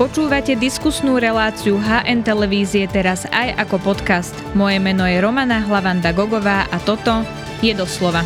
Počúvate 0.00 0.56
diskusnú 0.56 1.20
reláciu 1.20 1.76
HN 1.76 2.24
Televízie 2.24 2.88
teraz 2.88 3.28
aj 3.28 3.52
ako 3.60 3.92
podcast. 3.92 4.32
Moje 4.56 4.80
meno 4.80 5.04
je 5.04 5.20
Romana 5.20 5.60
Hlavanda 5.60 6.16
Gogová 6.16 6.64
a 6.72 6.80
toto 6.80 7.20
je 7.60 7.76
doslova. 7.76 8.24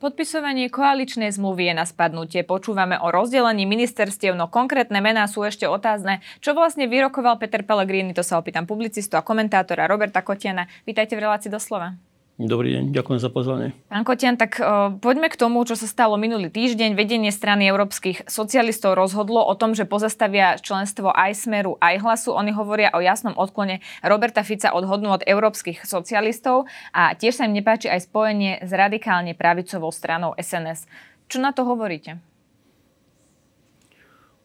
Podpisovanie 0.00 0.72
koaličnej 0.72 1.28
zmluvy 1.36 1.68
je 1.68 1.74
na 1.76 1.84
spadnutie. 1.84 2.40
Počúvame 2.48 2.96
o 3.04 3.12
rozdelení 3.12 3.68
ministerstiev, 3.68 4.32
no 4.32 4.48
konkrétne 4.48 5.04
mená 5.04 5.28
sú 5.28 5.44
ešte 5.44 5.68
otázne. 5.68 6.24
Čo 6.40 6.56
vlastne 6.56 6.88
vyrokoval 6.88 7.36
Peter 7.36 7.60
Pellegrini, 7.60 8.16
to 8.16 8.24
sa 8.24 8.40
opýtam 8.40 8.64
publicistu 8.64 9.20
a 9.20 9.20
komentátora 9.20 9.84
Roberta 9.84 10.24
Kotiana. 10.24 10.72
Vítajte 10.88 11.20
v 11.20 11.28
relácii 11.28 11.52
doslova. 11.52 12.11
Dobrý 12.42 12.74
deň, 12.74 12.90
ďakujem 12.90 13.20
za 13.22 13.30
pozvanie. 13.30 13.70
Pán 13.86 14.02
Kotian, 14.02 14.34
tak 14.34 14.58
uh, 14.58 14.90
poďme 14.98 15.30
k 15.30 15.38
tomu, 15.38 15.62
čo 15.62 15.78
sa 15.78 15.86
stalo 15.86 16.18
minulý 16.18 16.50
týždeň. 16.50 16.98
Vedenie 16.98 17.30
strany 17.30 17.70
európskych 17.70 18.26
socialistov 18.26 18.98
rozhodlo 18.98 19.46
o 19.46 19.54
tom, 19.54 19.78
že 19.78 19.86
pozastavia 19.86 20.58
členstvo 20.58 21.14
aj 21.14 21.38
Smeru, 21.38 21.78
aj 21.78 22.02
Hlasu. 22.02 22.34
Oni 22.34 22.50
hovoria 22.50 22.90
o 22.90 22.98
jasnom 22.98 23.38
odklone 23.38 23.78
Roberta 24.02 24.42
Fica 24.42 24.74
od 24.74 24.82
hodnú 24.90 25.14
od 25.14 25.22
európskych 25.22 25.86
socialistov 25.86 26.66
a 26.90 27.14
tiež 27.14 27.38
sa 27.38 27.46
im 27.46 27.54
nepáči 27.54 27.86
aj 27.86 28.10
spojenie 28.10 28.58
s 28.66 28.74
radikálne 28.74 29.38
pravicovou 29.38 29.94
stranou 29.94 30.34
SNS. 30.34 30.90
Čo 31.30 31.38
na 31.38 31.54
to 31.54 31.62
hovoríte? 31.62 32.18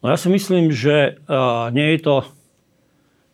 No 0.05 0.13
ja 0.13 0.17
si 0.21 0.29
myslím, 0.29 0.69
že 0.69 1.17
uh, 1.25 1.73
nie 1.73 1.97
je 1.97 2.05
to 2.05 2.15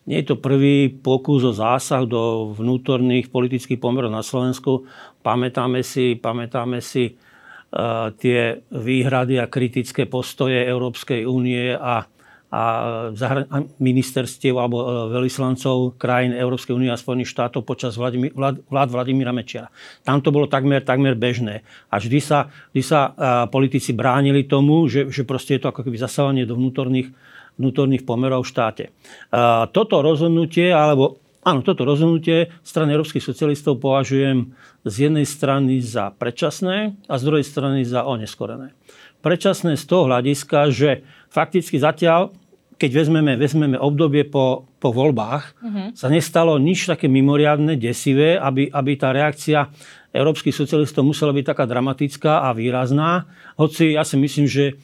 nie 0.03 0.19
je 0.19 0.35
to 0.35 0.37
prvý 0.39 0.91
pokus 0.91 1.47
o 1.47 1.55
zásah 1.55 2.03
do 2.03 2.51
vnútorných 2.51 3.31
politických 3.31 3.79
pomerov 3.79 4.11
na 4.11 4.19
Slovensku. 4.19 4.83
Pamätáme 5.23 5.79
si, 5.79 6.19
pamätáme 6.19 6.83
si 6.83 7.15
uh, 7.15 8.11
tie 8.19 8.67
výhrady 8.67 9.39
a 9.39 9.47
kritické 9.47 10.03
postoje 10.03 10.59
Európskej 10.59 11.23
únie 11.23 11.71
a, 11.71 12.03
a 12.51 12.61
zahra- 13.15 13.47
ministerstiev 13.79 14.59
alebo 14.59 14.83
uh, 14.83 14.87
velislancov 15.07 15.95
krajín 15.95 16.35
Európskej 16.35 16.75
únie 16.75 16.91
a 16.91 16.99
Spojených 16.99 17.31
štátov 17.31 17.63
počas 17.63 17.95
Vladimí- 17.95 18.35
vlád, 18.35 18.59
vlád 18.67 18.89
Vladimíra 18.91 19.31
Mečiara. 19.31 19.71
Tam 20.03 20.19
to 20.19 20.35
bolo 20.35 20.51
takmer, 20.51 20.83
takmer 20.83 21.15
bežné. 21.15 21.63
A 21.87 22.03
vždy 22.03 22.19
sa, 22.19 22.51
vždy 22.75 22.83
sa 22.83 22.99
uh, 23.07 23.47
politici 23.47 23.95
bránili 23.95 24.43
tomu, 24.51 24.83
že, 24.91 25.07
že 25.07 25.23
proste 25.23 25.55
je 25.55 25.63
to 25.63 25.71
ako 25.71 25.87
keby 25.87 25.95
zasávanie 25.95 26.43
do 26.43 26.59
vnútorných 26.59 27.07
vnútorných 27.57 28.05
pomerov 28.07 28.45
v 28.45 28.51
štáte. 28.51 28.85
Toto 29.73 29.95
rozhodnutie, 30.01 30.73
alebo 30.73 31.21
áno, 31.43 31.61
toto 31.61 31.83
rozhodnutie 31.85 32.49
strany 32.65 32.95
európskych 32.95 33.23
socialistov 33.23 33.77
považujem 33.77 34.55
z 34.83 34.95
jednej 35.09 35.27
strany 35.27 35.79
za 35.79 36.11
predčasné 36.15 36.97
a 37.07 37.13
z 37.19 37.23
druhej 37.23 37.45
strany 37.45 37.87
za 37.87 38.03
oneskorené. 38.03 38.75
Predčasné 39.23 39.79
z 39.79 39.83
toho 39.87 40.11
hľadiska, 40.11 40.67
že 40.73 41.07
fakticky 41.31 41.79
zatiaľ, 41.79 42.35
keď 42.75 42.91
vezmeme, 42.91 43.39
vezmeme 43.39 43.79
obdobie 43.79 44.27
po, 44.27 44.67
po 44.83 44.91
voľbách, 44.91 45.55
mm-hmm. 45.55 45.87
sa 45.95 46.11
nestalo 46.11 46.59
nič 46.59 46.83
také 46.91 47.07
mimoriadne, 47.07 47.79
desivé, 47.79 48.35
aby, 48.35 48.67
aby 48.67 48.91
tá 48.99 49.15
reakcia 49.15 49.71
európskych 50.13 50.53
socialistov 50.53 51.01
musela 51.03 51.33
byť 51.33 51.45
taká 51.49 51.65
dramatická 51.65 52.45
a 52.45 52.53
výrazná. 52.53 53.25
Hoci 53.57 53.97
ja 53.97 54.05
si 54.05 54.15
myslím, 54.15 54.45
že 54.45 54.77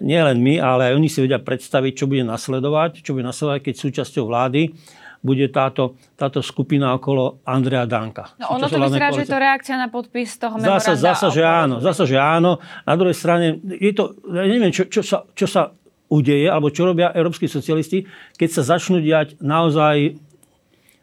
nie 0.00 0.20
len 0.20 0.38
my, 0.38 0.60
ale 0.60 0.92
aj 0.92 0.96
oni 1.00 1.08
si 1.08 1.24
vedia 1.24 1.40
predstaviť, 1.40 1.92
čo 1.96 2.04
bude 2.04 2.22
nasledovať, 2.22 3.00
čo 3.00 3.16
bude 3.16 3.24
nasledovať, 3.24 3.60
keď 3.64 3.74
súčasťou 3.80 4.28
vlády 4.28 4.76
bude 5.22 5.46
táto, 5.54 5.94
táto 6.18 6.42
skupina 6.42 6.98
okolo 6.98 7.46
Andrea 7.46 7.86
Danka. 7.86 8.34
No 8.42 8.58
ono 8.58 8.66
to 8.66 8.74
vyzerá, 8.74 9.14
že 9.14 9.22
je 9.22 9.30
to 9.30 9.38
reakcia 9.38 9.78
na 9.78 9.86
podpis 9.86 10.34
toho 10.34 10.58
memoranda. 10.58 10.82
Zasa, 10.82 10.98
zasa, 10.98 11.26
že 11.30 11.42
áno, 11.46 11.78
zasa, 11.78 12.02
že 12.10 12.18
áno. 12.18 12.58
Na 12.82 12.94
druhej 12.98 13.14
strane, 13.14 13.62
je 13.62 13.94
to, 13.94 14.18
ja 14.34 14.42
neviem, 14.50 14.74
čo, 14.74 14.90
čo, 14.90 15.06
sa, 15.06 15.22
čo 15.38 15.46
sa 15.46 15.70
udeje, 16.10 16.50
alebo 16.50 16.74
čo 16.74 16.90
robia 16.90 17.14
európsky 17.14 17.46
socialisti, 17.46 18.02
keď 18.34 18.48
sa 18.50 18.62
začnú 18.74 18.98
diať 18.98 19.38
naozaj 19.38 20.18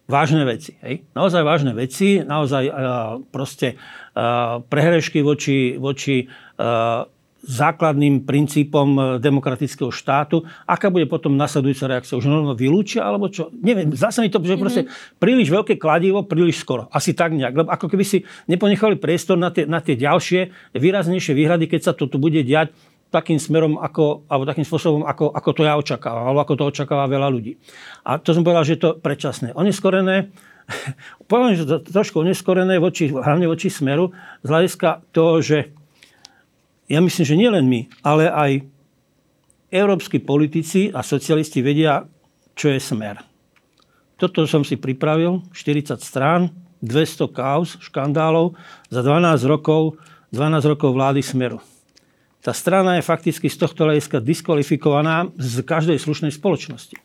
vážne 0.09 0.41
veci. 0.43 0.73
Hej? 0.81 1.05
Naozaj 1.13 1.41
vážne 1.45 1.71
veci, 1.77 2.25
naozaj 2.25 2.63
uh, 2.65 2.75
proste 3.29 3.77
uh, 3.77 4.59
prehrešky 4.65 5.21
voči, 5.21 5.77
voči 5.77 6.25
uh, 6.25 7.05
základným 7.39 8.27
princípom 8.27 9.15
demokratického 9.23 9.95
štátu. 9.95 10.43
Aká 10.67 10.91
bude 10.91 11.07
potom 11.07 11.39
nasledujúca 11.39 11.87
reakcia? 11.87 12.19
Už 12.19 12.27
normálne 12.27 12.59
vylúčia, 12.59 13.07
alebo 13.07 13.31
čo? 13.31 13.47
Neviem, 13.55 13.95
zase 13.95 14.19
mi 14.19 14.27
to, 14.27 14.43
že 14.43 14.59
proste 14.59 14.83
mm-hmm. 14.83 15.23
príliš 15.23 15.47
veľké 15.47 15.79
kladivo, 15.79 16.27
príliš 16.27 16.59
skoro. 16.59 16.91
Asi 16.91 17.15
tak 17.15 17.31
nejak. 17.31 17.55
Lebo 17.55 17.69
ako 17.71 17.87
keby 17.87 18.03
si 18.03 18.27
neponechali 18.51 18.99
priestor 18.99 19.39
na 19.39 19.55
tie, 19.55 19.63
na 19.63 19.79
tie 19.79 19.95
ďalšie, 19.95 20.51
výraznejšie 20.75 21.31
výhrady, 21.31 21.71
keď 21.71 21.81
sa 21.87 21.93
to 21.95 22.11
tu 22.11 22.19
bude 22.19 22.43
diať 22.43 22.75
takým 23.09 23.41
smerom, 23.41 23.81
ako, 23.81 24.29
alebo 24.29 24.45
takým 24.45 24.65
spôsobom, 24.65 25.01
ako, 25.05 25.33
ako 25.33 25.49
to 25.53 25.61
ja 25.65 25.73
očakávam, 25.77 26.29
alebo 26.29 26.41
ako 26.45 26.53
to 26.57 26.63
očakáva 26.69 27.09
veľa 27.09 27.27
ľudí. 27.29 27.57
A 28.05 28.21
to 28.21 28.37
som 28.37 28.45
povedal, 28.45 28.61
že 28.65 28.77
je 28.77 28.81
to 28.85 28.91
predčasné. 29.01 29.57
Oneskorené, 29.57 30.29
poviem, 31.31 31.57
že 31.57 31.65
to 31.65 31.81
trošku 31.81 32.21
oneskorené, 32.21 32.77
voči, 32.77 33.09
hlavne 33.09 33.49
voči 33.49 33.73
smeru, 33.73 34.13
z 34.45 34.47
hľadiska 34.47 35.09
toho, 35.09 35.41
že 35.41 35.73
ja 36.89 37.01
myslím, 37.01 37.25
že 37.25 37.37
nielen 37.37 37.65
my, 37.65 37.81
ale 38.05 38.29
aj 38.29 38.51
európsky 39.69 40.17
politici 40.17 40.89
a 40.89 41.05
socialisti 41.05 41.61
vedia, 41.61 42.05
čo 42.57 42.73
je 42.73 42.81
smer. 42.81 43.21
Toto 44.17 44.43
som 44.49 44.65
si 44.65 44.75
pripravil, 44.75 45.45
40 45.53 46.01
strán, 46.01 46.51
200 46.83 47.31
kauz, 47.31 47.79
škandálov 47.79 48.55
za 48.91 48.99
12 48.99 49.47
rokov, 49.47 49.99
12 50.35 50.71
rokov 50.75 50.91
vlády 50.91 51.23
Smeru. 51.23 51.59
Tá 52.49 52.57
strana 52.57 52.97
je 52.97 53.05
fakticky 53.05 53.45
z 53.45 53.61
tohto 53.61 53.85
hľadiska 53.85 54.25
diskvalifikovaná 54.25 55.29
z 55.37 55.61
každej 55.61 56.01
slušnej 56.01 56.33
spoločnosti. 56.33 56.97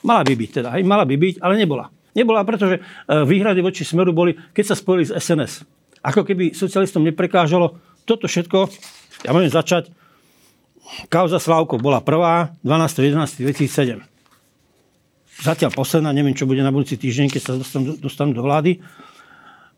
Mala 0.00 0.24
by 0.24 0.32
byť 0.32 0.50
teda, 0.56 0.72
hej, 0.72 0.88
mala 0.88 1.04
by 1.04 1.20
byť, 1.20 1.44
ale 1.44 1.60
nebola. 1.60 1.92
Nebola, 2.16 2.40
pretože 2.48 2.80
e, 2.80 2.82
výhrady 3.28 3.60
voči 3.60 3.84
Smeru 3.84 4.16
boli, 4.16 4.32
keď 4.56 4.72
sa 4.72 4.76
spojili 4.80 5.04
s 5.04 5.12
SNS. 5.12 5.68
Ako 6.00 6.24
keby 6.24 6.56
socialistom 6.56 7.04
neprekážalo 7.04 7.76
toto 8.08 8.24
všetko 8.24 8.72
ja 9.24 9.32
môžem 9.32 9.48
začať. 9.48 9.88
Kauza 11.08 11.40
Slavko 11.40 11.80
bola 11.80 12.04
prvá, 12.04 12.52
12.11.2007. 12.62 14.04
Zatiaľ 15.36 15.70
posledná, 15.72 16.14
neviem, 16.16 16.32
čo 16.32 16.48
bude 16.48 16.64
na 16.64 16.72
budúci 16.72 16.96
týždeň, 16.96 17.28
keď 17.28 17.42
sa 17.42 17.52
dostanú, 17.56 17.96
dostanú 18.00 18.32
do 18.32 18.40
vlády. 18.44 18.80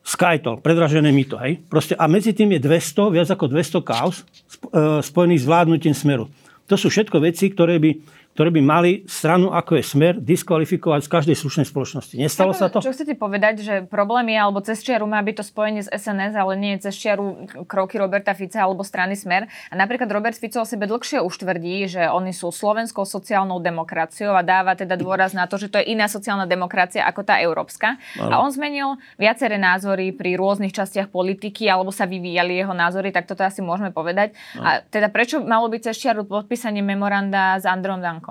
Skytol, 0.09 0.65
predražené 0.65 1.13
mýto, 1.13 1.37
hej. 1.37 1.61
Proste, 1.69 1.93
a 1.93 2.09
medzi 2.09 2.33
tým 2.33 2.57
je 2.57 2.65
200, 2.65 3.13
viac 3.13 3.29
ako 3.29 3.45
200 3.53 3.85
kauz 3.85 4.17
e, 4.17 5.05
spojených 5.05 5.45
s 5.45 5.47
vládnutím 5.47 5.93
Smeru. 5.93 6.33
To 6.65 6.81
sú 6.81 6.89
všetko 6.89 7.21
veci, 7.21 7.53
ktoré 7.53 7.77
by 7.77 7.91
ktoré 8.39 8.55
by 8.55 8.63
mali 8.63 9.03
stranu, 9.11 9.51
ako 9.51 9.83
je 9.83 9.85
smer, 9.99 10.15
diskvalifikovať 10.23 11.03
z 11.03 11.11
každej 11.11 11.37
slušnej 11.43 11.67
spoločnosti. 11.67 12.15
Nestalo 12.15 12.55
sa 12.55 12.71
to? 12.71 12.79
Čo 12.79 12.95
chcete 12.95 13.19
povedať, 13.19 13.67
že 13.67 13.75
problém 13.91 14.31
je, 14.31 14.39
alebo 14.39 14.63
cez 14.63 14.79
čiaru 14.79 15.11
má 15.11 15.19
byť 15.27 15.43
to 15.43 15.45
spojenie 15.51 15.83
s 15.83 15.91
SNS, 15.91 16.39
ale 16.39 16.55
nie 16.55 16.79
cez 16.79 16.95
čiaru 16.95 17.51
kroky 17.67 17.99
Roberta 17.99 18.39
Fica 18.39 18.63
alebo 18.63 18.87
strany 18.87 19.19
Smer. 19.19 19.51
A 19.51 19.75
napríklad 19.75 20.07
Robert 20.07 20.39
Fico 20.39 20.63
o 20.63 20.71
sebe 20.71 20.87
dlhšie 20.87 21.19
už 21.19 21.35
tvrdí, 21.35 21.91
že 21.91 22.07
oni 22.07 22.31
sú 22.31 22.55
slovenskou 22.55 23.03
sociálnou 23.03 23.59
demokraciou 23.59 24.39
a 24.39 24.47
dáva 24.47 24.79
teda 24.79 24.95
dôraz 24.95 25.35
na 25.35 25.51
to, 25.51 25.59
že 25.59 25.67
to 25.67 25.83
je 25.83 25.91
iná 25.91 26.07
sociálna 26.07 26.47
demokracia 26.47 27.11
ako 27.11 27.27
tá 27.27 27.43
európska. 27.43 27.99
Ale. 28.23 28.31
A 28.31 28.39
on 28.39 28.55
zmenil 28.55 29.03
viaceré 29.19 29.59
názory 29.59 30.15
pri 30.15 30.39
rôznych 30.39 30.71
častiach 30.71 31.11
politiky, 31.11 31.67
alebo 31.67 31.91
sa 31.91 32.07
vyvíjali 32.07 32.55
jeho 32.55 32.71
názory, 32.71 33.11
tak 33.11 33.27
toto 33.27 33.43
asi 33.43 33.67
môžeme 33.67 33.91
povedať. 33.91 34.39
Ale. 34.55 34.63
A 34.63 34.71
teda 34.87 35.11
prečo 35.11 35.43
malo 35.43 35.67
byť 35.67 35.91
cez 35.91 36.07
čiaru 36.07 36.23
podpísanie 36.23 36.87
memoranda 36.87 37.59
s 37.59 37.67
Androm 37.67 37.99
Dankom? 37.99 38.28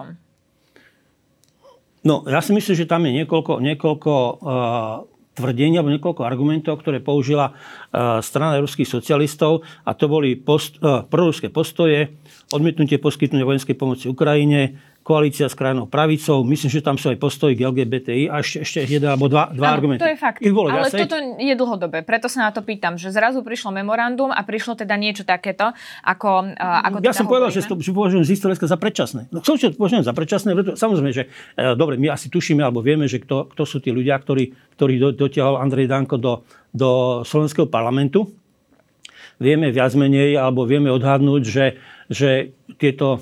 No, 2.08 2.24
ja 2.30 2.40
si 2.40 2.56
myslím, 2.56 2.76
že 2.78 2.88
tam 2.88 3.04
je 3.04 3.12
niekoľko, 3.24 3.60
niekoľko 3.60 4.14
uh, 4.14 5.04
tvrdení 5.38 5.78
alebo 5.78 5.94
niekoľko 5.94 6.22
argumentov, 6.26 6.82
ktoré 6.82 6.98
použila 7.04 7.54
strana 8.22 8.58
európskych 8.58 8.88
socialistov 8.88 9.66
a 9.86 9.92
to 9.98 10.06
boli 10.06 10.38
post, 10.38 10.78
uh, 10.80 11.04
proruské 11.08 11.50
postoje, 11.50 12.14
odmietnutie 12.54 13.02
poskytnutia 13.02 13.48
vojenskej 13.48 13.76
pomoci 13.76 14.06
Ukrajine, 14.12 14.78
koalícia 15.08 15.48
s 15.48 15.56
krajinou 15.56 15.88
pravicou. 15.88 16.44
Myslím, 16.44 16.68
že 16.68 16.84
tam 16.84 17.00
sú 17.00 17.08
aj 17.08 17.16
postoji 17.16 17.56
k 17.56 17.64
LGBTI 17.64 18.28
a 18.28 18.44
ešte, 18.44 18.68
ešte 18.68 18.78
jeden 18.92 19.08
alebo 19.08 19.32
dva, 19.32 19.48
dva 19.56 19.72
ano, 19.72 19.76
argumenty. 19.80 20.04
to 20.04 20.12
je 20.12 20.20
fakt. 20.20 20.44
Ich 20.44 20.52
bolo 20.52 20.68
Ale 20.68 20.92
viacej. 20.92 21.00
toto 21.08 21.16
je 21.40 21.56
dlhodobé, 21.56 22.04
preto 22.04 22.28
sa 22.28 22.44
na 22.44 22.52
to 22.52 22.60
pýtam, 22.60 23.00
že 23.00 23.16
zrazu 23.16 23.40
prišlo 23.40 23.72
memorandum 23.72 24.36
a 24.36 24.44
prišlo 24.44 24.76
teda 24.76 25.00
niečo 25.00 25.24
takéto, 25.24 25.72
ako, 26.04 26.52
uh, 26.60 26.92
ako 26.92 26.96
Ja 27.08 27.16
teda 27.16 27.20
som 27.24 27.32
povedal, 27.32 27.56
že 27.56 27.64
to 27.64 27.80
že 27.80 27.96
považujem 27.96 28.28
z 28.28 28.32
historiska 28.36 28.68
za 28.68 28.76
predčasné. 28.76 29.32
No, 29.32 29.40
čo 29.40 29.56
považujem 29.56 30.04
za 30.04 30.12
predčasné, 30.12 30.76
samozrejme, 30.76 31.12
že 31.16 31.32
e, 31.56 31.72
dobre, 31.80 31.96
my 31.96 32.12
asi 32.12 32.28
tušíme 32.28 32.60
alebo 32.60 32.84
vieme, 32.84 33.08
že 33.08 33.24
kto, 33.24 33.48
kto 33.56 33.64
sú 33.64 33.80
tí 33.80 33.96
ľudia, 33.96 34.20
ktorí, 34.20 34.76
ktorí 34.76 35.00
do, 35.00 35.16
dotiahol 35.16 35.56
Andrej 35.64 35.88
Danko 35.88 36.20
do, 36.20 36.44
do 36.78 37.22
slovenského 37.26 37.66
parlamentu. 37.66 38.30
Vieme 39.42 39.74
viac 39.74 39.98
menej, 39.98 40.38
alebo 40.38 40.70
vieme 40.70 40.94
odhadnúť, 40.94 41.42
že, 41.46 41.66
že 42.10 42.54
tieto 42.78 43.18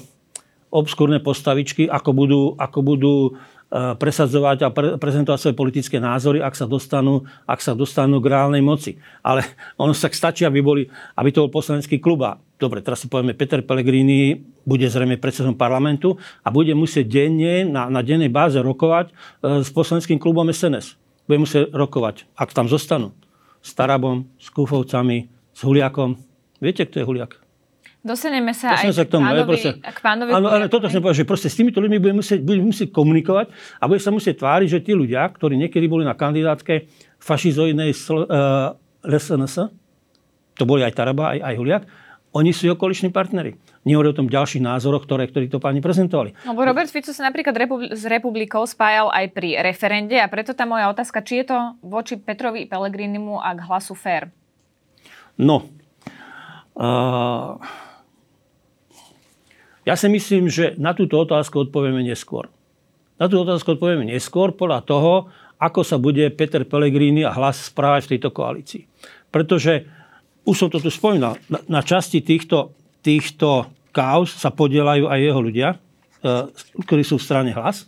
obskúrne 0.72 1.24
postavičky, 1.24 1.88
ako 1.88 2.10
budú, 2.12 2.42
ako 2.60 2.80
budú 2.84 3.16
presadzovať 3.76 4.58
a 4.64 4.70
pre, 4.70 4.88
prezentovať 4.96 5.40
svoje 5.42 5.56
politické 5.58 5.98
názory, 6.00 6.40
ak 6.40 6.54
sa 6.56 6.70
dostanú, 6.70 7.26
ak 7.44 7.60
sa 7.60 7.74
dostanú 7.74 8.22
k 8.24 8.32
reálnej 8.32 8.64
moci. 8.64 9.02
Ale 9.20 9.44
ono 9.82 9.92
sa 9.92 10.08
stačí, 10.08 10.46
aby, 10.48 10.62
boli, 10.64 10.88
aby 11.18 11.30
to 11.34 11.44
bol 11.48 11.60
poslanecký 11.60 12.00
klub. 12.00 12.24
A 12.24 12.38
dobre, 12.56 12.80
teraz 12.80 13.04
si 13.04 13.12
povieme, 13.12 13.36
Peter 13.36 13.60
Pellegrini 13.66 14.38
bude 14.64 14.86
zrejme 14.86 15.20
predsedom 15.20 15.58
parlamentu 15.58 16.16
a 16.46 16.54
bude 16.54 16.72
musieť 16.78 17.10
denne, 17.10 17.68
na, 17.68 17.92
na 17.92 18.00
dennej 18.06 18.32
báze 18.32 18.62
rokovať 18.62 19.12
e, 19.12 19.14
s 19.66 19.70
poslaneckým 19.74 20.22
klubom 20.22 20.48
SNS. 20.48 20.96
Bude 21.26 21.44
musieť 21.44 21.74
rokovať, 21.74 22.30
ak 22.38 22.54
tam 22.54 22.70
zostanú. 22.70 23.12
S 23.66 23.74
Tarabom, 23.74 24.30
s 24.38 24.54
Kúfovcami, 24.54 25.26
s 25.50 25.60
Huliakom. 25.66 26.14
Viete, 26.62 26.86
kto 26.86 27.02
je 27.02 27.06
Huliak? 27.10 27.42
Dostaneme 28.06 28.54
sa 28.54 28.78
Dostaneme 28.78 28.94
aj 28.94 29.00
sa 29.02 29.06
k, 29.06 29.10
tomu, 29.10 29.26
pánovi, 29.26 29.50
proste, 29.50 29.70
k 29.82 30.00
pánovi. 30.06 30.30
Áno, 30.30 30.48
ale 30.54 30.70
toto 30.70 30.86
som 30.94 31.02
povedal, 31.02 31.18
že 31.18 31.26
proste 31.26 31.50
s 31.50 31.58
týmito 31.58 31.82
ľuďmi 31.82 31.98
budeme 31.98 32.22
musieť, 32.22 32.40
budeme 32.46 32.70
musieť 32.70 32.94
komunikovať 32.94 33.50
a 33.82 33.84
bude 33.90 33.98
sa 33.98 34.14
musieť 34.14 34.46
tváriť, 34.46 34.68
že 34.70 34.80
tí 34.86 34.94
ľudia, 34.94 35.26
ktorí 35.26 35.58
niekedy 35.58 35.90
boli 35.90 36.06
na 36.06 36.14
kandidátke 36.14 36.86
fašizoidnej 37.18 37.90
uh, 37.90 38.78
eh, 38.78 39.18
SNS, 39.18 39.74
to 40.54 40.64
boli 40.70 40.86
aj 40.86 40.94
Taraba, 40.94 41.34
aj, 41.34 41.50
aj 41.50 41.56
Huliak, 41.58 41.84
oni 42.38 42.54
sú 42.54 42.70
okoliční 42.70 43.10
partnery. 43.10 43.58
Nehovorí 43.86 44.12
o 44.12 44.18
tom 44.18 44.26
ďalších 44.26 44.66
názoroch, 44.66 45.06
ktoré, 45.06 45.30
ktorí 45.30 45.46
to 45.46 45.62
páni 45.62 45.78
prezentovali. 45.78 46.34
No, 46.42 46.58
Robert 46.58 46.90
Fico 46.90 47.14
sa 47.14 47.30
napríklad 47.30 47.54
republi- 47.54 47.94
s 47.94 48.02
republikou 48.10 48.66
spájal 48.66 49.14
aj 49.14 49.30
pri 49.30 49.62
referende 49.62 50.18
a 50.18 50.26
preto 50.26 50.58
tá 50.58 50.66
moja 50.66 50.90
otázka, 50.90 51.22
či 51.22 51.46
je 51.46 51.54
to 51.54 51.58
voči 51.86 52.18
Petrovi 52.18 52.66
Pelegrinimu 52.66 53.38
a 53.38 53.54
k 53.54 53.62
hlasu 53.70 53.94
fér? 53.94 54.34
No, 55.38 55.70
uh, 56.82 57.62
ja 59.86 59.94
si 59.94 60.10
myslím, 60.10 60.50
že 60.50 60.74
na 60.82 60.98
túto 60.98 61.22
otázku 61.22 61.70
odpovieme 61.70 62.02
neskôr. 62.02 62.50
Na 63.22 63.30
túto 63.30 63.46
otázku 63.46 63.78
odpovieme 63.78 64.10
neskôr 64.10 64.50
podľa 64.50 64.82
toho, 64.82 65.14
ako 65.62 65.86
sa 65.86 66.02
bude 66.02 66.26
Peter 66.34 66.66
Pellegrini 66.66 67.22
a 67.22 67.32
hlas 67.32 67.70
správať 67.70 68.10
v 68.10 68.12
tejto 68.18 68.30
koalícii. 68.34 68.84
Pretože, 69.30 69.86
už 70.44 70.56
som 70.58 70.70
to 70.74 70.82
tu 70.82 70.90
spomínal, 70.90 71.38
na, 71.48 71.62
na 71.70 71.82
časti 71.86 72.20
týchto, 72.20 72.74
týchto 73.06 73.70
kauz 73.94 74.34
sa 74.34 74.50
podielajú 74.50 75.06
aj 75.06 75.20
jeho 75.22 75.40
ľudia, 75.40 75.70
e, 75.72 75.78
ktorí 76.82 77.06
sú 77.06 77.22
v 77.22 77.26
strane 77.30 77.52
hlas. 77.54 77.86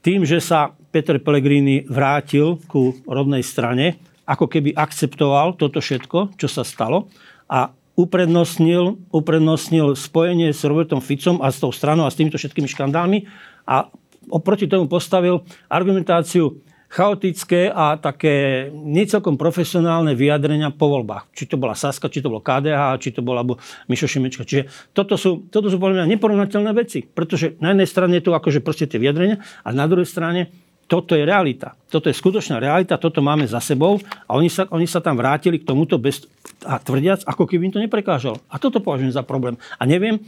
Tým, 0.00 0.22
že 0.22 0.38
sa 0.38 0.72
Peter 0.94 1.18
Pellegrini 1.18 1.84
vrátil 1.84 2.62
ku 2.70 2.94
rodnej 3.04 3.42
strane, 3.42 3.98
ako 4.24 4.46
keby 4.46 4.72
akceptoval 4.78 5.58
toto 5.58 5.82
všetko, 5.82 6.38
čo 6.38 6.46
sa 6.46 6.62
stalo 6.62 7.10
a 7.50 7.74
uprednostnil, 7.98 9.10
uprednostnil 9.10 9.98
spojenie 9.98 10.54
s 10.54 10.62
Robertom 10.62 11.02
Ficom 11.02 11.42
a 11.42 11.50
s 11.50 11.58
tou 11.58 11.74
stranou 11.74 12.06
a 12.06 12.12
s 12.14 12.16
týmito 12.16 12.38
všetkými 12.38 12.70
škandálmi 12.70 13.26
a 13.66 13.90
oproti 14.30 14.70
tomu 14.70 14.86
postavil 14.86 15.42
argumentáciu 15.66 16.62
chaotické 16.90 17.70
a 17.70 17.94
také 17.94 18.66
necelkom 18.74 19.38
profesionálne 19.38 20.18
vyjadrenia 20.18 20.74
po 20.74 20.90
voľbách. 20.90 21.30
Či 21.30 21.54
to 21.54 21.56
bola 21.56 21.78
Saska, 21.78 22.10
či 22.10 22.18
to 22.18 22.34
bolo 22.34 22.42
KDH, 22.42 22.98
či 22.98 23.14
to 23.14 23.22
bola 23.22 23.46
Mišo 23.86 24.10
Šimečka. 24.10 24.42
Čiže 24.42 24.90
toto 24.90 25.14
sú, 25.14 25.46
toto 25.54 25.70
sú 25.70 25.78
podľa 25.78 26.02
mňa 26.02 26.18
neporovnateľné 26.18 26.74
veci. 26.74 27.06
Pretože 27.06 27.54
na 27.62 27.70
jednej 27.70 27.86
strane 27.86 28.18
je 28.18 28.26
tu 28.26 28.34
akože 28.34 28.58
proste 28.58 28.90
tie 28.90 28.98
vyjadrenia 28.98 29.38
a 29.62 29.70
na 29.70 29.86
druhej 29.86 30.10
strane 30.10 30.50
toto 30.90 31.14
je 31.14 31.22
realita. 31.22 31.78
Toto 31.86 32.10
je 32.10 32.18
skutočná 32.18 32.58
realita, 32.58 32.98
toto 32.98 33.22
máme 33.22 33.46
za 33.46 33.62
sebou 33.62 34.02
a 34.26 34.34
oni 34.34 34.50
sa, 34.50 34.66
oni 34.74 34.90
sa 34.90 34.98
tam 34.98 35.14
vrátili 35.14 35.62
k 35.62 35.68
tomuto 35.70 36.02
bez, 36.02 36.26
a 36.66 36.82
tvrdiac, 36.82 37.22
ako 37.22 37.46
keby 37.46 37.70
im 37.70 37.74
to 37.78 37.78
neprekážalo. 37.78 38.42
A 38.50 38.58
toto 38.58 38.82
považujem 38.82 39.14
za 39.14 39.22
problém. 39.22 39.54
A 39.78 39.86
neviem, 39.86 40.18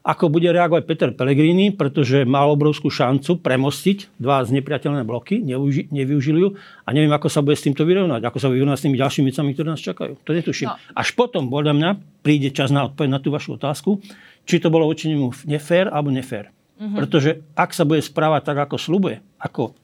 ako 0.00 0.32
bude 0.32 0.48
reagovať 0.48 0.82
Peter 0.88 1.10
Pellegrini, 1.12 1.76
pretože 1.76 2.24
mal 2.24 2.48
obrovskú 2.48 2.88
šancu 2.88 3.36
premostiť 3.44 4.16
dva 4.16 4.40
znepriateľné 4.48 5.04
bloky, 5.04 5.44
nevyuži, 5.44 5.92
nevyužili 5.92 6.40
ju 6.40 6.48
a 6.56 6.88
neviem, 6.96 7.12
ako 7.12 7.28
sa 7.28 7.44
bude 7.44 7.60
s 7.60 7.64
týmto 7.68 7.84
vyrovnať, 7.84 8.24
ako 8.24 8.38
sa 8.40 8.48
vyrovnať 8.48 8.78
s 8.80 8.84
tými 8.88 8.96
ďalšími 8.96 9.26
vecami, 9.28 9.50
ktoré 9.52 9.68
nás 9.76 9.84
čakajú. 9.84 10.12
To 10.24 10.30
netuším. 10.32 10.72
No. 10.72 10.76
Až 10.96 11.08
potom, 11.12 11.52
podľa 11.52 11.76
mňa, 11.76 11.90
príde 12.24 12.48
čas 12.48 12.72
na 12.72 12.88
odpoveď 12.88 13.10
na 13.12 13.20
tú 13.20 13.28
vašu 13.28 13.60
otázku, 13.60 14.00
či 14.48 14.56
to 14.56 14.72
bolo 14.72 14.88
voči 14.88 15.12
nemu 15.12 15.36
nefér 15.44 15.92
alebo 15.92 16.08
nefér. 16.08 16.48
Mm-hmm. 16.80 16.96
Pretože 16.96 17.30
ak 17.52 17.76
sa 17.76 17.84
bude 17.84 18.00
správať 18.00 18.40
tak, 18.48 18.56
ako 18.64 18.80
slubuje, 18.80 19.20
ako 19.36 19.76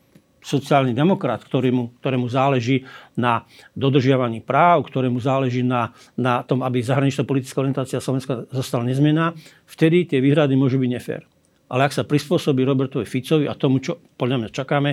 sociálny 0.47 0.95
demokrat, 0.95 1.43
ktorému, 1.43 1.99
ktorému 1.99 2.31
záleží 2.31 2.87
na 3.19 3.43
dodržiavaní 3.75 4.39
práv, 4.47 4.87
ktorému 4.87 5.19
záleží 5.19 5.67
na, 5.67 5.91
na 6.15 6.47
tom, 6.47 6.63
aby 6.63 6.79
zahraničná 6.79 7.27
politická 7.27 7.59
orientácia 7.59 7.99
Slovenska 7.99 8.47
zostala 8.55 8.87
nezmená, 8.87 9.35
vtedy 9.67 10.07
tie 10.07 10.23
výhrady 10.23 10.55
môžu 10.55 10.79
byť 10.79 10.91
nefér. 10.95 11.27
Ale 11.67 11.91
ak 11.91 11.99
sa 11.99 12.07
prispôsobí 12.07 12.63
Robertovi 12.63 13.03
Ficovi 13.03 13.51
a 13.51 13.59
tomu, 13.59 13.83
čo 13.83 13.99
podľa 14.15 14.47
mňa 14.47 14.51
čakáme, 14.55 14.91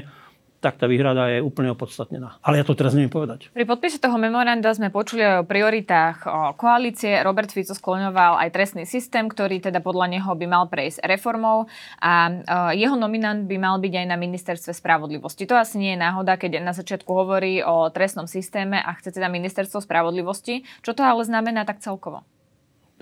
tak 0.64 0.80
tá 0.80 0.88
výhrada 0.88 1.28
je 1.28 1.44
úplne 1.44 1.76
opodstatnená. 1.76 2.40
Ale 2.40 2.64
ja 2.64 2.66
to 2.66 2.72
teraz 2.72 2.96
neviem 2.96 3.12
povedať. 3.12 3.52
Pri 3.52 3.68
podpise 3.68 4.00
toho 4.00 4.16
memoranda 4.16 4.72
sme 4.72 4.88
počuli 4.88 5.20
o 5.20 5.44
prioritách 5.44 6.24
o 6.24 6.56
koalície. 6.56 7.20
Robert 7.20 7.52
Fico 7.52 7.76
skloňoval 7.76 8.40
aj 8.40 8.50
trestný 8.56 8.88
systém, 8.88 9.28
ktorý 9.28 9.60
teda 9.60 9.84
podľa 9.84 10.16
neho 10.16 10.32
by 10.32 10.46
mal 10.48 10.72
prejsť 10.72 11.04
reformou 11.04 11.68
a 12.00 12.32
jeho 12.72 12.96
nominant 12.96 13.44
by 13.44 13.60
mal 13.60 13.76
byť 13.84 13.94
aj 14.00 14.08
na 14.08 14.16
ministerstve 14.16 14.72
spravodlivosti. 14.72 15.44
To 15.52 15.60
asi 15.60 15.76
nie 15.84 15.92
je 15.94 16.00
náhoda, 16.00 16.40
keď 16.40 16.64
na 16.64 16.72
začiatku 16.72 17.12
hovorí 17.12 17.60
o 17.60 17.92
trestnom 17.92 18.32
systéme 18.32 18.80
a 18.80 18.96
chce 18.96 19.20
teda 19.20 19.28
ministerstvo 19.28 19.84
spravodlivosti. 19.84 20.64
Čo 20.80 20.96
to 20.96 21.04
ale 21.04 21.28
znamená 21.28 21.68
tak 21.68 21.84
celkovo? 21.84 22.24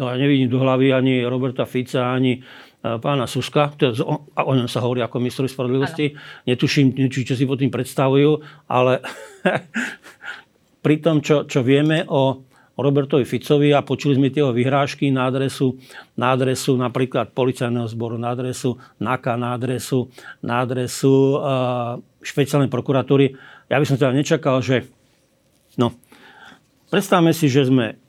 No 0.02 0.10
ja 0.10 0.18
nevidím 0.18 0.50
do 0.50 0.58
hlavy 0.58 0.98
ani 0.98 1.22
Roberta 1.30 1.68
Fica, 1.70 2.10
ani 2.10 2.42
E, 2.42 2.71
pána 2.82 3.30
Suska, 3.30 3.70
a 4.34 4.42
o 4.42 4.54
ňom 4.58 4.66
sa 4.66 4.82
hovorí 4.82 5.06
ako 5.06 5.22
ministrovi 5.22 5.50
spravodlivosti. 5.54 6.18
Netuším, 6.50 6.98
či, 7.14 7.22
čo 7.22 7.38
si 7.38 7.46
pod 7.46 7.62
tým 7.62 7.70
predstavujú, 7.70 8.42
ale 8.66 9.06
pri 10.86 10.96
tom, 10.98 11.22
čo, 11.22 11.46
čo 11.46 11.62
vieme 11.62 12.02
o, 12.10 12.42
Robertovi 12.82 13.28
Ficovi 13.28 13.70
a 13.76 13.86
počuli 13.86 14.18
sme 14.18 14.34
tie 14.34 14.42
vyhrážky 14.42 15.14
na 15.14 15.30
adresu, 15.30 15.78
na 16.18 16.34
adresu 16.34 16.74
napríklad 16.74 17.30
policajného 17.36 17.86
zboru, 17.86 18.18
na 18.18 18.34
adresu 18.34 18.82
NAKA, 18.98 19.38
na 19.38 19.54
adresu, 19.54 20.10
na 20.42 20.66
adresu 20.66 21.38
uh, 21.38 22.02
špeciálnej 22.26 22.74
prokuratúry. 22.74 23.38
Ja 23.70 23.78
by 23.78 23.86
som 23.86 24.02
teda 24.02 24.16
nečakal, 24.16 24.64
že... 24.66 24.90
No, 25.78 25.94
predstavme 26.90 27.32
si, 27.32 27.48
že 27.48 27.70
sme 27.70 28.02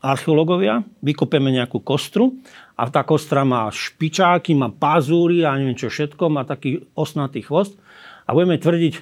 archeológovia, 0.00 0.80
vykopeme 1.04 1.52
nejakú 1.52 1.84
kostru 1.84 2.40
a 2.76 2.88
tá 2.88 3.04
kostra 3.04 3.44
má 3.44 3.68
špičáky, 3.68 4.56
má 4.56 4.72
pazúry 4.72 5.44
a 5.44 5.56
neviem 5.56 5.76
čo 5.76 5.92
všetko, 5.92 6.32
má 6.32 6.48
taký 6.48 6.88
osnatý 6.96 7.44
chvost 7.44 7.76
a 8.24 8.32
budeme 8.32 8.56
tvrdiť, 8.56 8.94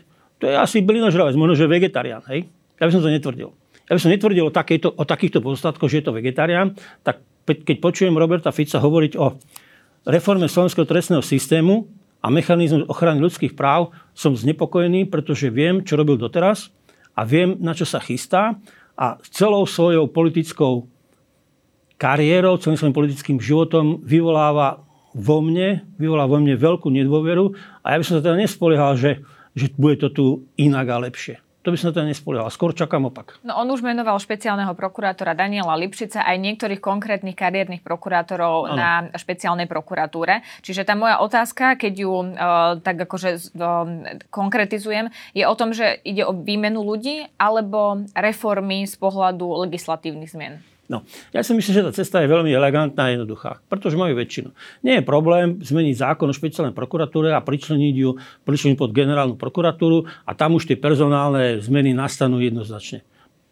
to 0.43 0.45
je 0.51 0.55
asi 0.55 0.83
bylinožravec, 0.83 1.39
možno, 1.39 1.55
že 1.55 1.71
vegetarián, 1.71 2.23
hej? 2.31 2.51
Ja 2.79 2.87
by 2.87 2.95
som 2.95 3.03
to 3.03 3.11
netvrdil. 3.11 3.51
Ja 3.89 3.93
by 3.95 4.01
som 4.03 4.13
netvrdil 4.13 4.45
o, 4.47 4.53
takejto, 4.53 4.89
o 4.95 5.05
takýchto 5.07 5.39
postatkoch, 5.43 5.91
že 5.91 6.03
je 6.03 6.07
to 6.11 6.15
vegetarián, 6.15 6.75
tak 7.07 7.23
keď 7.49 7.81
počujem 7.81 8.13
Roberta 8.13 8.53
Fica 8.53 8.77
hovoriť 8.77 9.13
o 9.17 9.39
reforme 10.05 10.47
slovenského 10.51 10.85
trestného 10.85 11.25
systému 11.25 11.89
a 12.21 12.29
mechanizmu 12.29 12.91
ochrany 12.91 13.23
ľudských 13.23 13.55
práv, 13.55 13.95
som 14.13 14.35
znepokojený, 14.35 15.07
pretože 15.09 15.49
viem, 15.49 15.81
čo 15.87 15.97
robil 15.97 16.19
doteraz 16.19 16.75
a 17.17 17.25
viem, 17.25 17.57
na 17.63 17.73
čo 17.73 17.87
sa 17.87 18.03
chystá 18.03 18.59
a 18.99 19.17
celou 19.31 19.63
svojou 19.65 20.11
politickou 20.11 20.91
kariérou, 21.99 22.57
celým 22.63 22.79
svojím 22.79 22.97
politickým 22.97 23.39
životom 23.43 24.01
vyvoláva 24.07 24.87
vo 25.13 25.43
mne, 25.43 25.83
vyvolá 25.99 26.31
vo 26.31 26.39
mne 26.39 26.55
veľkú 26.55 26.89
nedôveru 26.95 27.53
a 27.83 27.87
ja 27.93 27.99
by 27.99 28.05
som 28.07 28.15
sa 28.19 28.25
teda 28.25 28.39
nespoliehal, 28.39 28.95
že, 28.95 29.21
že 29.59 29.75
bude 29.75 29.99
to 29.99 30.09
tu 30.15 30.27
inak 30.55 30.87
a 30.89 31.03
lepšie. 31.03 31.43
To 31.67 31.75
by 31.75 31.77
som 31.77 31.91
teda 31.93 32.07
nespoliehal. 32.07 32.49
Skôr 32.49 32.73
čakám 32.73 33.11
opak. 33.11 33.43
No 33.45 33.59
on 33.59 33.69
už 33.69 33.85
menoval 33.85 34.17
špeciálneho 34.17 34.73
prokurátora 34.73 35.37
Daniela 35.37 35.77
Lipšica 35.77 36.25
aj 36.25 36.39
niektorých 36.39 36.81
konkrétnych 36.81 37.37
kariérnych 37.37 37.85
prokurátorov 37.85 38.73
ano. 38.73 38.79
na 38.79 38.91
špeciálnej 39.13 39.69
prokuratúre. 39.69 40.41
Čiže 40.65 40.87
tá 40.89 40.97
moja 40.97 41.21
otázka, 41.21 41.77
keď 41.77 41.95
ju 42.09 42.15
uh, 42.15 42.25
tak 42.81 43.05
akože 43.05 43.53
uh, 43.59 43.85
konkretizujem, 44.33 45.13
je 45.37 45.45
o 45.45 45.55
tom, 45.59 45.77
že 45.77 45.99
ide 46.09 46.25
o 46.25 46.33
výmenu 46.33 46.81
ľudí 46.81 47.27
alebo 47.37 48.07
reformy 48.17 48.87
z 48.89 48.95
pohľadu 48.97 49.69
legislatívnych 49.69 50.31
zmien. 50.31 50.65
No, 50.89 51.05
ja 51.37 51.45
si 51.45 51.53
myslím, 51.53 51.73
že 51.77 51.85
tá 51.85 51.93
cesta 51.93 52.25
je 52.25 52.33
veľmi 52.33 52.49
elegantná 52.49 53.09
a 53.09 53.13
jednoduchá, 53.13 53.61
pretože 53.69 54.01
majú 54.01 54.17
väčšinu. 54.17 54.57
Nie 54.81 55.01
je 55.01 55.05
problém 55.05 55.61
zmeniť 55.61 56.01
zákon 56.01 56.33
o 56.33 56.33
špeciálnej 56.33 56.73
prokuratúre 56.73 57.37
a 57.37 57.45
pričleniť 57.45 57.95
ju 57.95 58.17
pričleniť 58.49 58.81
pod 58.81 58.97
generálnu 58.97 59.37
prokuratúru 59.37 60.09
a 60.25 60.33
tam 60.33 60.57
už 60.57 60.73
tie 60.73 60.81
personálne 60.81 61.61
zmeny 61.61 61.93
nastanú 61.93 62.41
jednoznačne. 62.41 63.05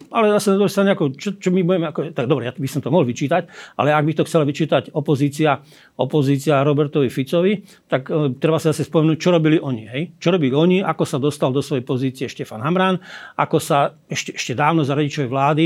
Ale 0.06 0.30
zase 0.38 0.54
na 0.54 0.70
strane, 0.70 0.94
čo, 1.18 1.34
čo 1.34 1.48
my 1.50 1.66
budeme, 1.66 1.86
ako, 1.90 2.14
tak 2.14 2.30
dobre, 2.30 2.46
ja 2.46 2.54
by 2.54 2.68
som 2.70 2.80
to 2.80 2.94
mohol 2.94 3.02
vyčítať, 3.02 3.50
ale 3.74 3.90
ak 3.90 4.06
by 4.06 4.12
to 4.14 4.26
chcela 4.28 4.46
vyčítať 4.46 4.94
opozícia, 4.94 5.60
opozícia 5.98 6.62
Robertovi 6.62 7.10
Ficovi, 7.10 7.66
tak 7.90 8.06
e, 8.06 8.38
treba 8.38 8.62
sa 8.62 8.70
zase 8.70 8.86
spomenúť, 8.86 9.18
čo 9.18 9.34
robili 9.34 9.58
oni. 9.58 9.84
Hej? 9.90 10.02
Čo 10.22 10.38
robili 10.38 10.54
oni, 10.54 10.78
ako 10.78 11.04
sa 11.04 11.18
dostal 11.18 11.50
do 11.50 11.58
svojej 11.58 11.82
pozície 11.82 12.30
Štefan 12.30 12.62
Hamran, 12.62 13.02
ako 13.34 13.58
sa 13.58 13.98
ešte, 14.06 14.38
ešte 14.38 14.52
dávno 14.54 14.86
za 14.86 14.94
radičovej 14.94 15.28
vlády 15.28 15.64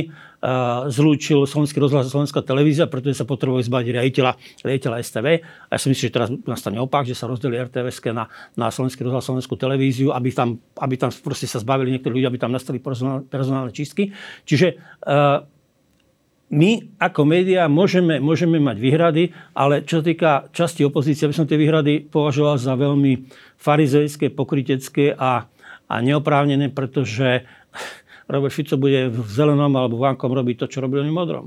zlúčil 0.89 1.45
Slovenský 1.45 1.77
rozhlas 1.85 2.09
a 2.09 2.13
Slovenská 2.13 2.41
televízia, 2.41 2.89
pretože 2.89 3.21
sa 3.21 3.29
potrebuje 3.29 3.69
zbaviť 3.69 3.87
riaditeľa, 3.93 4.33
riaditeľa 4.65 4.97
STV. 5.05 5.27
A 5.69 5.71
ja 5.77 5.79
si 5.79 5.93
myslím, 5.93 6.07
že 6.09 6.17
teraz 6.17 6.29
nastane 6.49 6.81
opak, 6.81 7.05
že 7.05 7.13
sa 7.13 7.29
rozdelí 7.29 7.61
RTVS 7.61 8.01
na, 8.17 8.25
na 8.57 8.73
Slovenský 8.73 9.05
rozhlas 9.05 9.29
a 9.29 9.29
Slovenskú 9.29 9.61
televíziu, 9.61 10.17
aby 10.17 10.33
tam, 10.33 10.57
aby 10.81 10.97
tam 10.97 11.13
proste 11.21 11.45
sa 11.45 11.61
zbavili 11.61 11.93
niektorí 11.93 12.21
ľudia, 12.21 12.33
aby 12.33 12.41
tam 12.41 12.57
nastali 12.57 12.81
personálne, 12.81 13.29
personálne 13.29 13.69
čistky. 13.77 14.17
Čiže 14.49 14.81
uh, 15.05 15.45
my 16.51 16.99
ako 16.99 17.21
médiá 17.29 17.69
môžeme, 17.69 18.17
môžeme 18.19 18.59
mať 18.59 18.77
výhrady, 18.81 19.25
ale 19.53 19.85
čo 19.85 20.01
sa 20.01 20.05
týka 20.09 20.31
časti 20.57 20.83
opozície, 20.83 21.29
aby 21.29 21.37
som 21.37 21.47
tie 21.47 21.61
výhrady 21.61 22.09
považoval 22.09 22.57
za 22.57 22.75
veľmi 22.81 23.29
farizejské, 23.61 24.33
pokrytecké 24.33 25.15
a, 25.15 25.47
a 25.87 25.95
neoprávnené, 26.01 26.73
pretože 26.73 27.45
Robert 28.31 28.55
Fico 28.55 28.79
bude 28.79 29.11
v 29.11 29.27
zelenom 29.27 29.75
alebo 29.75 29.99
v 29.99 30.07
vankom 30.07 30.31
robiť 30.31 30.57
to, 30.63 30.67
čo 30.71 30.79
robili 30.87 31.03
oni 31.03 31.11
v 31.11 31.19
modrom. 31.19 31.47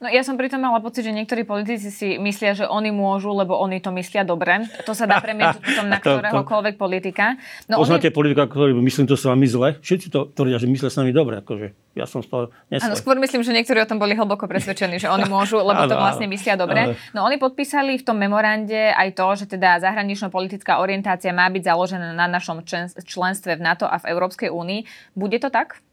No 0.00 0.08
ja 0.08 0.24
som 0.24 0.40
pritom 0.40 0.56
mala 0.56 0.80
pocit, 0.80 1.04
že 1.04 1.12
niektorí 1.12 1.44
politici 1.44 1.92
si 1.92 2.16
myslia, 2.16 2.56
že 2.56 2.64
oni 2.64 2.88
môžu, 2.88 3.36
lebo 3.36 3.52
oni 3.60 3.84
to 3.84 3.92
myslia 3.92 4.24
dobre. 4.24 4.64
To 4.88 4.96
sa 4.96 5.04
dá 5.04 5.20
premieť 5.24 5.60
potom 5.60 5.92
na 5.92 6.00
ktoréhokoľvek 6.00 6.80
politika. 6.80 7.36
No 7.68 7.76
Poznáte 7.76 8.08
oni... 8.08 8.16
politika, 8.16 8.48
ktorý 8.48 8.72
myslím 8.80 9.04
to 9.04 9.20
s 9.20 9.28
vami 9.28 9.44
zle? 9.44 9.76
Všetci 9.84 10.08
to 10.08 10.32
tvrdia, 10.32 10.56
že 10.56 10.72
myslia 10.72 10.88
s 10.88 10.96
nami 10.96 11.12
dobre. 11.12 11.44
Akože 11.44 11.76
ja 11.92 12.08
som 12.08 12.24
z 12.24 12.32
toho 12.32 12.48
Áno, 12.80 12.96
skôr 12.96 13.20
myslím, 13.20 13.44
že 13.44 13.52
niektorí 13.52 13.84
o 13.84 13.84
tom 13.84 14.00
boli 14.00 14.16
hlboko 14.16 14.48
presvedčení, 14.48 14.96
že 14.96 15.12
oni 15.12 15.28
môžu, 15.28 15.60
lebo 15.60 15.84
to 15.84 15.92
vlastne 15.92 16.24
myslia 16.32 16.56
dobre. 16.56 16.96
No 17.12 17.28
oni 17.28 17.36
podpísali 17.36 18.00
v 18.00 18.04
tom 18.08 18.16
memorande 18.16 18.96
aj 18.96 19.12
to, 19.12 19.26
že 19.36 19.52
teda 19.52 19.84
zahranično-politická 19.84 20.80
orientácia 20.80 21.28
má 21.28 21.44
byť 21.52 21.76
založená 21.76 22.16
na 22.16 22.24
našom 22.24 22.64
členstve 23.04 23.52
v 23.52 23.60
NATO 23.60 23.84
a 23.84 24.00
v 24.00 24.16
Európskej 24.16 24.48
únii. 24.48 25.12
Bude 25.12 25.36
to 25.36 25.52
tak? 25.52 25.84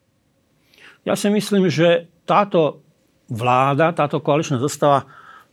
Ja 1.04 1.20
si 1.20 1.28
myslím, 1.28 1.68
že 1.68 2.08
táto 2.24 2.87
vláda, 3.28 3.96
táto 3.96 4.24
koaličná 4.24 4.60
zostava 4.60 5.08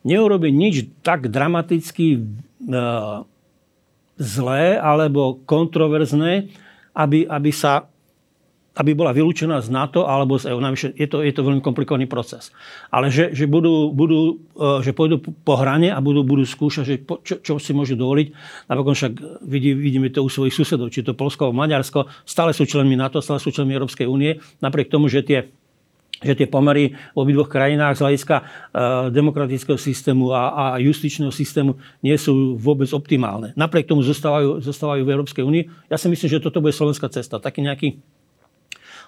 neurobi 0.07 0.54
nič 0.54 0.88
tak 1.02 1.28
dramaticky 1.28 2.07
e, 2.16 2.21
zlé 4.19 4.64
alebo 4.78 5.43
kontroverzné, 5.43 6.54
aby, 6.95 7.26
aby 7.26 7.50
sa 7.50 7.90
aby 8.75 8.90
bola 8.90 9.14
vylúčená 9.14 9.62
z 9.62 9.71
NATO 9.71 10.02
alebo 10.11 10.35
z 10.35 10.50
EU. 10.50 10.59
Je 10.99 11.07
to, 11.07 11.23
je 11.23 11.31
to 11.31 11.47
veľmi 11.47 11.62
komplikovaný 11.62 12.11
proces. 12.11 12.50
Ale 12.90 13.07
že, 13.07 13.31
že, 13.31 13.47
budú, 13.47 13.95
budú, 13.95 14.43
e, 14.59 14.83
že 14.83 14.90
pôjdu 14.90 15.23
po 15.23 15.54
hrane 15.54 15.95
a 15.95 15.99
budú, 16.02 16.26
budú 16.26 16.43
skúšať, 16.43 16.83
že 16.83 16.95
po, 16.99 17.23
čo, 17.23 17.38
čo 17.38 17.62
si 17.62 17.71
môžu 17.71 17.95
dovoliť. 17.95 18.35
Napokon 18.66 18.99
však 18.99 19.12
vidí, 19.47 19.78
vidíme 19.78 20.11
to 20.11 20.26
u 20.26 20.28
svojich 20.31 20.54
susedov, 20.54 20.90
či 20.90 21.07
to 21.07 21.14
Polsko 21.14 21.47
alebo 21.47 21.62
Maďarsko, 21.62 22.11
stále 22.26 22.50
sú 22.50 22.66
členmi 22.66 22.99
NATO, 22.99 23.23
stále 23.23 23.38
sú 23.38 23.54
členmi 23.54 23.78
Európskej 23.78 24.11
únie, 24.11 24.43
napriek 24.59 24.90
tomu, 24.90 25.07
že 25.07 25.23
tie 25.23 25.54
že 26.23 26.38
tie 26.38 26.47
pomery 26.47 26.94
v 26.94 27.16
obidvoch 27.18 27.50
krajinách 27.50 27.99
z 27.99 28.02
hľadiska 28.06 28.37
uh, 28.38 28.47
demokratického 29.11 29.75
systému 29.75 30.30
a, 30.30 30.54
a 30.54 30.64
justičného 30.78 31.35
systému 31.35 31.75
nie 32.00 32.14
sú 32.14 32.54
vôbec 32.54 32.87
optimálne. 32.94 33.50
Napriek 33.59 33.90
tomu 33.90 34.06
zostávajú, 34.06 34.62
zostávajú 34.62 35.02
v 35.02 35.12
Európskej 35.12 35.42
únii. 35.42 35.90
Ja 35.90 35.99
si 35.99 36.06
myslím, 36.06 36.30
že 36.30 36.44
toto 36.44 36.62
bude 36.62 36.73
slovenská 36.73 37.11
cesta. 37.11 37.42
Taký 37.42 37.66
nejaký 37.66 37.88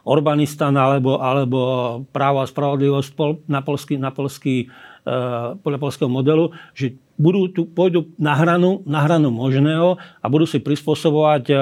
Orbanistan 0.06 0.70
alebo, 0.78 1.18
alebo 1.18 1.58
právo 2.14 2.38
a 2.38 2.46
spravodlivosť 2.46 3.10
na 3.50 3.58
polský, 3.58 3.94
na 3.98 4.10
polský, 4.14 4.70
uh, 5.06 5.58
podľa 5.58 5.78
polského 5.82 6.10
modelu, 6.10 6.54
že 6.74 6.94
budú 7.16 7.48
tu, 7.48 7.64
pôjdu 7.64 8.12
na 8.20 8.36
hranu, 8.36 8.84
na 8.84 9.04
hranu 9.04 9.32
možného 9.32 9.96
a 9.96 10.26
budú 10.28 10.44
si 10.44 10.60
prispôsobovať 10.60 11.44
uh, 11.50 11.58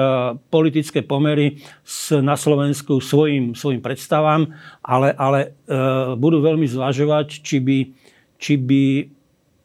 politické 0.51 0.99
pomery 0.99 1.63
na 2.11 2.35
Slovensku 2.35 2.99
svojim, 2.99 3.55
svojim 3.55 3.79
predstavám, 3.79 4.51
ale, 4.83 5.15
ale 5.15 5.39
uh, 5.67 6.13
budú 6.19 6.43
veľmi 6.43 6.67
zvažovať, 6.67 7.41
či 7.41 7.57
by, 7.63 7.77
či 8.35 8.53
by 8.59 8.83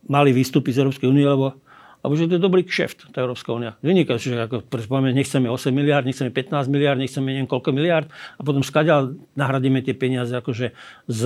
mali 0.06 0.30
vystúpiť 0.30 0.78
z 0.78 0.80
Európskej 0.86 1.10
únie, 1.10 1.26
lebo 1.26 1.58
alebo 2.00 2.16
že 2.16 2.32
to 2.32 2.40
je 2.40 2.46
dobrý 2.48 2.64
kšeft, 2.64 3.12
tá 3.12 3.20
Európska 3.20 3.52
únia. 3.52 3.76
Vyniká, 3.84 4.16
že 4.16 4.32
ako, 4.32 4.64
povieme, 4.64 5.12
nechceme 5.12 5.52
8 5.52 5.68
miliard, 5.68 6.08
nechceme 6.08 6.32
15 6.32 6.72
miliard, 6.72 6.96
nechceme 6.96 7.28
neviem 7.28 7.44
koľko 7.44 7.76
miliard 7.76 8.08
a 8.08 8.40
potom 8.40 8.64
skadiaľ 8.64 9.20
nahradíme 9.36 9.84
tie 9.84 9.92
peniaze 9.92 10.32
akože 10.32 10.72
z 11.04 11.22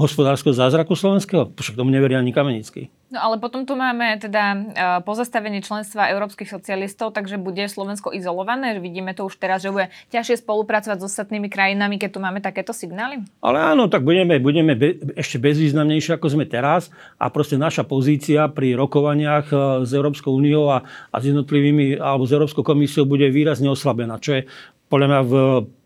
hospodárskeho 0.00 0.56
zázraku 0.56 0.96
slovenského. 0.96 1.52
Však 1.52 1.76
tomu 1.76 1.92
neveria 1.92 2.18
ani 2.18 2.32
Kamenický. 2.32 2.88
No 3.10 3.18
ale 3.26 3.42
potom 3.42 3.66
tu 3.66 3.74
máme 3.74 4.22
teda 4.22 4.42
e, 4.54 4.58
pozastavenie 5.02 5.66
členstva 5.66 6.14
európskych 6.14 6.46
socialistov, 6.46 7.10
takže 7.10 7.42
bude 7.42 7.66
Slovensko 7.66 8.14
izolované. 8.14 8.78
Vidíme 8.78 9.18
to 9.18 9.26
už 9.26 9.34
teraz, 9.34 9.66
že 9.66 9.74
bude 9.74 9.90
ťažšie 10.14 10.46
spolupracovať 10.46 11.02
s 11.02 11.08
ostatnými 11.10 11.50
krajinami, 11.50 11.98
keď 11.98 12.10
tu 12.14 12.22
máme 12.22 12.38
takéto 12.38 12.70
signály? 12.70 13.26
Ale 13.42 13.58
áno, 13.58 13.90
tak 13.90 14.06
budeme, 14.06 14.38
budeme 14.38 14.78
be, 14.78 14.94
ešte 15.18 15.42
bezvýznamnejšie, 15.42 16.22
ako 16.22 16.38
sme 16.38 16.46
teraz. 16.46 16.94
A 17.18 17.34
proste 17.34 17.58
naša 17.58 17.82
pozícia 17.82 18.46
pri 18.46 18.78
rokovaniach 18.78 19.50
e, 19.50 19.56
s 19.82 19.90
Európskou 19.90 20.30
úniou 20.30 20.70
a, 20.70 20.86
a 21.10 21.16
s 21.18 21.26
jednotlivými, 21.26 21.98
alebo 21.98 22.30
s 22.30 22.32
Európskou 22.32 22.62
komisiou 22.62 23.10
bude 23.10 23.26
výrazne 23.26 23.66
oslabená, 23.66 24.22
čo 24.22 24.38
je 24.38 24.46
podľa 24.86 25.06
mňa 25.10 25.20
v 25.26 25.32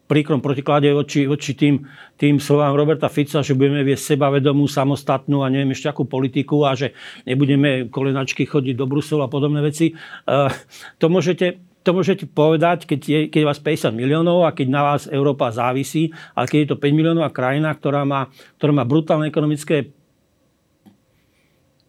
príkrom 0.04 0.44
protiklade 0.44 0.92
voči, 0.92 1.24
voči 1.24 1.56
tým, 1.56 1.80
tým 2.20 2.36
slovám 2.36 2.76
Roberta 2.76 3.08
Fica, 3.08 3.40
že 3.40 3.56
budeme 3.56 3.80
viesť 3.80 4.14
sebavedomú, 4.14 4.68
samostatnú 4.68 5.40
a 5.40 5.48
neviem 5.48 5.72
ešte 5.72 5.88
akú 5.88 6.04
politiku 6.04 6.68
a 6.68 6.76
že 6.76 6.92
nebudeme 7.24 7.88
kolenačky 7.88 8.44
chodiť 8.44 8.74
do 8.76 8.84
Bruselu 8.84 9.24
a 9.24 9.32
podobné 9.32 9.64
veci. 9.64 9.96
Uh, 10.28 10.52
to 11.00 11.08
môžete, 11.08 11.56
to 11.80 11.90
môžete 11.96 12.28
povedať, 12.32 12.84
keď 12.84 13.00
je, 13.00 13.20
keď 13.32 13.38
je 13.40 13.48
vás 13.48 13.60
50 13.60 13.96
miliónov 13.96 14.44
a 14.44 14.52
keď 14.52 14.66
na 14.68 14.82
vás 14.84 15.08
Európa 15.08 15.52
závisí, 15.52 16.12
ale 16.36 16.48
keď 16.48 16.58
je 16.60 16.68
to 16.72 16.80
5 16.80 16.96
miliónová 16.96 17.32
krajina, 17.32 17.72
ktorá 17.72 18.04
má, 18.04 18.28
ktorá 18.60 18.72
má 18.76 18.84
brutálne 18.84 19.28
ekonomické 19.28 19.88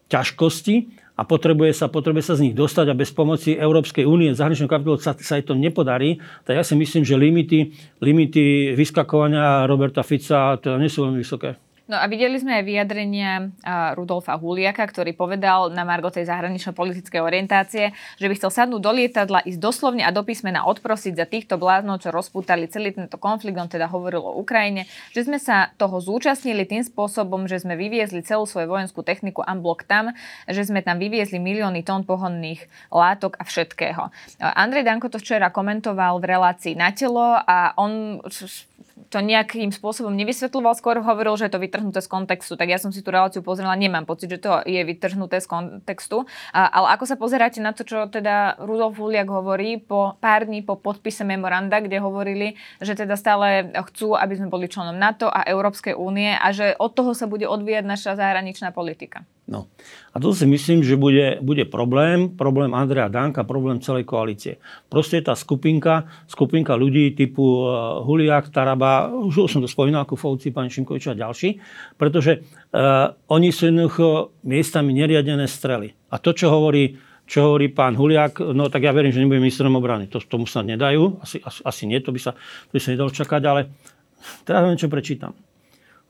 ťažkosti, 0.08 1.05
a 1.16 1.22
potrebuje 1.24 1.72
sa, 1.72 1.88
potrebuje 1.88 2.24
sa 2.28 2.34
z 2.36 2.48
nich 2.48 2.54
dostať 2.54 2.92
a 2.92 2.94
bez 2.94 3.08
pomoci 3.10 3.56
Európskej 3.56 4.04
únie, 4.04 4.36
zahraničného 4.36 4.68
kapitálu 4.68 5.00
sa, 5.00 5.16
sa 5.16 5.40
aj 5.40 5.48
to 5.48 5.56
nepodarí, 5.56 6.20
tak 6.44 6.60
ja 6.60 6.64
si 6.64 6.76
myslím, 6.76 7.02
že 7.08 7.16
limity, 7.16 7.58
limity 8.04 8.76
vyskakovania 8.76 9.64
Roberta 9.64 10.04
Fica 10.04 10.60
to 10.60 10.76
nie 10.76 10.92
sú 10.92 11.08
veľmi 11.08 11.24
vysoké. 11.24 11.65
No 11.86 11.94
a 11.94 12.10
videli 12.10 12.34
sme 12.34 12.58
aj 12.58 12.64
vyjadrenia 12.66 13.54
Rudolfa 13.94 14.34
Huliaka, 14.34 14.82
ktorý 14.90 15.14
povedal 15.14 15.70
na 15.70 15.86
margo 15.86 16.10
tej 16.10 16.26
zahranično-politickej 16.26 17.22
orientácie, 17.22 17.94
že 18.18 18.26
by 18.26 18.34
chcel 18.34 18.50
sadnúť 18.50 18.82
do 18.82 18.90
lietadla, 18.90 19.46
ísť 19.46 19.62
doslovne 19.62 20.02
a 20.02 20.10
do 20.10 20.26
písmena 20.26 20.66
odprosiť 20.66 21.14
za 21.14 21.30
týchto 21.30 21.62
bláznov, 21.62 22.02
čo 22.02 22.10
rozputali 22.10 22.66
celý 22.66 22.90
tento 22.90 23.22
konflikt, 23.22 23.54
on 23.54 23.70
teda 23.70 23.86
hovoril 23.86 24.18
o 24.18 24.34
Ukrajine, 24.42 24.90
že 25.14 25.30
sme 25.30 25.38
sa 25.38 25.70
toho 25.78 26.02
zúčastnili 26.02 26.66
tým 26.66 26.82
spôsobom, 26.82 27.46
že 27.46 27.62
sme 27.62 27.78
vyviezli 27.78 28.26
celú 28.26 28.50
svoju 28.50 28.66
vojenskú 28.66 29.06
techniku 29.06 29.46
unblock 29.46 29.86
tam, 29.86 30.10
že 30.50 30.66
sme 30.66 30.82
tam 30.82 30.98
vyviezli 30.98 31.38
milióny 31.38 31.86
tón 31.86 32.02
pohonných 32.02 32.66
látok 32.90 33.38
a 33.38 33.46
všetkého. 33.46 34.10
Andrej 34.42 34.90
Danko 34.90 35.06
to 35.06 35.22
včera 35.22 35.54
komentoval 35.54 36.18
v 36.18 36.34
relácii 36.34 36.74
na 36.74 36.90
telo 36.90 37.38
a 37.38 37.78
on 37.78 38.18
to 39.12 39.20
nejakým 39.20 39.68
spôsobom 39.70 40.16
nevysvetľoval, 40.16 40.72
skôr 40.72 40.96
hovoril, 41.04 41.36
že 41.36 41.46
je 41.46 41.52
to 41.52 41.60
vytrhnuté 41.60 42.00
z 42.00 42.08
kontextu. 42.08 42.56
Tak 42.56 42.68
ja 42.68 42.80
som 42.80 42.90
si 42.90 43.04
tú 43.04 43.12
reláciu 43.12 43.44
pozrela, 43.44 43.76
nemám 43.76 44.08
pocit, 44.08 44.32
že 44.32 44.40
to 44.40 44.64
je 44.64 44.80
vytrhnuté 44.82 45.38
z 45.44 45.46
kontextu. 45.46 46.24
A, 46.56 46.64
ale 46.72 46.96
ako 46.96 47.04
sa 47.04 47.20
pozeráte 47.20 47.60
na 47.60 47.76
to, 47.76 47.84
čo 47.84 48.08
teda 48.08 48.56
Rudolf 48.64 48.96
Huliak 48.96 49.28
hovorí 49.28 49.76
po 49.76 50.16
pár 50.16 50.48
dní 50.48 50.64
po 50.64 50.80
podpise 50.80 51.28
memoranda, 51.28 51.84
kde 51.84 52.00
hovorili, 52.00 52.56
že 52.80 52.96
teda 52.96 53.20
stále 53.20 53.68
chcú, 53.92 54.16
aby 54.16 54.34
sme 54.40 54.48
boli 54.48 54.64
členom 54.66 54.96
NATO 54.96 55.28
a 55.28 55.44
Európskej 55.44 55.92
únie 55.92 56.32
a 56.32 56.48
že 56.56 56.72
od 56.80 56.96
toho 56.96 57.12
sa 57.12 57.28
bude 57.28 57.44
odvíjať 57.44 57.84
naša 57.84 58.16
zahraničná 58.16 58.72
politika. 58.72 59.28
No. 59.46 59.70
A 60.10 60.18
to 60.18 60.34
si 60.34 60.42
myslím, 60.42 60.82
že 60.82 60.98
bude, 60.98 61.38
bude 61.38 61.62
problém, 61.70 62.34
problém 62.34 62.74
Andreja 62.74 63.06
Danka, 63.06 63.46
problém 63.46 63.78
celej 63.78 64.02
koalície. 64.02 64.58
Proste 64.90 65.22
tá 65.22 65.38
skupinka, 65.38 66.10
skupinka 66.26 66.74
ľudí 66.74 67.14
typu 67.14 67.62
uh, 67.62 68.02
Huliak, 68.02 68.50
Taraba, 68.50 69.06
už 69.06 69.46
som 69.46 69.62
to 69.62 69.70
spomínal, 69.70 70.02
Kufovci, 70.02 70.50
pán 70.50 70.66
Šimkovič 70.66 71.14
a 71.14 71.14
ďalší, 71.14 71.62
pretože 71.94 72.42
uh, 72.42 73.14
oni 73.30 73.54
sú 73.54 73.70
jednoducho 73.70 74.34
miestami 74.42 74.90
neriadené 74.98 75.46
strely. 75.46 75.94
A 76.10 76.18
to, 76.18 76.34
čo 76.34 76.50
hovorí 76.50 76.98
čo 77.26 77.42
hovorí 77.42 77.74
pán 77.74 77.98
Huliak, 77.98 78.38
no 78.54 78.70
tak 78.70 78.86
ja 78.86 78.94
verím, 78.94 79.10
že 79.10 79.18
nebude 79.18 79.42
ministrom 79.42 79.74
obrany. 79.74 80.06
To, 80.14 80.22
tomu 80.22 80.46
sa 80.46 80.62
nedajú, 80.62 81.18
asi, 81.18 81.42
asi, 81.42 81.58
asi 81.66 81.82
nie, 81.90 81.98
to 81.98 82.14
by 82.14 82.22
sa, 82.22 82.38
to 82.70 82.70
by 82.70 82.78
sa 82.78 82.94
nedalo 82.94 83.10
čakať, 83.10 83.42
ale 83.42 83.60
teraz 84.46 84.62
len 84.62 84.78
čo 84.78 84.86
prečítam. 84.86 85.34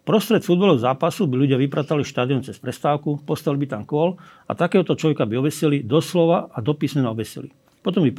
Prostred 0.07 0.47
futbalového 0.47 0.87
zápasu 0.87 1.27
by 1.27 1.35
ľudia 1.35 1.59
vypratali 1.59 2.07
štadión 2.07 2.39
cez 2.47 2.63
prestávku, 2.63 3.27
postavili 3.27 3.67
by 3.67 3.75
tam 3.75 3.83
kôl 3.83 4.15
a 4.47 4.55
takéhoto 4.55 4.95
človeka 4.95 5.27
by 5.27 5.43
ovesili 5.43 5.83
doslova 5.83 6.47
a 6.55 6.63
do 6.63 6.79
písmena 6.79 7.11
ovesili. 7.11 7.51
Potom 7.83 8.07
by 8.07 8.15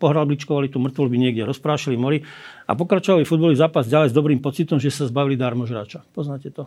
pohrabličkovali 0.00 0.72
tú 0.72 0.80
mŕtvolu 0.80 1.08
by 1.12 1.18
niekde 1.20 1.44
rozprášili 1.44 2.00
mori 2.00 2.24
a 2.64 2.72
pokračovali 2.72 3.28
futbalový 3.28 3.56
zápas 3.60 3.84
ďalej 3.84 4.12
s 4.12 4.16
dobrým 4.16 4.40
pocitom, 4.40 4.80
že 4.80 4.88
sa 4.88 5.08
zbavili 5.08 5.36
darmožráča. 5.36 6.08
Poznáte 6.16 6.48
to? 6.56 6.64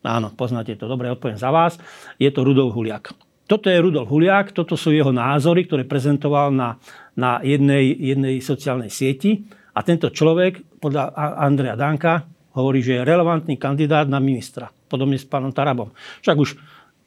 Áno, 0.00 0.32
poznáte 0.32 0.72
to. 0.76 0.88
Dobre, 0.88 1.12
odpoviem 1.12 1.36
za 1.36 1.52
vás. 1.52 1.76
Je 2.16 2.32
to 2.32 2.40
Rudolf 2.40 2.72
Huliak. 2.72 3.12
Toto 3.44 3.68
je 3.68 3.76
Rudolf 3.76 4.08
Huliak, 4.08 4.56
toto 4.56 4.80
sú 4.80 4.96
jeho 4.96 5.12
názory, 5.12 5.68
ktoré 5.68 5.84
prezentoval 5.84 6.56
na, 6.56 6.80
na 7.12 7.44
jednej, 7.44 7.92
jednej 7.96 8.40
sociálnej 8.40 8.88
sieti. 8.88 9.44
A 9.76 9.84
tento 9.84 10.08
človek, 10.08 10.80
podľa 10.80 11.12
Andrea 11.36 11.76
Danka, 11.76 12.24
hovorí, 12.56 12.80
že 12.80 12.98
je 12.98 13.06
relevantný 13.06 13.60
kandidát 13.60 14.08
na 14.08 14.16
ministra. 14.16 14.72
Podobne 14.88 15.20
s 15.20 15.28
pánom 15.28 15.52
Tarabom. 15.52 15.92
Však 16.24 16.36
už 16.40 16.56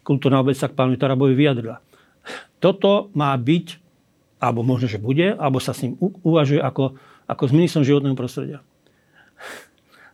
kultúrna 0.05 0.45
obec 0.45 0.55
sa 0.55 0.69
k 0.69 0.77
pánu 0.77 0.95
Tarabovi 0.95 1.33
vyjadrila. 1.33 1.81
Toto 2.61 3.09
má 3.17 3.33
byť, 3.33 3.81
alebo 4.37 4.61
možno, 4.61 4.85
že 4.85 5.01
bude, 5.01 5.33
alebo 5.33 5.57
sa 5.57 5.73
s 5.73 5.83
ním 5.83 5.97
uvažuje 5.99 6.61
ako, 6.61 6.95
ako 7.25 7.43
s 7.49 7.55
ministrom 7.55 7.83
životného 7.83 8.15
prostredia. 8.15 8.59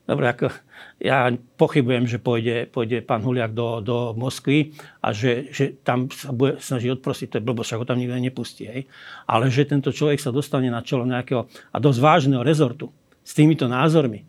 Dobre, 0.06 0.30
ako, 0.30 0.54
ja 1.02 1.34
pochybujem, 1.58 2.06
že 2.06 2.22
pôjde, 2.22 2.70
pôjde 2.70 3.02
pán 3.02 3.26
Huliak 3.26 3.58
do, 3.58 3.82
do 3.82 4.14
Moskvy 4.14 4.78
a 5.02 5.12
že, 5.12 5.50
že 5.50 5.74
tam 5.82 6.08
sa 6.14 6.30
bude 6.30 6.62
snažiť 6.62 7.02
odprosiť, 7.02 7.28
to 7.28 7.38
je 7.42 7.48
blbosť, 7.48 7.76
ho 7.76 7.90
tam 7.90 7.98
nikto 7.98 8.14
nepustí. 8.22 8.70
Hej. 8.70 8.86
Ale 9.26 9.50
že 9.50 9.66
tento 9.66 9.90
človek 9.90 10.22
sa 10.22 10.30
dostane 10.30 10.70
na 10.70 10.86
čelo 10.86 11.10
nejakého 11.10 11.50
a 11.50 11.78
dosť 11.82 12.00
vážneho 12.00 12.46
rezortu 12.46 12.94
s 13.26 13.34
týmito 13.34 13.66
názormi, 13.66 14.22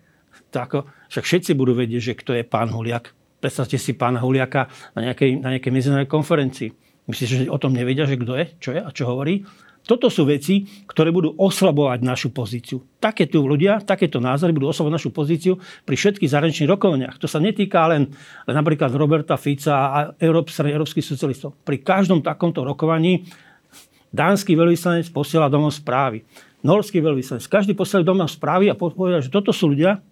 to 0.65 0.89
však 1.13 1.25
všetci 1.29 1.53
budú 1.53 1.77
vedieť, 1.77 2.01
že 2.01 2.15
kto 2.17 2.33
je 2.33 2.45
pán 2.49 2.73
Huliak. 2.73 3.13
Predstavte 3.37 3.77
si 3.77 3.93
pána 3.93 4.25
Huliaka 4.25 4.73
na 4.97 5.13
nejakej, 5.13 5.45
na 5.45 5.53
nejakej 5.53 5.73
medzinárodnej 5.73 6.09
konferencii. 6.09 6.73
Myslíte, 7.07 7.29
že 7.29 7.53
o 7.53 7.61
tom 7.61 7.77
nevedia, 7.77 8.09
že 8.09 8.17
kto 8.17 8.33
je, 8.35 8.45
čo 8.59 8.71
je 8.73 8.81
a 8.81 8.91
čo 8.91 9.05
hovorí? 9.07 9.45
Toto 9.87 10.11
sú 10.11 10.27
veci, 10.27 10.67
ktoré 10.91 11.15
budú 11.15 11.39
oslabovať 11.39 12.03
našu 12.03 12.35
pozíciu. 12.35 12.83
Takéto 12.99 13.39
ľudia, 13.39 13.79
takéto 13.79 14.19
názory 14.19 14.51
budú 14.51 14.67
oslabovať 14.75 14.95
našu 14.99 15.11
pozíciu 15.15 15.55
pri 15.87 15.95
všetkých 15.95 16.27
zahraničných 16.27 16.67
rokovaniach. 16.75 17.23
To 17.23 17.31
sa 17.31 17.39
netýka 17.39 17.87
len, 17.87 18.11
len 18.51 18.55
napríklad 18.59 18.91
Roberta 18.99 19.39
Fica 19.39 19.75
a 19.79 19.99
Európskych, 20.19 20.75
európskych 20.75 21.07
socialistov. 21.07 21.55
Pri 21.63 21.87
každom 21.87 22.19
takomto 22.19 22.67
rokovaní 22.67 23.31
dánsky 24.11 24.59
veľvyslanec 24.59 25.07
posiela 25.15 25.47
domov 25.47 25.71
správy. 25.71 26.27
Norský 26.67 26.99
veľvyslanec. 26.99 27.47
Každý 27.47 27.79
posiela 27.79 28.03
domov 28.03 28.27
správy 28.35 28.67
a 28.67 28.75
povedal, 28.75 29.23
že 29.23 29.31
toto 29.31 29.55
sú 29.55 29.71
ľudia, 29.71 30.03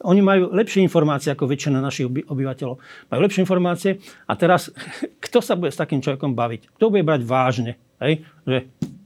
oni 0.00 0.20
majú 0.24 0.48
lepšie 0.52 0.80
informácie 0.80 1.32
ako 1.32 1.44
väčšina 1.44 1.78
našich 1.80 2.08
obyvateľov. 2.08 2.76
Majú 3.12 3.20
lepšie 3.20 3.42
informácie 3.44 3.90
a 4.24 4.32
teraz 4.36 4.72
kto 5.24 5.38
sa 5.44 5.56
bude 5.56 5.72
s 5.72 5.80
takým 5.80 6.00
človekom 6.00 6.32
baviť? 6.32 6.76
Kto 6.76 6.88
bude 6.88 7.04
brať 7.04 7.22
vážne? 7.24 7.72
Hej? 8.00 8.24
Že 8.48 8.58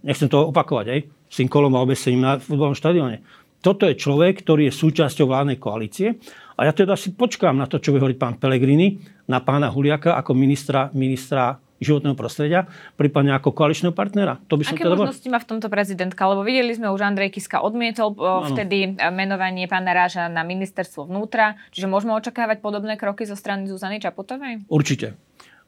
nechcem 0.06 0.28
to 0.30 0.50
opakovať, 0.54 0.86
aj, 0.90 1.00
s 1.26 1.36
tým 1.42 1.50
kolom 1.50 1.74
a 1.74 1.82
obesením 1.82 2.22
na 2.22 2.32
futbalovom 2.38 2.78
štadióne. 2.78 3.24
Toto 3.64 3.88
je 3.88 3.96
človek, 3.96 4.44
ktorý 4.44 4.68
je 4.68 4.76
súčasťou 4.76 5.24
vládnej 5.24 5.56
koalície 5.56 6.20
a 6.54 6.68
ja 6.68 6.72
teda 6.76 7.00
si 7.00 7.16
počkám 7.16 7.56
na 7.56 7.64
to, 7.64 7.80
čo 7.80 7.96
bude 7.96 8.04
hovoriť 8.04 8.20
pán 8.20 8.36
Pelegrini, 8.36 9.00
na 9.24 9.40
pána 9.40 9.72
Huliaka 9.72 10.20
ako 10.20 10.36
ministra, 10.36 10.92
ministra 10.92 11.56
životného 11.82 12.14
prostredia, 12.14 12.70
prípadne 12.94 13.34
ako 13.34 13.50
koaličného 13.50 13.94
partnera. 13.94 14.38
To 14.46 14.54
by 14.58 14.62
som 14.62 14.74
Aké 14.78 14.86
teda 14.86 14.94
možnosti 14.94 15.28
má 15.30 15.38
v 15.42 15.48
tomto 15.48 15.68
prezidentka? 15.68 16.22
Lebo 16.30 16.46
videli 16.46 16.70
sme 16.74 16.90
už 16.90 17.02
Andrej 17.02 17.34
Kiska 17.34 17.60
odmietol 17.60 18.14
ano. 18.14 18.46
vtedy 18.54 18.94
e, 18.94 19.08
menovanie 19.10 19.66
pána 19.66 19.90
Ráža 19.90 20.30
na 20.30 20.46
ministerstvo 20.46 21.10
vnútra. 21.10 21.58
Čiže 21.74 21.90
môžeme 21.90 22.14
očakávať 22.14 22.62
podobné 22.62 22.94
kroky 22.94 23.26
zo 23.26 23.34
strany 23.34 23.66
Zuzany 23.66 23.98
Čaputovej? 23.98 24.64
Určite. 24.70 25.18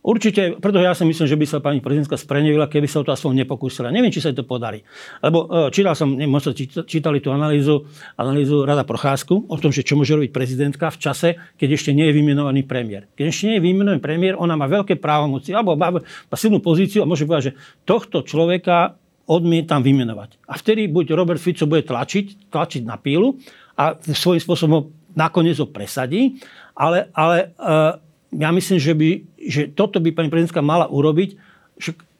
Určite, 0.06 0.62
pretože 0.62 0.86
ja 0.86 0.94
si 0.94 1.02
myslím, 1.02 1.26
že 1.26 1.34
by 1.34 1.46
sa 1.50 1.58
pani 1.58 1.82
prezidentka 1.82 2.14
sprenevila, 2.14 2.70
keby 2.70 2.86
sa 2.86 3.02
o 3.02 3.06
to 3.06 3.10
aspoň 3.10 3.42
nepokúsila. 3.42 3.90
Neviem, 3.90 4.14
či 4.14 4.22
sa 4.22 4.30
to 4.30 4.46
podarí. 4.46 4.86
Lebo 5.18 5.50
e, 5.50 5.75
čítal 5.75 5.98
som, 5.98 6.14
neviem, 6.14 6.30
možno 6.30 6.54
čítali 6.86 7.18
tú 7.18 7.34
analýzu, 7.34 7.90
analýzu 8.14 8.62
Rada 8.62 8.86
Procházku 8.86 9.50
o 9.50 9.56
tom, 9.58 9.75
že 9.75 9.82
čo 9.82 9.98
môže 9.98 10.14
robiť 10.14 10.30
prezidentka 10.30 10.94
v 10.94 10.98
čase, 11.02 11.28
keď 11.58 11.68
ešte 11.75 11.90
nie 11.90 12.06
je 12.06 12.22
vymenovaný 12.22 12.62
premiér. 12.62 13.10
Keď 13.18 13.25
ešte 13.26 13.44
nie 13.50 13.56
je 13.58 13.66
vymenovaný 13.66 13.98
premiér, 13.98 14.38
ona 14.38 14.54
má 14.54 14.70
veľké 14.70 14.94
právomoci, 15.02 15.50
alebo 15.50 15.75
má 15.75 15.98
silnú 16.38 16.62
pozíciu 16.62 17.02
a 17.02 17.10
môže 17.10 17.26
povedať, 17.26 17.50
že 17.50 17.56
tohto 17.82 18.22
človeka 18.22 18.94
odmietam 19.26 19.82
vymenovať. 19.82 20.38
A 20.46 20.54
vtedy 20.54 20.86
buď 20.86 21.18
Robert 21.18 21.42
Fico 21.42 21.66
bude 21.66 21.82
tlačiť, 21.82 22.54
tlačiť 22.54 22.82
na 22.86 22.94
pílu 22.94 23.42
a 23.75 23.98
svojím 23.98 24.38
spôsobom 24.38 24.86
nakoniec 25.18 25.58
ho 25.58 25.66
presadí, 25.66 26.38
ale, 26.78 27.10
ale 27.10 27.50
e, 27.56 28.05
ja 28.35 28.50
myslím, 28.50 28.78
že, 28.83 28.92
by, 28.97 29.09
že 29.38 29.62
toto 29.71 30.02
by 30.02 30.11
pani 30.11 30.28
prezidentka 30.33 30.64
mala 30.64 30.90
urobiť 30.90 31.38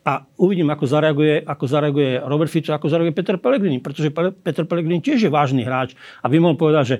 a 0.07 0.23
uvidím, 0.39 0.71
ako 0.71 0.85
zareaguje, 0.87 1.43
ako 1.43 1.65
zareaguje 1.67 2.23
Robert 2.23 2.53
Fico, 2.53 2.71
ako 2.71 2.87
zareaguje 2.87 3.17
Peter 3.17 3.37
Pellegrini, 3.43 3.83
pretože 3.83 4.15
Peter 4.15 4.63
Pellegrini 4.63 5.03
tiež 5.03 5.27
je 5.27 5.31
vážny 5.33 5.67
hráč 5.67 5.99
a 6.23 6.31
by 6.31 6.39
mohol 6.39 6.55
povedať, 6.55 6.85
že 6.87 6.97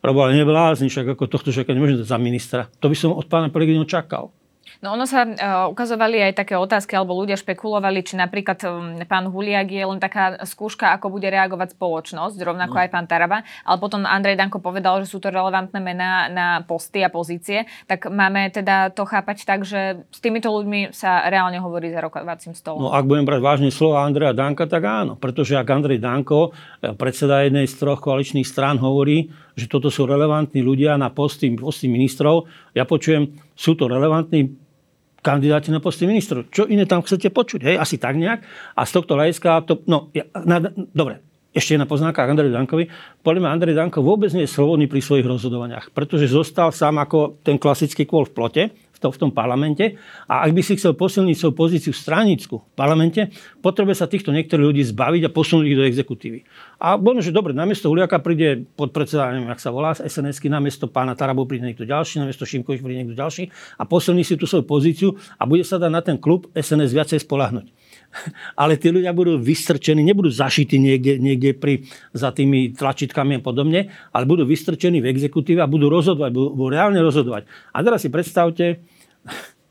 Robo, 0.00 0.24
ale 0.24 0.32
neblázni, 0.32 0.88
však 0.88 1.12
ako 1.12 1.28
tohto 1.28 1.52
človeka 1.52 1.76
nemôžete 1.76 2.08
za 2.08 2.16
ministra. 2.16 2.72
To 2.80 2.88
by 2.88 2.96
som 2.96 3.12
od 3.12 3.28
pána 3.28 3.52
Pellegriniho 3.52 3.84
čakal. 3.84 4.32
No 4.78 4.94
ono 4.94 5.04
sa 5.04 5.26
uh, 5.26 5.34
ukazovali 5.68 6.30
aj 6.30 6.46
také 6.46 6.54
otázky, 6.54 6.94
alebo 6.94 7.18
ľudia 7.18 7.34
špekulovali, 7.34 8.06
či 8.06 8.14
napríklad 8.14 8.58
um, 8.64 9.02
pán 9.04 9.26
Huliak 9.28 9.68
je 9.68 9.82
len 9.82 9.98
taká 9.98 10.38
skúška, 10.46 10.94
ako 10.94 11.10
bude 11.10 11.26
reagovať 11.26 11.74
spoločnosť, 11.74 12.38
rovnako 12.38 12.76
no. 12.78 12.80
aj 12.86 12.88
pán 12.88 13.06
Taraba. 13.10 13.42
Ale 13.66 13.76
potom 13.82 14.06
Andrej 14.06 14.38
Danko 14.38 14.62
povedal, 14.62 15.02
že 15.02 15.10
sú 15.10 15.18
to 15.18 15.28
relevantné 15.28 15.78
mená 15.82 16.30
na 16.30 16.46
posty 16.64 17.02
a 17.02 17.10
pozície. 17.10 17.66
Tak 17.90 18.08
máme 18.08 18.48
teda 18.54 18.94
to 18.94 19.02
chápať 19.04 19.44
tak, 19.44 19.66
že 19.66 20.06
s 20.08 20.18
týmito 20.22 20.48
ľuďmi 20.48 20.94
sa 20.94 21.26
reálne 21.26 21.58
hovorí 21.58 21.90
za 21.90 22.00
rokovacím 22.00 22.54
stolom. 22.54 22.86
No 22.86 22.94
ak 22.94 23.04
budem 23.08 23.26
brať 23.26 23.40
vážne 23.40 23.70
slova 23.74 24.06
Andreja 24.06 24.32
Danka, 24.32 24.64
tak 24.70 24.86
áno. 24.86 25.18
Pretože 25.18 25.58
ak 25.58 25.68
Andrej 25.68 25.98
Danko, 26.00 26.52
eh, 26.80 26.94
predseda 26.94 27.44
jednej 27.44 27.66
z 27.66 27.74
troch 27.76 28.00
koaličných 28.00 28.46
strán, 28.46 28.78
hovorí, 28.80 29.30
že 29.60 29.68
toto 29.68 29.92
sú 29.92 30.08
relevantní 30.08 30.64
ľudia 30.64 30.96
na 30.96 31.12
posty, 31.12 31.52
posty 31.52 31.92
ministrov, 31.92 32.48
ja 32.72 32.88
počujem, 32.88 33.36
sú 33.52 33.76
to 33.76 33.84
relevantní 33.84 34.56
kandidáti 35.20 35.68
na 35.68 35.84
posty 35.84 36.08
ministrov. 36.08 36.48
Čo 36.48 36.64
iné 36.64 36.88
tam 36.88 37.04
chcete 37.04 37.28
počuť? 37.28 37.60
Hej? 37.60 37.76
Asi 37.76 38.00
tak 38.00 38.16
nejak. 38.16 38.40
A 38.72 38.80
z 38.88 38.92
tohto 38.96 39.20
hľadiska, 39.20 39.68
to, 39.68 39.84
no, 39.84 40.08
ja, 40.16 40.24
na, 40.32 40.64
dobre, 40.72 41.20
ešte 41.50 41.74
jedna 41.74 41.84
poznámka 41.84 42.22
k 42.22 42.30
Andreju 42.30 42.54
Dankovi. 42.54 42.84
Podľa 43.26 43.40
mňa 43.42 43.50
Andrej 43.50 43.74
Danko 43.74 44.06
vôbec 44.06 44.30
nie 44.32 44.46
je 44.46 44.54
slobodný 44.54 44.86
pri 44.86 45.02
svojich 45.02 45.26
rozhodovaniach, 45.26 45.90
pretože 45.90 46.30
zostal 46.30 46.70
sám 46.70 47.02
ako 47.02 47.42
ten 47.42 47.58
klasický 47.58 48.06
kôl 48.06 48.22
v 48.24 48.34
plote 48.34 48.62
to, 49.00 49.08
v 49.08 49.18
tom 49.26 49.30
parlamente. 49.32 49.96
A 50.28 50.44
ak 50.44 50.52
by 50.52 50.60
si 50.60 50.76
chcel 50.76 50.92
posilniť 50.92 51.36
svoju 51.36 51.54
pozíciu 51.56 51.92
stranickú 51.96 52.60
v 52.60 52.74
parlamente, 52.76 53.32
potrebuje 53.64 53.96
sa 53.96 54.06
týchto 54.06 54.30
niektorých 54.30 54.66
ľudí 54.70 54.82
zbaviť 54.84 55.22
a 55.26 55.30
posunúť 55.32 55.66
ich 55.66 55.78
do 55.80 55.84
exekutívy. 55.88 56.44
A 56.78 57.00
možno, 57.00 57.24
že 57.24 57.32
dobre, 57.32 57.56
namiesto 57.56 57.88
Huliaka 57.88 58.20
príde 58.20 58.68
podpredseda, 58.76 59.32
neviem, 59.32 59.48
ak 59.48 59.60
sa 59.60 59.72
volá, 59.72 59.96
sns 59.96 60.38
namiesto 60.46 60.86
pána 60.86 61.16
Tarabu 61.16 61.48
príde 61.48 61.64
niekto 61.64 61.88
ďalší, 61.88 62.20
namiesto 62.20 62.44
Šimkovič 62.44 62.84
príde 62.84 63.02
niekto 63.02 63.16
ďalší 63.16 63.48
a 63.80 63.88
posilní 63.88 64.22
si 64.22 64.36
tú 64.36 64.44
svoju 64.44 64.68
pozíciu 64.68 65.08
a 65.40 65.48
bude 65.48 65.64
sa 65.64 65.80
dať 65.80 65.90
na 65.90 66.04
ten 66.04 66.16
klub 66.20 66.52
SNS 66.52 66.92
viacej 66.92 67.18
spolahnuť. 67.24 67.79
Ale 68.58 68.74
tí 68.74 68.90
ľudia 68.90 69.14
budú 69.14 69.38
vystrčení, 69.38 70.02
nebudú 70.02 70.34
zašití 70.34 70.76
niekde, 70.82 71.22
niekde 71.22 71.50
pri, 71.54 71.86
za 72.10 72.34
tými 72.34 72.74
tlačítkami 72.74 73.38
a 73.38 73.44
podobne, 73.44 73.94
ale 74.10 74.24
budú 74.26 74.42
vystrčení 74.42 74.98
v 74.98 75.10
exekutíve 75.14 75.62
a 75.62 75.70
budú 75.70 75.86
rozhodovať, 75.86 76.30
budú, 76.34 76.48
budú 76.54 76.68
reálne 76.74 76.98
rozhodovať. 76.98 77.46
A 77.70 77.78
teraz 77.86 78.02
si 78.02 78.10
predstavte, 78.10 78.82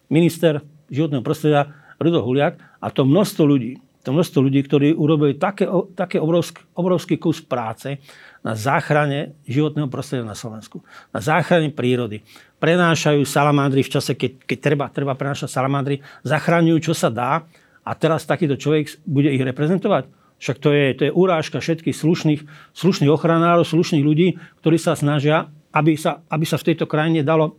minister 0.07 0.63
životného 0.89 1.23
prostredia 1.23 1.69
Rudolf 1.99 2.25
Huliak 2.25 2.53
a 2.79 2.87
to 2.89 3.05
množstvo 3.05 3.43
ľudí, 3.45 3.77
to 4.01 4.15
množstvo 4.15 4.39
ľudí, 4.39 4.63
ktorí 4.63 4.87
urobili 4.95 5.35
také, 5.35 5.67
také 5.93 6.17
obrovský, 6.17 6.63
obrovský 6.73 7.15
kus 7.19 7.43
práce 7.43 7.99
na 8.39 8.55
záchrane 8.55 9.35
životného 9.43 9.91
prostredia 9.91 10.23
na 10.23 10.33
Slovensku, 10.33 10.79
na 11.11 11.19
záchrane 11.19 11.69
prírody. 11.75 12.23
Prenášajú 12.57 13.21
salamandry 13.27 13.83
v 13.83 13.91
čase, 13.91 14.15
keď, 14.15 14.31
keď 14.47 14.57
treba, 14.57 14.85
treba 14.87 15.13
prenášať 15.19 15.51
salamandry, 15.51 15.99
zachraňujú, 16.23 16.77
čo 16.89 16.93
sa 16.95 17.11
dá 17.11 17.43
a 17.89 17.91
teraz 17.97 18.29
takýto 18.29 18.53
človek 18.53 19.01
bude 19.09 19.33
ich 19.33 19.41
reprezentovať. 19.41 20.13
Však 20.37 20.57
to 20.61 20.69
je, 20.69 20.85
to 20.93 21.01
je 21.09 21.11
urážka 21.11 21.57
všetkých 21.57 21.97
slušných, 21.97 22.41
slušných 22.77 23.09
ochranárov, 23.09 23.65
slušných 23.65 24.05
ľudí, 24.05 24.37
ktorí 24.61 24.77
sa 24.77 24.93
snažia, 24.93 25.49
aby 25.73 25.97
sa, 25.97 26.21
aby 26.29 26.45
sa 26.45 26.61
v 26.61 26.67
tejto 26.69 26.85
krajine 26.85 27.25
dalo 27.25 27.57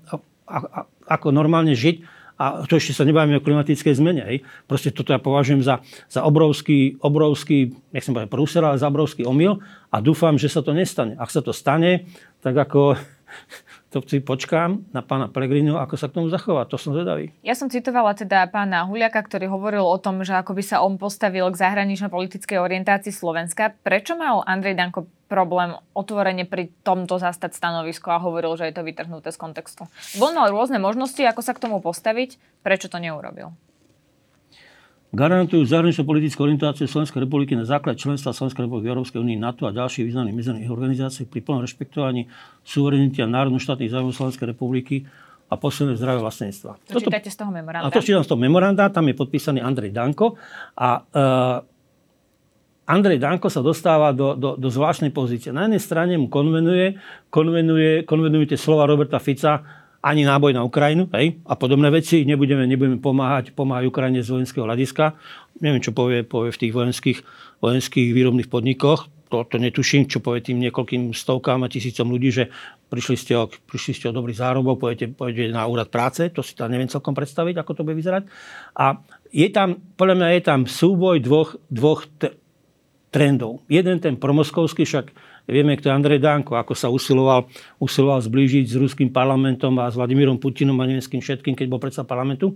ako 1.11 1.35
normálne 1.35 1.75
žiť. 1.75 2.23
A 2.41 2.65
to 2.65 2.81
ešte 2.81 2.97
sa 2.97 3.05
nebavíme 3.05 3.37
o 3.37 3.45
klimatickej 3.45 4.01
zmene. 4.01 4.23
Hej. 4.25 4.49
Proste 4.65 4.89
toto 4.97 5.13
ja 5.13 5.21
považujem 5.21 5.61
za, 5.61 5.85
za 6.09 6.25
obrovský, 6.25 6.97
obrovský, 7.05 7.77
nechcem 7.93 8.17
povedať 8.17 8.33
prúser, 8.33 8.65
ale 8.65 8.81
za 8.81 8.89
obrovský 8.89 9.29
omyl 9.29 9.61
a 9.93 10.01
dúfam, 10.01 10.41
že 10.41 10.49
sa 10.49 10.65
to 10.65 10.73
nestane. 10.73 11.21
Ak 11.21 11.29
sa 11.29 11.45
to 11.45 11.53
stane, 11.53 12.09
tak 12.41 12.57
ako 12.57 12.97
to 13.91 13.99
si 14.07 14.23
počkám 14.23 14.95
na 14.95 15.03
pána 15.03 15.27
Pelegrinu, 15.27 15.75
ako 15.75 15.99
sa 15.99 16.07
k 16.07 16.23
tomu 16.23 16.31
zachová. 16.31 16.63
To 16.71 16.79
som 16.79 16.95
zvedavý. 16.95 17.35
Ja 17.43 17.59
som 17.59 17.67
citovala 17.67 18.15
teda 18.15 18.47
pána 18.47 18.87
Huliaka, 18.87 19.19
ktorý 19.19 19.51
hovoril 19.51 19.83
o 19.83 19.99
tom, 19.99 20.23
že 20.23 20.31
ako 20.39 20.55
by 20.55 20.63
sa 20.63 20.79
on 20.87 20.95
postavil 20.95 21.51
k 21.51 21.59
zahranično-politickej 21.59 22.63
orientácii 22.63 23.11
Slovenska. 23.11 23.75
Prečo 23.83 24.15
mal 24.15 24.47
Andrej 24.47 24.79
Danko 24.79 25.11
problém 25.27 25.75
otvorene 25.95 26.47
pri 26.47 26.71
tomto 26.87 27.19
zastať 27.19 27.55
stanovisko 27.55 28.15
a 28.15 28.23
hovoril, 28.23 28.55
že 28.55 28.71
je 28.71 28.75
to 28.79 28.87
vytrhnuté 28.87 29.35
z 29.35 29.39
kontextu. 29.39 29.91
On 30.23 30.35
mal 30.35 30.55
rôzne 30.55 30.79
možnosti, 30.79 31.23
ako 31.23 31.43
sa 31.43 31.55
k 31.55 31.63
tomu 31.67 31.83
postaviť, 31.83 32.63
prečo 32.63 32.87
to 32.87 33.03
neurobil. 33.03 33.55
Garantujú 35.11 35.67
zahraničnú 35.67 36.07
politickú 36.07 36.47
orientáciu 36.47 36.87
Slovenskej 36.87 37.27
republiky 37.27 37.59
na 37.59 37.67
základ 37.67 37.99
členstva 37.99 38.31
Slovenskej 38.31 38.63
republiky 38.63 38.87
v 38.87 38.93
Európskej 38.95 39.19
únii, 39.19 39.43
NATO 39.43 39.67
a 39.67 39.75
ďalších 39.75 40.07
významných 40.07 40.37
medzinárodných 40.39 40.71
organizácií 40.71 41.27
pri 41.27 41.43
plnom 41.43 41.67
rešpektovaní 41.67 42.31
suverenity 42.63 43.19
a 43.19 43.27
národno-štátnych 43.27 43.91
zájmov 43.91 44.15
Slovenskej 44.15 44.55
republiky 44.55 45.11
a 45.51 45.59
posledné 45.59 45.99
zdravie 45.99 46.23
vlastníctva. 46.23 46.79
To 46.79 46.91
Toto, 46.95 47.11
čítate 47.11 47.27
z 47.27 47.37
toho 47.43 47.51
memoranda? 47.51 47.91
A 47.91 47.91
to 47.91 47.99
čítam 47.99 48.23
z 48.23 48.31
toho 48.31 48.39
memoranda, 48.39 48.87
tam 48.87 49.11
je 49.11 49.19
podpísaný 49.19 49.59
Andrej 49.59 49.91
Danko 49.91 50.39
a 50.79 50.89
uh, 51.03 51.59
Andrej 52.87 53.19
Danko 53.19 53.51
sa 53.51 53.67
dostáva 53.67 54.15
do, 54.15 54.39
do, 54.39 54.55
do 54.55 54.69
zvláštnej 54.71 55.11
pozície. 55.11 55.51
Na 55.51 55.67
jednej 55.67 55.83
strane 55.83 56.15
mu 56.19 56.31
konvenuje, 56.31 56.99
konvenuje, 57.35 58.07
konvenuje 58.07 58.55
tie 58.55 58.59
slova 58.59 58.87
Roberta 58.87 59.19
Fica, 59.19 59.80
ani 60.01 60.25
náboj 60.25 60.57
na 60.57 60.65
Ukrajinu 60.65 61.13
hej, 61.13 61.37
a 61.45 61.55
podobné 61.61 61.93
veci. 61.93 62.25
Nebudeme, 62.25 62.65
nebudeme 62.65 62.97
pomáhať, 62.97 63.53
pomáhať 63.53 63.85
Ukrajine 63.93 64.25
z 64.25 64.33
vojenského 64.33 64.65
hľadiska. 64.65 65.13
Neviem, 65.61 65.85
čo 65.85 65.93
povie, 65.93 66.25
povie 66.25 66.57
v 66.57 66.61
tých 66.67 66.73
vojenských, 66.73 67.19
vojenských 67.61 68.09
výrobných 68.17 68.49
podnikoch. 68.49 69.13
To, 69.31 69.47
to 69.47 69.63
netuším, 69.63 70.11
čo 70.11 70.19
povie 70.19 70.43
tým 70.43 70.59
niekoľkým 70.59 71.15
stovkám 71.15 71.63
a 71.63 71.71
tisícom 71.71 72.11
ľudí, 72.11 72.35
že 72.35 72.51
prišli 72.91 73.15
ste 73.15 73.33
o, 73.39 73.47
prišli 73.47 73.93
ste 73.95 74.07
o 74.11 74.17
dobrý 74.17 74.35
zárobok, 74.35 74.83
pôjdete, 74.83 75.15
pôjdete 75.15 75.55
na 75.55 75.69
úrad 75.71 75.87
práce. 75.87 76.27
To 76.35 76.43
si 76.43 76.59
tam 76.59 76.73
neviem 76.73 76.91
celkom 76.91 77.15
predstaviť, 77.15 77.63
ako 77.63 77.73
to 77.79 77.87
bude 77.87 77.95
vyzerať. 77.95 78.27
A 78.75 78.99
je 79.31 79.47
tam, 79.55 79.79
podľa 79.95 80.17
mňa 80.19 80.29
je 80.35 80.43
tam 80.43 80.61
súboj 80.67 81.23
dvoch, 81.23 81.55
dvoch 81.71 82.11
trendov. 83.15 83.63
Jeden 83.71 84.03
ten 84.03 84.19
promoskovský, 84.19 84.83
však 84.83 85.15
vieme, 85.51 85.77
kto 85.77 85.91
je 85.91 85.97
Andrej 85.99 86.23
Danko, 86.23 86.57
ako 86.57 86.73
sa 86.73 86.89
usiloval, 86.89 87.51
usiloval 87.83 88.23
zblížiť 88.23 88.65
s 88.71 88.75
ruským 88.79 89.11
parlamentom 89.11 89.75
a 89.83 89.91
s 89.91 89.99
Vladimírom 89.99 90.39
Putinom 90.39 90.79
a 90.79 90.87
neviem 90.87 91.03
s 91.03 91.11
kým 91.11 91.21
všetkým, 91.21 91.59
keď 91.59 91.67
bol 91.67 91.83
predsa 91.83 92.07
parlamentu. 92.07 92.55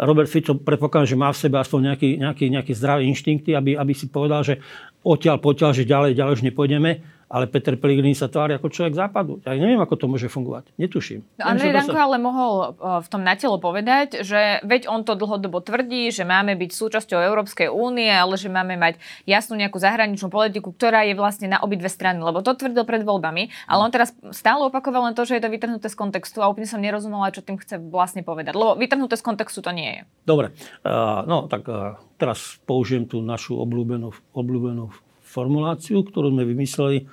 Robert 0.00 0.28
Fico 0.28 0.56
predpokladám, 0.56 1.08
že 1.08 1.20
má 1.20 1.28
v 1.28 1.40
sebe 1.40 1.56
aspoň 1.60 1.92
nejaký, 1.92 2.08
nejaký, 2.16 2.44
nejaký 2.48 2.72
zdravý 2.72 3.04
inštinkty, 3.12 3.52
aby, 3.52 3.76
aby 3.76 3.92
si 3.92 4.08
povedal, 4.08 4.40
že 4.40 4.58
odtiaľ 5.04 5.36
potiaľ, 5.36 5.70
že 5.76 5.84
ďalej, 5.84 6.16
ďalej 6.16 6.32
už 6.40 6.46
nepôjdeme 6.48 6.90
ale 7.32 7.48
Peter 7.48 7.80
Pellegrini 7.80 8.12
sa 8.12 8.28
tvári 8.28 8.52
ako 8.60 8.68
človek 8.68 8.92
západu. 8.92 9.40
Ja 9.48 9.56
neviem, 9.56 9.80
ako 9.80 9.96
to 9.96 10.04
môže 10.04 10.28
fungovať. 10.28 10.68
Netuším. 10.76 11.24
No, 11.40 11.48
Andrej 11.48 11.72
Danko 11.72 11.96
sa... 11.96 12.04
ale 12.04 12.16
mohol 12.20 12.76
v 12.76 13.08
tom 13.08 13.24
natelo 13.24 13.56
povedať, 13.56 14.20
že 14.20 14.60
veď 14.68 14.92
on 14.92 15.00
to 15.00 15.16
dlhodobo 15.16 15.64
tvrdí, 15.64 16.12
že 16.12 16.28
máme 16.28 16.52
byť 16.60 16.70
súčasťou 16.76 17.16
Európskej 17.24 17.72
únie, 17.72 18.12
ale 18.12 18.36
že 18.36 18.52
máme 18.52 18.76
mať 18.76 19.00
jasnú 19.24 19.56
nejakú 19.56 19.80
zahraničnú 19.80 20.28
politiku, 20.28 20.76
ktorá 20.76 21.08
je 21.08 21.16
vlastne 21.16 21.48
na 21.48 21.64
obidve 21.64 21.88
strany. 21.88 22.20
Lebo 22.20 22.44
to 22.44 22.52
tvrdil 22.52 22.84
pred 22.84 23.00
voľbami, 23.00 23.48
ale 23.64 23.80
on 23.80 23.88
teraz 23.88 24.12
stále 24.36 24.68
opakoval 24.68 25.08
len 25.08 25.16
to, 25.16 25.24
že 25.24 25.40
je 25.40 25.42
to 25.42 25.48
vytrhnuté 25.48 25.88
z 25.88 25.96
kontextu 25.96 26.44
a 26.44 26.52
úplne 26.52 26.68
som 26.68 26.84
nerozumela, 26.84 27.32
čo 27.32 27.40
tým 27.40 27.56
chce 27.56 27.80
vlastne 27.80 28.20
povedať. 28.20 28.52
Lebo 28.52 28.76
vytrhnuté 28.76 29.16
z 29.16 29.24
kontextu 29.24 29.64
to 29.64 29.72
nie 29.72 29.88
je. 29.88 30.00
Dobre, 30.28 30.52
uh, 30.84 31.24
no 31.24 31.48
tak 31.48 31.64
uh, 31.64 31.96
teraz 32.20 32.60
použijem 32.68 33.08
tú 33.08 33.24
našu 33.24 33.56
obľúbenú, 33.56 34.12
obľúbenú 34.36 34.92
formuláciu, 35.24 36.04
ktorú 36.04 36.28
sme 36.28 36.44
vymysleli 36.44 37.08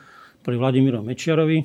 pri 0.49 0.57
Vladimírom 0.57 1.05
Mečiarovi. 1.05 1.61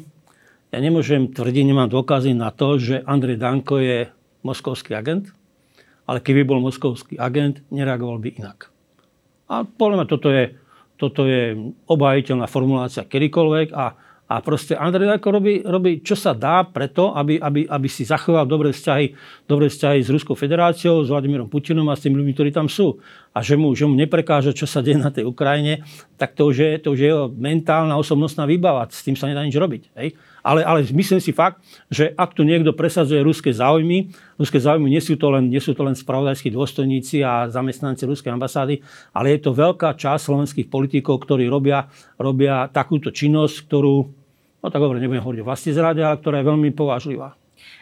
Ja 0.68 0.76
nemôžem 0.76 1.32
tvrdiť, 1.32 1.64
nemám 1.64 1.88
dôkazy 1.88 2.36
na 2.36 2.52
to, 2.52 2.76
že 2.76 3.00
Andrej 3.08 3.40
Danko 3.40 3.80
je 3.80 4.12
moskovský 4.44 4.92
agent, 4.92 5.32
ale 6.04 6.20
keby 6.20 6.44
bol 6.44 6.60
moskovský 6.60 7.16
agent, 7.16 7.64
nereagoval 7.72 8.20
by 8.20 8.36
inak. 8.36 8.68
A 9.48 9.64
podľa 9.64 10.04
mňa 10.04 10.06
toto 10.12 10.28
je, 10.28 10.52
toto 11.00 11.24
je 11.24 11.56
obhajiteľná 11.88 12.44
formulácia 12.44 13.08
kedykoľvek 13.08 13.72
a 13.72 13.96
a 14.24 14.40
proste 14.40 14.72
Andrej 14.72 15.04
Danko 15.04 15.36
robí, 15.36 15.60
robí, 15.60 16.00
čo 16.00 16.16
sa 16.16 16.32
dá 16.32 16.64
preto, 16.64 17.12
aby, 17.12 17.36
aby, 17.36 17.68
aby 17.68 17.88
si 17.92 18.08
zachoval 18.08 18.48
dobré 18.48 18.72
vzťahy, 18.72 19.12
dobré 19.44 19.68
vzťahy 19.68 20.00
s 20.00 20.08
Ruskou 20.08 20.32
federáciou, 20.32 21.04
s 21.04 21.12
Vladimírom 21.12 21.52
Putinom 21.52 21.84
a 21.92 21.94
s 21.94 22.08
tými 22.08 22.16
ľuďmi, 22.16 22.32
ktorí 22.32 22.48
tam 22.48 22.64
sú. 22.64 23.04
A 23.34 23.42
že 23.42 23.58
mu, 23.58 23.74
že 23.74 23.82
mu 23.82 23.98
neprekáže, 23.98 24.54
čo 24.54 24.62
sa 24.62 24.78
deje 24.78 24.94
na 24.94 25.10
tej 25.10 25.26
Ukrajine, 25.26 25.82
tak 26.14 26.38
to 26.38 26.46
už 26.46 26.54
je, 26.54 26.70
to 26.78 26.94
už 26.94 26.98
je 27.02 27.08
jeho 27.10 27.26
mentálna 27.34 27.98
osobnostná 27.98 28.46
výbava. 28.46 28.86
S 28.86 29.02
tým 29.02 29.18
sa 29.18 29.26
nedá 29.26 29.42
nič 29.42 29.58
robiť. 29.58 29.90
Hej? 29.98 30.14
Ale, 30.46 30.62
ale 30.62 30.86
myslím 30.86 31.18
si 31.18 31.34
fakt, 31.34 31.58
že 31.90 32.14
ak 32.14 32.30
tu 32.38 32.46
niekto 32.46 32.70
presadzuje 32.70 33.18
ruské 33.26 33.50
záujmy, 33.50 34.14
ruské 34.38 34.62
záujmy 34.62 34.86
nie 34.86 35.02
sú 35.02 35.18
to 35.18 35.34
len, 35.34 35.50
nie 35.50 35.58
sú 35.58 35.74
to 35.74 35.82
len 35.82 35.98
spravodajskí 35.98 36.54
dôstojníci 36.54 37.26
a 37.26 37.50
zamestnanci 37.50 38.06
ruskej 38.06 38.30
ambasády, 38.30 38.78
ale 39.10 39.34
je 39.34 39.40
to 39.42 39.50
veľká 39.50 39.98
časť 39.98 40.30
slovenských 40.30 40.70
politikov, 40.70 41.26
ktorí 41.26 41.50
robia, 41.50 41.90
robia 42.22 42.70
takúto 42.70 43.10
činnosť, 43.10 43.66
ktorú, 43.66 43.96
no 44.62 44.66
tak 44.70 44.78
dobre, 44.78 45.02
nebudem 45.02 45.26
hovoriť 45.26 45.42
o 45.42 45.48
vlastne 45.50 45.74
zrade, 45.74 46.06
ale 46.06 46.22
ktorá 46.22 46.38
je 46.38 46.48
veľmi 46.54 46.70
považlivá. 46.70 47.34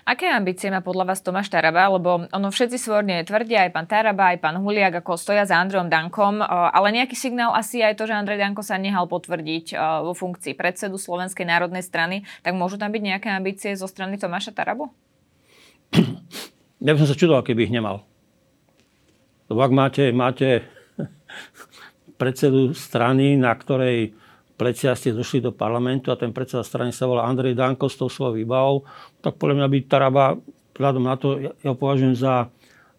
Aké 0.02 0.26
ambície 0.26 0.66
má 0.66 0.82
podľa 0.82 1.14
vás 1.14 1.22
Tomáš 1.22 1.46
Taraba? 1.46 1.86
Lebo 1.86 2.26
ono 2.26 2.48
všetci 2.50 2.74
svorne 2.74 3.22
tvrdia, 3.22 3.66
aj 3.66 3.70
pán 3.70 3.86
Taraba, 3.86 4.34
aj 4.34 4.42
pán 4.42 4.58
Huliak, 4.58 4.98
ako 4.98 5.14
stoja 5.14 5.46
za 5.46 5.62
Andrejom 5.62 5.86
Dankom, 5.86 6.42
ale 6.42 6.90
nejaký 6.90 7.14
signál 7.14 7.54
asi 7.54 7.86
aj 7.86 7.98
to, 7.98 8.10
že 8.10 8.18
Andrej 8.18 8.42
Danko 8.42 8.66
sa 8.66 8.82
nehal 8.82 9.06
potvrdiť 9.06 9.78
vo 10.02 10.10
funkcii 10.10 10.58
predsedu 10.58 10.98
Slovenskej 10.98 11.46
národnej 11.46 11.86
strany, 11.86 12.26
tak 12.42 12.58
môžu 12.58 12.82
tam 12.82 12.90
byť 12.90 13.02
nejaké 13.02 13.28
ambície 13.30 13.78
zo 13.78 13.86
strany 13.86 14.18
Tomáša 14.18 14.50
Tarabu? 14.54 14.90
Ja 16.82 16.98
by 16.98 17.06
som 17.06 17.14
sa 17.14 17.18
čudoval, 17.18 17.46
keby 17.46 17.70
ich 17.70 17.74
nemal. 17.78 18.02
Lebo 19.46 19.62
ak 19.62 19.70
máte, 19.70 20.10
máte 20.10 20.66
predsedu 22.20 22.74
strany, 22.74 23.38
na 23.38 23.54
ktorej 23.54 24.18
plecia 24.56 24.94
ste 24.94 25.16
došli 25.16 25.42
do 25.42 25.50
parlamentu 25.50 26.12
a 26.12 26.20
ten 26.20 26.30
predseda 26.30 26.62
strany 26.62 26.92
sa 26.94 27.08
volá 27.08 27.26
Andrej 27.26 27.56
Danko 27.56 27.88
s 27.88 27.98
tou 27.98 28.08
svojou 28.08 28.38
výbavou, 28.38 28.86
tak 29.24 29.36
podľa 29.40 29.62
mňa 29.62 29.68
by 29.68 29.78
Taraba, 29.88 30.26
vzhľadom 30.76 31.04
na 31.04 31.16
to, 31.16 31.28
ja, 31.40 31.52
ja 31.64 31.72
považujem 31.74 32.14
za 32.14 32.52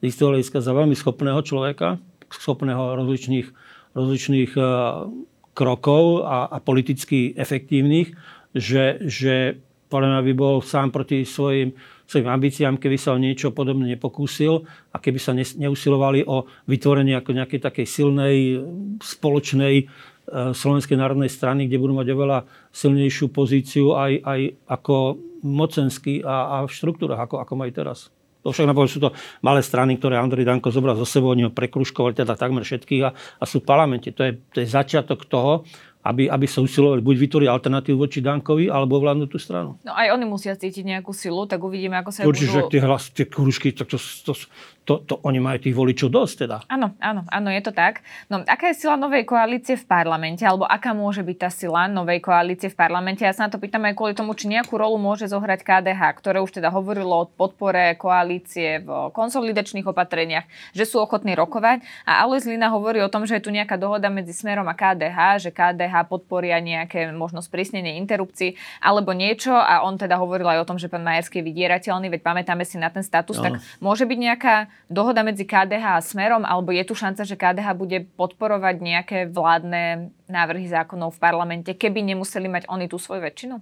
istého 0.03 0.35
hľadiska 0.35 0.59
za 0.59 0.75
veľmi 0.75 0.95
schopného 0.97 1.39
človeka, 1.41 1.97
schopného 2.27 2.99
rozličných, 2.99 3.47
rozličných 3.95 4.51
uh, 4.59 5.07
krokov 5.53 6.25
a, 6.25 6.49
a 6.49 6.57
politicky 6.59 7.31
efektívnych, 7.37 8.11
že, 8.51 8.99
že 9.05 9.63
podľa 9.93 10.09
mňa 10.09 10.21
by 10.25 10.33
bol 10.33 10.55
sám 10.65 10.89
proti 10.89 11.21
svojim, 11.21 11.77
svojim 12.09 12.25
ambíciám, 12.25 12.81
keby 12.81 12.97
sa 12.97 13.13
o 13.13 13.21
niečo 13.21 13.53
podobné 13.53 13.93
nepokúsil 13.93 14.65
a 14.89 14.97
keby 14.97 15.19
sa 15.21 15.37
ne, 15.37 15.45
neusilovali 15.45 16.25
o 16.25 16.49
vytvorenie 16.65 17.13
ako 17.13 17.37
nejakej 17.37 17.61
takej 17.61 17.85
silnej 17.85 18.57
spoločnej 18.97 19.85
Slovenskej 20.31 20.95
národnej 20.95 21.27
strany, 21.27 21.67
kde 21.67 21.81
budú 21.83 21.99
mať 21.99 22.07
oveľa 22.15 22.39
silnejšiu 22.71 23.27
pozíciu 23.27 23.91
aj, 23.91 24.23
aj 24.23 24.39
ako 24.71 25.19
mocenský 25.43 26.23
a, 26.23 26.35
a 26.47 26.57
v 26.63 26.71
štruktúrach, 26.71 27.27
ako, 27.27 27.43
ako 27.43 27.53
majú 27.59 27.71
teraz. 27.75 28.07
To 28.43 28.51
však 28.51 28.67
napríklad 28.67 28.91
sú 28.91 28.99
to 28.99 29.15
malé 29.39 29.63
strany, 29.63 29.95
ktoré 29.95 30.19
Andrej 30.19 30.43
Danko 30.43 30.67
zobral 30.67 30.99
zo 30.99 31.07
sebou, 31.07 31.31
oni 31.31 31.47
ho 31.47 31.51
prekruškovali 31.51 32.15
teda 32.15 32.35
takmer 32.35 32.67
všetkých 32.67 33.01
a, 33.07 33.15
a 33.15 33.43
sú 33.47 33.63
v 33.63 33.67
parlamente. 33.67 34.11
To 34.11 34.23
je, 34.23 34.31
to 34.51 34.57
je 34.63 34.67
začiatok 34.67 35.23
toho, 35.27 35.63
aby, 36.03 36.27
aby 36.27 36.43
sa 36.43 36.59
usilovali 36.59 36.99
buď 36.99 37.15
vytvoriť 37.15 37.47
alternatívu 37.47 37.95
voči 37.95 38.19
Dankovi, 38.19 38.67
alebo 38.67 38.99
vládnuť 38.99 39.29
tú 39.31 39.39
stranu. 39.39 39.79
No 39.87 39.95
aj 39.95 40.11
oni 40.11 40.27
musia 40.27 40.51
cítiť 40.51 40.83
nejakú 40.83 41.15
silu, 41.15 41.47
tak 41.47 41.63
uvidíme, 41.63 41.95
ako 41.95 42.11
sa 42.11 42.27
Určite, 42.27 42.51
budú... 42.51 42.67
že 42.67 42.71
tie, 42.75 42.81
hlas, 42.83 43.03
tie 43.15 43.23
kružky, 43.23 43.71
tak 43.71 43.87
to, 43.87 43.95
to, 44.27 44.35
to, 44.83 44.99
to, 45.07 45.15
oni 45.23 45.39
majú 45.39 45.57
tých 45.63 45.75
voličov 45.75 46.11
dosť 46.11 46.35
teda. 46.43 46.57
Áno, 46.67 46.91
áno, 46.99 47.23
áno, 47.31 47.49
je 47.49 47.61
to 47.63 47.71
tak. 47.71 48.03
No, 48.27 48.43
aká 48.43 48.75
je 48.75 48.83
sila 48.83 48.99
novej 48.99 49.23
koalície 49.23 49.79
v 49.79 49.85
parlamente, 49.87 50.43
alebo 50.43 50.67
aká 50.67 50.91
môže 50.91 51.23
byť 51.23 51.37
tá 51.39 51.49
sila 51.49 51.87
novej 51.87 52.19
koalície 52.19 52.67
v 52.67 52.75
parlamente? 52.75 53.23
Ja 53.23 53.31
sa 53.31 53.47
na 53.47 53.51
to 53.55 53.63
pýtam 53.63 53.87
aj 53.87 53.95
kvôli 53.95 54.11
tomu, 54.11 54.35
či 54.35 54.51
nejakú 54.51 54.75
rolu 54.75 54.99
môže 54.99 55.31
zohrať 55.31 55.63
KDH, 55.63 56.01
ktoré 56.19 56.43
už 56.43 56.59
teda 56.59 56.67
hovorilo 56.67 57.23
o 57.23 57.29
podpore 57.31 57.95
koalície 57.95 58.83
v 58.83 59.07
konsolidačných 59.15 59.87
opatreniach, 59.87 60.43
že 60.75 60.83
sú 60.83 60.99
ochotní 60.99 61.31
rokovať. 61.31 61.79
A 62.03 62.19
Alois 62.27 62.43
Lina 62.43 62.67
hovorí 62.67 62.99
o 62.99 63.07
tom, 63.07 63.23
že 63.23 63.39
je 63.39 63.47
tu 63.47 63.55
nejaká 63.55 63.79
dohoda 63.79 64.11
medzi 64.11 64.35
Smerom 64.35 64.67
a 64.67 64.75
KDH, 64.75 65.47
že 65.47 65.49
KDH 65.55 66.11
podporia 66.11 66.59
nejaké 66.59 67.07
možno 67.15 67.39
sprísnenie 67.39 67.95
interrupcií 68.03 68.59
alebo 68.83 69.15
niečo 69.15 69.55
a 69.55 69.87
on 69.87 69.95
teda 69.95 70.19
hovoril 70.19 70.51
aj 70.51 70.59
o 70.59 70.67
tom, 70.67 70.75
že 70.75 70.91
pán 70.91 71.07
Majerský 71.07 71.39
je 71.39 71.47
vydierateľný, 71.47 72.11
veď 72.11 72.21
pamätáme 72.21 72.67
si 72.67 72.75
na 72.75 72.91
ten 72.91 73.05
status, 73.05 73.39
no. 73.39 73.43
tak 73.47 73.53
môže 73.79 74.03
byť 74.03 74.19
nejaká 74.19 74.72
dohoda 74.91 75.25
medzi 75.25 75.47
KDH 75.47 75.97
a 75.97 76.03
Smerom, 76.03 76.45
alebo 76.45 76.69
je 76.69 76.83
tu 76.85 76.93
šanca, 76.93 77.25
že 77.25 77.39
KDH 77.39 77.67
bude 77.73 77.97
podporovať 78.13 78.75
nejaké 78.79 79.17
vládne 79.31 80.13
návrhy 80.29 80.69
zákonov 80.69 81.17
v 81.17 81.21
parlamente, 81.23 81.71
keby 81.73 82.03
nemuseli 82.03 82.45
mať 82.51 82.63
oni 82.69 82.85
tú 82.85 83.01
svoju 83.01 83.25
väčšinu? 83.25 83.55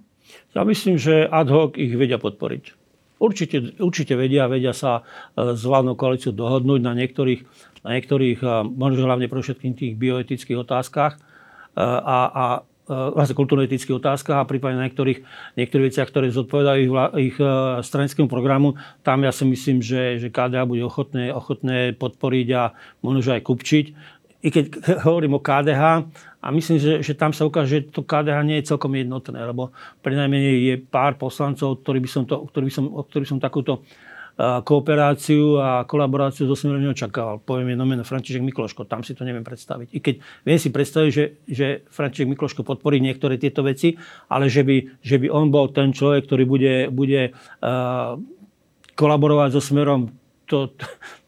Ja 0.52 0.62
myslím, 0.62 0.96
že 1.00 1.26
ad 1.26 1.50
hoc 1.50 1.74
ich 1.80 1.92
vedia 1.96 2.20
podporiť. 2.20 2.78
Určite, 3.22 3.78
určite 3.78 4.18
vedia, 4.18 4.50
vedia 4.50 4.74
sa 4.74 5.06
e, 5.38 5.54
s 5.54 5.62
vládnou 5.62 5.94
koalíciou 5.94 6.34
dohodnúť 6.34 6.80
na 6.82 6.90
niektorých, 6.98 7.40
na 7.86 7.94
niektorých 7.94 8.38
e, 8.42 8.46
možno 8.66 9.06
hlavne 9.06 9.30
pro 9.30 9.38
všetkým 9.38 9.78
tých 9.78 9.94
bioetických 9.94 10.58
otázkach 10.58 11.14
e, 11.14 11.20
a, 11.78 12.18
a 12.34 12.44
vlastne 12.90 13.38
kultúrno-etických 13.38 13.98
otázkach 14.02 14.42
a 14.42 14.48
prípadne 14.48 14.82
na 14.82 14.86
niektorých, 14.90 15.22
niektorých 15.54 15.86
veciach, 15.92 16.08
ktoré 16.10 16.34
zodpovedajú 16.34 16.78
ich, 16.82 16.92
ich 17.30 17.36
eh, 17.38 17.48
stranickému 17.78 18.26
programu. 18.26 18.74
Tam 19.06 19.22
ja 19.22 19.30
si 19.30 19.46
myslím, 19.46 19.78
že, 19.78 20.18
že 20.18 20.34
KDH 20.34 20.66
bude 20.66 20.82
ochotné, 20.82 21.30
ochotné 21.30 21.94
podporiť 21.94 22.48
a 22.58 22.74
možno 23.00 23.22
aj 23.38 23.42
kupčiť. 23.46 23.86
I 24.42 24.48
keď 24.50 24.64
hovorím 25.06 25.38
o 25.38 25.44
KDH, 25.44 26.10
a 26.42 26.50
myslím, 26.50 26.82
že, 26.82 26.92
že 27.06 27.14
tam 27.14 27.30
sa 27.30 27.46
ukáže, 27.46 27.86
že 27.86 27.94
to 27.94 28.02
KDH 28.02 28.42
nie 28.42 28.58
je 28.58 28.74
celkom 28.74 28.90
jednotné, 28.98 29.38
lebo 29.46 29.70
pri 30.02 30.18
je 30.42 30.74
pár 30.74 31.14
poslancov, 31.14 31.86
ktorí 31.86 32.02
by 32.02 32.10
som, 32.10 32.26
to, 32.26 32.50
ktorý 32.50 32.66
by 32.66 32.74
som, 32.74 32.84
ktorý 32.90 33.24
som 33.30 33.38
takúto 33.38 33.86
kooperáciu 34.42 35.62
a 35.62 35.86
kolaboráciu 35.86 36.50
so 36.50 36.58
Smerom 36.58 36.82
neočakával. 36.82 37.38
Poviem 37.46 37.78
jedno 37.78 37.86
meno 37.86 38.02
František 38.02 38.42
Mikloško, 38.42 38.90
tam 38.90 39.06
si 39.06 39.14
to 39.14 39.22
neviem 39.22 39.46
predstaviť. 39.46 39.94
I 39.94 39.98
keď 40.02 40.14
viem 40.42 40.58
si 40.58 40.74
predstaviť, 40.74 41.10
že, 41.14 41.24
že 41.46 41.66
František 41.86 42.26
Mikloško 42.26 42.66
podporí 42.66 42.98
niektoré 42.98 43.38
tieto 43.38 43.62
veci, 43.62 43.94
ale 44.26 44.50
že 44.50 44.66
by, 44.66 44.98
že 44.98 45.22
by 45.22 45.26
on 45.30 45.54
bol 45.54 45.70
ten 45.70 45.94
človek, 45.94 46.26
ktorý 46.26 46.44
bude, 46.48 46.74
bude 46.90 47.30
uh, 47.30 48.18
kolaborovať 48.98 49.48
so 49.54 49.62
Smerom 49.62 50.10
to, 50.50 50.74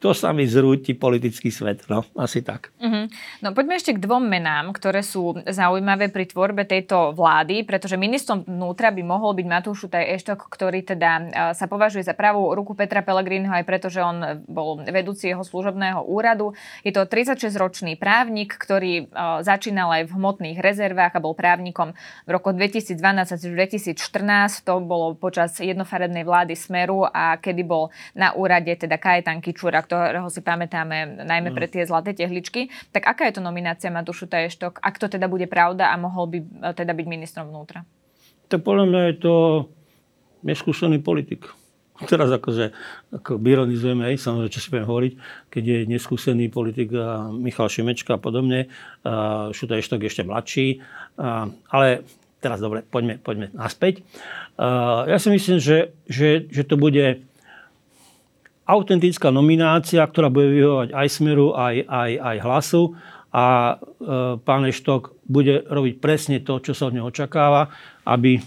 to, 0.04 0.12
sa 0.12 0.36
mi 0.36 0.44
zrúti 0.44 0.92
politický 0.92 1.48
svet. 1.48 1.88
No, 1.88 2.04
asi 2.20 2.44
tak. 2.44 2.76
Uh-huh. 2.76 3.08
No 3.40 3.56
poďme 3.56 3.80
ešte 3.80 3.96
k 3.96 4.04
dvom 4.04 4.28
menám, 4.28 4.76
ktoré 4.76 5.00
sú 5.00 5.32
zaujímavé 5.48 6.12
pri 6.12 6.28
tvorbe 6.28 6.68
tejto 6.68 7.16
vlády, 7.16 7.64
pretože 7.64 7.96
ministrom 7.96 8.44
vnútra 8.44 8.92
by 8.92 9.00
mohol 9.00 9.32
byť 9.32 9.46
Matúš 9.48 9.88
Šutaj 9.88 10.04
Eštok, 10.20 10.52
ktorý 10.52 10.84
teda 10.84 11.10
sa 11.56 11.64
považuje 11.64 12.04
za 12.04 12.12
pravú 12.12 12.52
ruku 12.52 12.76
Petra 12.76 13.00
Pellegriniho 13.00 13.56
aj 13.56 13.64
preto, 13.64 13.88
že 13.88 14.04
on 14.04 14.44
bol 14.44 14.84
vedúci 14.84 15.32
jeho 15.32 15.40
služobného 15.40 16.04
úradu. 16.04 16.52
Je 16.84 16.92
to 16.92 17.08
36-ročný 17.08 17.96
právnik, 17.96 18.52
ktorý 18.60 19.08
začínal 19.40 19.88
aj 19.88 20.12
v 20.12 20.20
hmotných 20.20 20.58
rezervách 20.60 21.16
a 21.16 21.24
bol 21.24 21.32
právnikom 21.32 21.96
v 22.26 22.30
roku 22.34 22.52
2012 22.52 23.00
až 23.00 23.40
2014. 23.40 24.68
To 24.68 24.84
bolo 24.84 25.16
počas 25.16 25.56
jednofarebnej 25.56 26.28
vlády 26.28 26.52
Smeru 26.52 27.08
a 27.08 27.40
kedy 27.40 27.64
bol 27.64 27.88
na 28.12 28.36
úrade 28.36 28.68
teda 28.76 29.00
Kajetan 29.00 29.40
Kičura, 29.40 29.80
ktorého 29.94 30.28
si 30.28 30.40
pamätáme 30.42 31.22
najmä 31.22 31.54
pre 31.54 31.70
tie 31.70 31.86
zlaté 31.86 32.12
tehličky. 32.12 32.68
Tak 32.90 33.06
aká 33.06 33.30
je 33.30 33.38
to 33.38 33.42
nominácia 33.42 33.94
Matúšu 33.94 34.26
Taještok, 34.26 34.82
ak 34.82 34.98
to 34.98 35.06
teda 35.06 35.30
bude 35.30 35.46
pravda 35.46 35.94
a 35.94 35.96
mohol 35.96 36.26
by 36.28 36.38
e, 36.42 36.46
teda 36.74 36.92
byť 36.92 37.06
ministrom 37.06 37.48
vnútra? 37.48 37.86
Tak 38.50 38.60
podľa 38.66 38.84
mňa 38.90 39.00
je 39.08 39.16
to 39.22 39.34
neskúsený 40.44 41.00
politik. 41.00 41.48
Teraz 42.10 42.28
akože, 42.28 42.74
ako 43.14 43.38
ironizujeme 43.38 44.10
aj, 44.10 44.18
samozrejme, 44.18 44.52
čo 44.52 44.62
si 44.62 44.68
budem 44.74 44.90
hovoriť, 44.90 45.12
keď 45.48 45.62
je 45.62 45.78
neskúsený 45.86 46.50
politik 46.50 46.90
Michal 47.38 47.70
Šimečka 47.70 48.18
a 48.18 48.20
podobne, 48.20 48.66
Šuta 49.54 49.78
Eštok 49.78 50.02
ešte 50.02 50.26
mladší, 50.26 50.82
ale 51.70 52.02
teraz 52.42 52.58
dobre, 52.58 52.82
poďme, 52.84 53.22
poďme 53.22 53.54
naspäť. 53.54 54.02
Ja 55.06 55.16
si 55.16 55.32
myslím, 55.32 55.62
že, 55.62 55.96
že, 56.10 56.44
že 56.50 56.62
to 56.66 56.76
bude 56.76 57.24
autentická 58.64 59.28
nominácia, 59.28 60.00
ktorá 60.04 60.32
bude 60.32 60.48
vyhovovať 60.52 60.90
aj 60.96 61.06
Smeru, 61.12 61.52
aj, 61.52 61.84
aj, 61.84 62.10
aj 62.16 62.36
hlasu. 62.40 62.82
A 63.34 63.44
e, 63.44 63.74
pán 64.40 64.62
Eštok 64.64 65.18
bude 65.26 65.66
robiť 65.66 65.94
presne 65.98 66.38
to, 66.40 66.62
čo 66.62 66.72
sa 66.72 66.88
od 66.88 66.94
neho 66.94 67.10
očakáva, 67.10 67.66
aby, 68.06 68.38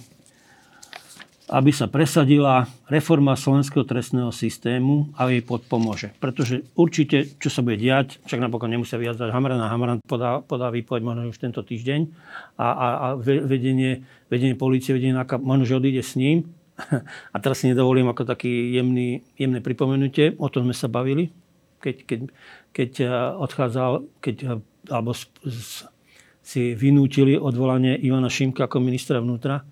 aby 1.52 1.72
sa 1.76 1.92
presadila 1.92 2.64
reforma 2.88 3.36
slovenského 3.36 3.84
trestného 3.84 4.32
systému 4.32 5.12
a 5.20 5.28
jej 5.28 5.44
podpomôže. 5.44 6.16
Pretože 6.24 6.64
určite, 6.80 7.36
čo 7.36 7.52
sa 7.52 7.60
bude 7.60 7.76
diať, 7.76 8.24
však 8.24 8.40
napokon 8.40 8.72
nemusia 8.72 8.96
vyjadrovať 8.96 9.36
Hamran 9.36 9.60
a 9.60 9.68
Hamran 9.68 10.00
podá, 10.08 10.40
podá 10.40 10.72
výpoveď 10.72 11.04
možno 11.04 11.36
už 11.36 11.38
tento 11.44 11.68
týždeň. 11.68 12.08
A, 12.56 12.68
a, 12.72 12.88
a 12.96 13.08
vedenie, 13.20 14.08
vedenie 14.32 14.56
policie, 14.56 14.96
vedenie 14.96 15.20
NAKA 15.20 15.36
možno, 15.44 15.68
že 15.68 15.76
odíde 15.76 16.00
s 16.00 16.16
ním, 16.16 16.48
A 17.34 17.38
teraz 17.42 17.62
si 17.62 17.70
nedovolím 17.70 18.10
ako 18.10 18.24
taký 18.24 18.74
jemný, 18.78 19.26
jemné 19.36 19.60
pripomenutie, 19.60 20.38
o 20.38 20.48
tom 20.50 20.70
sme 20.70 20.76
sa 20.78 20.88
bavili, 20.88 21.34
keď, 21.82 21.96
keď, 22.06 22.20
keď 22.74 22.92
eh, 23.02 23.10
odchádzal, 23.38 23.92
keď, 24.22 24.36
eh, 24.46 24.94
alebo 24.94 25.12
z, 25.14 25.26
z, 25.46 25.90
si 26.48 26.62
vynútili 26.78 27.36
odvolanie 27.36 28.00
Ivana 28.00 28.32
Šimka 28.32 28.72
ako 28.72 28.80
ministra 28.80 29.20
vnútra. 29.20 29.68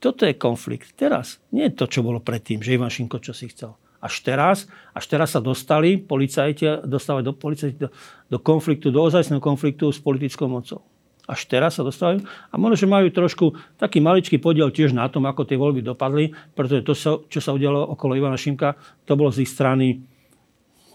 Toto 0.00 0.28
je 0.28 0.36
konflikt. 0.36 0.92
Teraz. 0.96 1.40
Nie 1.52 1.72
je 1.72 1.76
to, 1.80 1.84
čo 1.88 2.04
bolo 2.04 2.20
predtým, 2.20 2.60
že 2.60 2.76
Ivan 2.76 2.92
Šimko 2.92 3.20
čo 3.24 3.32
si 3.32 3.48
chcel. 3.48 3.72
Až 4.00 4.24
teraz, 4.24 4.64
až 4.96 5.04
teraz 5.12 5.36
sa 5.36 5.44
dostali 5.44 6.00
policajti, 6.00 6.88
dostávali 6.88 7.20
do, 7.20 7.36
policajti 7.36 7.76
do, 7.76 7.88
do 8.32 8.38
konfliktu, 8.40 8.88
do 8.88 9.00
ozajstného 9.04 9.44
konfliktu 9.44 9.92
s 9.92 10.00
politickou 10.00 10.48
mocou 10.48 10.89
až 11.30 11.46
teraz 11.46 11.78
sa 11.78 11.86
dostávajú. 11.86 12.26
A 12.26 12.54
možno, 12.58 12.74
že 12.74 12.90
majú 12.90 13.06
trošku 13.14 13.54
taký 13.78 14.02
maličký 14.02 14.42
podiel 14.42 14.74
tiež 14.74 14.90
na 14.90 15.06
tom, 15.06 15.22
ako 15.30 15.46
tie 15.46 15.54
voľby 15.54 15.86
dopadli, 15.86 16.34
pretože 16.58 16.82
to, 16.82 16.94
čo 17.30 17.38
sa 17.38 17.54
udialo 17.54 17.94
okolo 17.94 18.18
Ivana 18.18 18.34
Šimka, 18.34 18.74
to 19.06 19.14
bolo 19.14 19.30
z 19.30 19.46
ich 19.46 19.50
strany, 19.50 20.02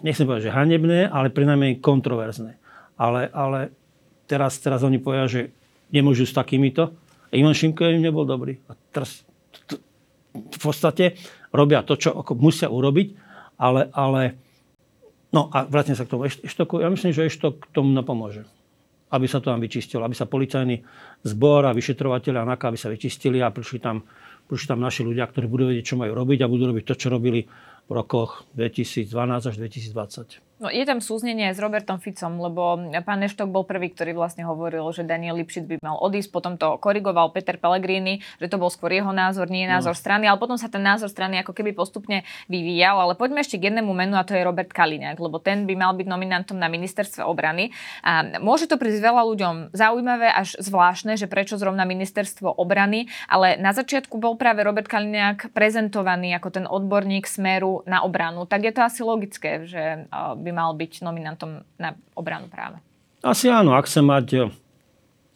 nechcem 0.04 0.28
povedať, 0.28 0.52
že 0.52 0.56
hanebné, 0.56 1.08
ale 1.08 1.32
prinajmenej 1.32 1.80
kontroverzné. 1.80 2.60
Ale, 3.00 3.32
ale 3.32 3.72
teraz, 4.28 4.60
teraz 4.60 4.84
oni 4.84 5.00
povedia, 5.00 5.32
že 5.32 5.42
nemôžu 5.96 6.28
s 6.28 6.36
takýmito. 6.36 6.92
Ivan 7.32 7.56
Šimko 7.56 7.88
im 7.88 8.04
nebol 8.04 8.28
dobrý. 8.28 8.60
A 8.68 8.76
teraz 8.92 9.24
v 10.36 10.60
podstate 10.60 11.16
robia 11.56 11.80
to, 11.88 11.96
čo 11.96 12.12
musia 12.36 12.68
urobiť, 12.68 13.08
ale, 13.56 13.88
ale 13.96 14.36
no 15.32 15.48
a 15.48 15.64
vrátim 15.64 15.96
sa 15.96 16.04
k 16.04 16.12
tomu 16.12 16.28
Eštoku. 16.28 16.84
Ja 16.84 16.92
myslím, 16.92 17.16
že 17.16 17.24
Eštok 17.24 17.72
tomu 17.72 17.96
napomôže 17.96 18.44
aby 19.16 19.28
sa 19.28 19.40
to 19.40 19.50
tam 19.50 19.64
vyčistilo, 19.64 20.04
aby 20.04 20.16
sa 20.16 20.28
policajný 20.28 20.76
zbor 21.24 21.66
a 21.66 21.76
vyšetrovateľe 21.76 22.38
a 22.44 22.46
NAKA, 22.46 22.66
aby 22.70 22.80
sa 22.80 22.92
vyčistili 22.92 23.40
a 23.40 23.50
prišli 23.50 23.80
tam, 23.80 24.04
prišli 24.46 24.68
tam 24.70 24.80
naši 24.84 25.02
ľudia, 25.08 25.26
ktorí 25.26 25.48
budú 25.48 25.72
vedieť, 25.72 25.96
čo 25.96 25.96
majú 25.96 26.12
robiť 26.12 26.44
a 26.44 26.52
budú 26.52 26.70
robiť 26.70 26.84
to, 26.84 26.94
čo 27.00 27.08
robili 27.10 27.48
v 27.86 27.92
rokoch 27.94 28.46
2012 28.58 29.50
až 29.50 29.56
2020. 29.62 30.46
No, 30.56 30.72
je 30.72 30.88
tam 30.88 31.04
súznenie 31.04 31.52
aj 31.52 31.60
s 31.60 31.64
Robertom 31.68 32.00
Ficom, 32.00 32.40
lebo 32.40 32.80
pán 33.04 33.20
Neštok 33.20 33.52
bol 33.52 33.68
prvý, 33.68 33.92
ktorý 33.92 34.16
vlastne 34.16 34.48
hovoril, 34.48 34.88
že 34.96 35.04
Daniel 35.04 35.36
Lipšic 35.36 35.68
by 35.68 35.76
mal 35.84 36.00
odísť, 36.00 36.32
potom 36.32 36.56
to 36.56 36.80
korigoval 36.80 37.36
Peter 37.36 37.60
Pellegrini, 37.60 38.24
že 38.40 38.48
to 38.48 38.56
bol 38.56 38.72
skôr 38.72 38.96
jeho 38.96 39.12
názor, 39.12 39.52
nie 39.52 39.68
názor 39.68 39.92
no. 39.92 40.00
strany, 40.00 40.32
ale 40.32 40.40
potom 40.40 40.56
sa 40.56 40.72
ten 40.72 40.80
názor 40.80 41.12
strany 41.12 41.44
ako 41.44 41.52
keby 41.52 41.76
postupne 41.76 42.24
vyvíjal. 42.48 43.04
Ale 43.04 43.20
poďme 43.20 43.44
ešte 43.44 43.60
k 43.60 43.68
jednému 43.68 43.92
menu 43.92 44.16
a 44.16 44.24
to 44.24 44.32
je 44.32 44.48
Robert 44.48 44.72
Kaliňák, 44.72 45.20
lebo 45.20 45.44
ten 45.44 45.68
by 45.68 45.76
mal 45.76 45.92
byť 45.92 46.08
nominantom 46.08 46.56
na 46.56 46.72
ministerstve 46.72 47.28
obrany. 47.28 47.76
A 48.00 48.40
môže 48.40 48.72
to 48.72 48.80
prísť 48.80 49.04
veľa 49.04 49.28
ľuďom 49.28 49.76
zaujímavé 49.76 50.32
až 50.32 50.56
zvláštne, 50.64 51.20
že 51.20 51.28
prečo 51.28 51.60
zrovna 51.60 51.84
ministerstvo 51.84 52.56
obrany, 52.56 53.12
ale 53.28 53.60
na 53.60 53.76
začiatku 53.76 54.16
bol 54.24 54.40
práve 54.40 54.64
Robert 54.64 54.88
Kaliňák 54.88 55.52
prezentovaný 55.52 56.32
ako 56.40 56.48
ten 56.48 56.64
odborník 56.64 57.28
smeru 57.28 57.75
na 57.84 58.08
obranu. 58.08 58.48
Tak 58.48 58.64
je 58.64 58.72
to 58.72 58.82
asi 58.86 59.02
logické, 59.04 59.68
že 59.68 60.08
by 60.14 60.50
mal 60.56 60.72
byť 60.72 61.04
nominantom 61.04 61.68
na 61.76 62.00
obranu 62.16 62.48
práve. 62.48 62.80
Asi 63.20 63.52
áno, 63.52 63.76
ak 63.76 63.90
chce 63.90 64.02
mať, 64.06 64.28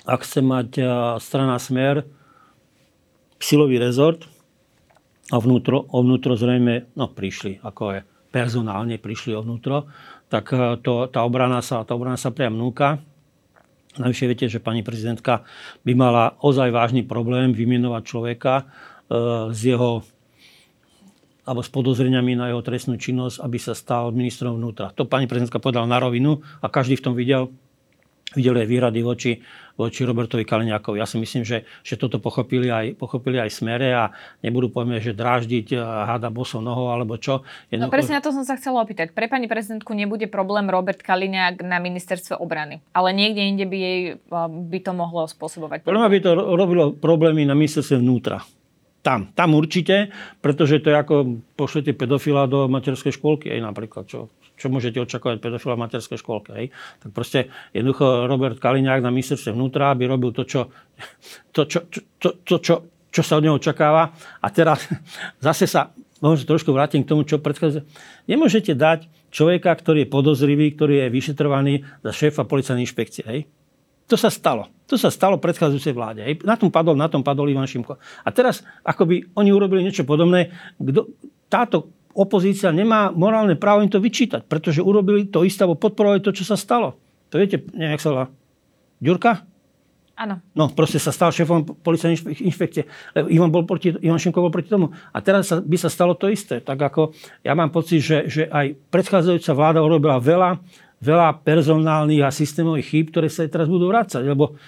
ak 0.08 0.22
chce 0.24 0.40
mať 0.40 0.70
strana 1.20 1.60
Smer 1.60 2.08
silový 3.40 3.80
rezort 3.80 4.24
a 5.32 5.36
vnútro, 5.40 5.88
o 5.90 5.98
vnútro 6.04 6.36
zrejme 6.36 6.92
no, 6.94 7.10
prišli, 7.10 7.64
ako 7.64 7.84
je 7.98 8.00
personálne 8.30 8.96
prišli 9.02 9.34
o 9.34 9.42
vnútro, 9.42 9.90
tak 10.30 10.54
to, 10.86 11.10
tá, 11.10 11.26
obrana 11.26 11.66
sa, 11.66 11.82
tá 11.82 11.98
obrana 11.98 12.18
sa 12.20 12.30
priam 12.30 12.54
núka. 12.54 13.02
Najvyššie 13.98 14.30
viete, 14.30 14.46
že 14.46 14.62
pani 14.62 14.86
prezidentka 14.86 15.42
by 15.82 15.94
mala 15.98 16.38
ozaj 16.46 16.70
vážny 16.70 17.02
problém 17.02 17.58
vymenovať 17.58 18.04
človeka 18.06 18.54
e, 18.62 18.64
z 19.50 19.74
jeho 19.74 20.06
alebo 21.50 21.66
s 21.66 21.74
podozreniami 21.74 22.38
na 22.38 22.54
jeho 22.54 22.62
trestnú 22.62 23.02
činnosť, 23.02 23.42
aby 23.42 23.58
sa 23.58 23.74
stal 23.74 24.14
ministrom 24.14 24.62
vnútra. 24.62 24.94
To 24.94 25.10
pani 25.10 25.26
prezidentka 25.26 25.58
povedala 25.58 25.90
na 25.90 25.98
rovinu 25.98 26.46
a 26.62 26.70
každý 26.70 27.02
v 27.02 27.04
tom 27.10 27.18
videl, 27.18 27.50
videl 28.38 28.54
aj 28.54 28.70
výhrady 28.70 29.02
voči, 29.02 29.42
voči 29.74 30.06
Robertovi 30.06 30.46
Kaliňákovi. 30.46 31.02
Ja 31.02 31.10
si 31.10 31.18
myslím, 31.18 31.42
že, 31.42 31.66
že 31.82 31.98
toto 31.98 32.22
pochopili 32.22 32.70
aj, 32.70 33.02
pochopili 33.02 33.42
aj 33.42 33.50
smere 33.50 33.90
a 33.98 34.14
nebudú 34.46 34.70
povedať, 34.70 35.10
že 35.10 35.14
dráždiť 35.18 35.74
háda 35.82 36.30
bosou 36.30 36.62
nohou 36.62 36.94
alebo 36.94 37.18
čo. 37.18 37.42
Jedno... 37.74 37.90
No 37.90 37.94
presne 37.98 38.22
na 38.22 38.22
to 38.22 38.30
som 38.30 38.46
sa 38.46 38.54
chcela 38.54 38.86
opýtať. 38.86 39.18
Pre 39.18 39.26
pani 39.26 39.50
prezidentku 39.50 39.90
nebude 39.98 40.30
problém 40.30 40.70
Robert 40.70 41.02
Kaliňák 41.02 41.66
na 41.66 41.82
ministerstve 41.82 42.38
obrany, 42.38 42.86
ale 42.94 43.10
niekde 43.18 43.42
inde 43.42 43.66
by 43.66 43.78
jej 43.82 44.00
by 44.70 44.80
to 44.86 44.92
mohlo 44.94 45.26
spôsobovať. 45.26 45.82
Podľa 45.82 46.14
by 46.14 46.20
to 46.22 46.32
robilo 46.38 46.94
problémy 46.94 47.42
na 47.50 47.58
ministerstve 47.58 47.98
vnútra. 47.98 48.46
Tam, 49.10 49.34
tam 49.34 49.58
určite, 49.58 50.14
pretože 50.38 50.86
to 50.86 50.94
je 50.94 50.98
ako 51.02 51.42
pošlete 51.58 51.98
pedofila 51.98 52.46
do 52.46 52.70
materskej 52.70 53.10
škôlky, 53.18 53.50
aj 53.50 53.66
napríklad, 53.66 54.06
čo, 54.06 54.30
čo 54.54 54.70
môžete 54.70 55.02
očakávať 55.02 55.42
pedofila 55.42 55.74
v 55.74 55.90
materskej 55.90 56.22
škôlke. 56.22 56.54
Hej? 56.54 56.70
Tak 57.02 57.10
proste 57.18 57.50
jednoducho 57.74 58.30
Robert 58.30 58.62
Kaliňák 58.62 59.02
na 59.02 59.10
ministerstve 59.10 59.58
vnútra 59.58 59.98
by 59.98 60.06
robil 60.06 60.30
to, 60.30 60.46
čo, 60.46 60.70
to, 61.50 61.66
čo, 61.66 61.90
to, 62.22 62.38
to, 62.46 62.56
čo, 62.62 62.76
čo 63.10 63.22
sa 63.26 63.42
od 63.42 63.50
neho 63.50 63.58
očakáva. 63.58 64.14
A 64.46 64.48
teraz 64.54 64.86
zase 65.50 65.66
sa 65.66 65.90
možno 66.22 66.46
trošku 66.46 66.70
vrátim 66.70 67.02
k 67.02 67.10
tomu, 67.10 67.26
čo 67.26 67.42
predchádza. 67.42 67.82
Nemôžete 68.30 68.78
dať 68.78 69.10
človeka, 69.34 69.74
ktorý 69.74 70.06
je 70.06 70.14
podozrivý, 70.14 70.70
ktorý 70.78 71.10
je 71.10 71.18
vyšetrovaný 71.18 71.82
za 72.06 72.14
šéfa 72.14 72.46
policajnej 72.46 72.86
inšpekcie. 72.86 73.26
Hej? 73.26 73.50
To 74.10 74.18
sa 74.18 74.34
stalo. 74.34 74.68
To 74.90 74.98
sa 74.98 75.14
stalo 75.14 75.38
predchádzajúcej 75.38 75.94
vláde. 75.94 76.26
Na 76.42 76.58
tom 76.58 76.74
padol, 76.74 76.98
na 76.98 77.06
tom 77.06 77.22
padol 77.22 77.46
Ivan 77.46 77.70
Šimko. 77.70 78.02
A 78.26 78.30
teraz, 78.34 78.66
akoby 78.82 79.30
oni 79.38 79.54
urobili 79.54 79.86
niečo 79.86 80.02
podobné, 80.02 80.50
kdo, 80.82 81.14
táto 81.46 81.94
opozícia 82.18 82.74
nemá 82.74 83.14
morálne 83.14 83.54
právo 83.54 83.86
im 83.86 83.92
to 83.94 84.02
vyčítať, 84.02 84.50
pretože 84.50 84.82
urobili 84.82 85.30
to 85.30 85.46
isté, 85.46 85.62
alebo 85.62 85.78
podporovali 85.78 86.26
to, 86.26 86.34
čo 86.34 86.42
sa 86.42 86.58
stalo. 86.58 86.98
To 87.30 87.38
viete, 87.38 87.62
nejak 87.70 88.02
sa 88.02 88.10
volá. 88.10 88.26
Ďurka? 88.98 89.46
Áno. 90.20 90.44
No, 90.52 90.68
proste 90.76 91.00
sa 91.00 91.16
stal 91.16 91.32
šéfom 91.32 91.64
policajnej 91.80 92.20
inšpekcie. 92.44 92.84
Ivan, 93.32 93.54
bol 93.56 93.64
proti, 93.64 93.96
Ivan 94.04 94.20
Šimko 94.20 94.44
bol 94.44 94.52
proti 94.52 94.68
tomu. 94.68 94.92
A 95.16 95.24
teraz 95.24 95.48
sa, 95.48 95.64
by 95.64 95.78
sa 95.80 95.88
stalo 95.88 96.12
to 96.18 96.28
isté. 96.28 96.60
Tak 96.60 96.76
ako 96.76 97.16
ja 97.40 97.56
mám 97.56 97.72
pocit, 97.72 98.04
že, 98.04 98.28
že 98.28 98.44
aj 98.52 98.76
predchádzajúca 98.92 99.52
vláda 99.56 99.80
urobila 99.80 100.20
veľa 100.20 100.60
veľa 101.00 101.44
personálnych 101.44 102.24
a 102.24 102.32
systémových 102.32 102.88
chýb, 102.92 103.06
ktoré 103.12 103.32
sa 103.32 103.48
teraz 103.48 103.72
budú 103.72 103.88
vrácať. 103.88 104.24
Lebo 104.24 104.60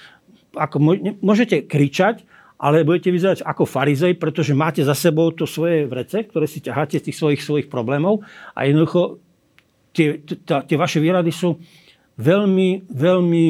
ako 0.56 0.78
môžete 1.20 1.68
kričať, 1.68 2.24
ale 2.62 2.86
budete 2.86 3.10
vyzerať 3.10 3.42
ako 3.42 3.66
farizej, 3.66 4.22
pretože 4.22 4.54
máte 4.54 4.86
za 4.86 4.94
sebou 4.94 5.34
to 5.34 5.50
svoje 5.50 5.90
vrece, 5.90 6.30
ktoré 6.30 6.46
si 6.46 6.62
ťaháte 6.62 7.02
z 7.02 7.10
tých 7.10 7.18
svojich, 7.18 7.42
svojich 7.42 7.68
problémov 7.68 8.22
a 8.54 8.70
jednoducho 8.70 9.18
tie, 9.98 10.22
tie 10.46 10.78
vaše 10.78 11.02
výrady 11.02 11.34
sú 11.34 11.58
veľmi, 12.22 12.86
veľmi, 12.92 13.46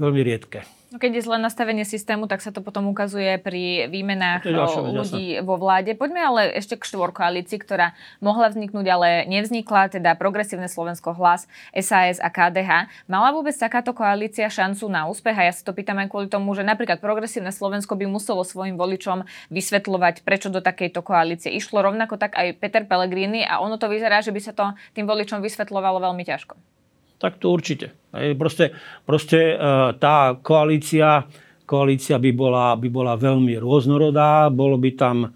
veľmi 0.00 0.20
riedke. 0.24 0.79
No 0.90 0.98
keď 0.98 1.22
je 1.22 1.26
zlé 1.30 1.38
nastavenie 1.38 1.86
systému, 1.86 2.26
tak 2.26 2.42
sa 2.42 2.50
to 2.50 2.66
potom 2.66 2.90
ukazuje 2.90 3.38
pri 3.38 3.86
výmenách 3.86 4.42
ďalšia, 4.42 4.80
ľudí 4.90 5.24
jasná. 5.38 5.46
vo 5.46 5.54
vláde. 5.54 5.94
Poďme 5.94 6.18
ale 6.18 6.42
ešte 6.58 6.74
k 6.74 6.82
štvorkoalícii, 6.82 7.62
ktorá 7.62 7.94
mohla 8.18 8.50
vzniknúť, 8.50 8.86
ale 8.90 9.08
nevznikla, 9.30 9.86
teda 9.86 10.18
Progresívne 10.18 10.66
Slovensko 10.66 11.14
hlas, 11.14 11.46
SAS 11.78 12.18
a 12.18 12.26
KDH. 12.26 12.90
Mala 13.06 13.30
vôbec 13.30 13.54
takáto 13.54 13.94
koalícia 13.94 14.50
šancu 14.50 14.90
na 14.90 15.06
úspech? 15.06 15.38
A 15.38 15.46
ja 15.46 15.54
sa 15.54 15.62
to 15.62 15.70
pýtam 15.70 15.94
aj 16.02 16.10
kvôli 16.10 16.26
tomu, 16.26 16.58
že 16.58 16.66
napríklad 16.66 16.98
Progresívne 16.98 17.54
Slovensko 17.54 17.94
by 17.94 18.10
muselo 18.10 18.42
svojim 18.42 18.74
voličom 18.74 19.22
vysvetľovať, 19.54 20.26
prečo 20.26 20.50
do 20.50 20.58
takejto 20.58 21.06
koalície 21.06 21.54
išlo. 21.54 21.86
Rovnako 21.86 22.18
tak 22.18 22.34
aj 22.34 22.58
Peter 22.58 22.82
Pellegrini 22.82 23.46
a 23.46 23.62
ono 23.62 23.78
to 23.78 23.86
vyzerá, 23.86 24.26
že 24.26 24.34
by 24.34 24.40
sa 24.42 24.50
to 24.50 24.74
tým 24.98 25.06
voličom 25.06 25.38
vysvetľovalo 25.38 26.02
veľmi 26.02 26.26
ťažko. 26.26 26.79
Tak 27.20 27.36
to 27.36 27.52
určite. 27.52 27.92
Proste, 28.40 28.72
proste 29.04 29.54
e, 29.54 29.56
tá 30.00 30.40
koalícia, 30.40 31.28
koalícia 31.68 32.16
by 32.16 32.32
bola, 32.32 32.74
by 32.80 32.88
bola 32.88 33.14
veľmi 33.14 33.60
rôznorodá, 33.60 34.48
bolo 34.48 34.80
by 34.80 34.90
tam 34.96 35.30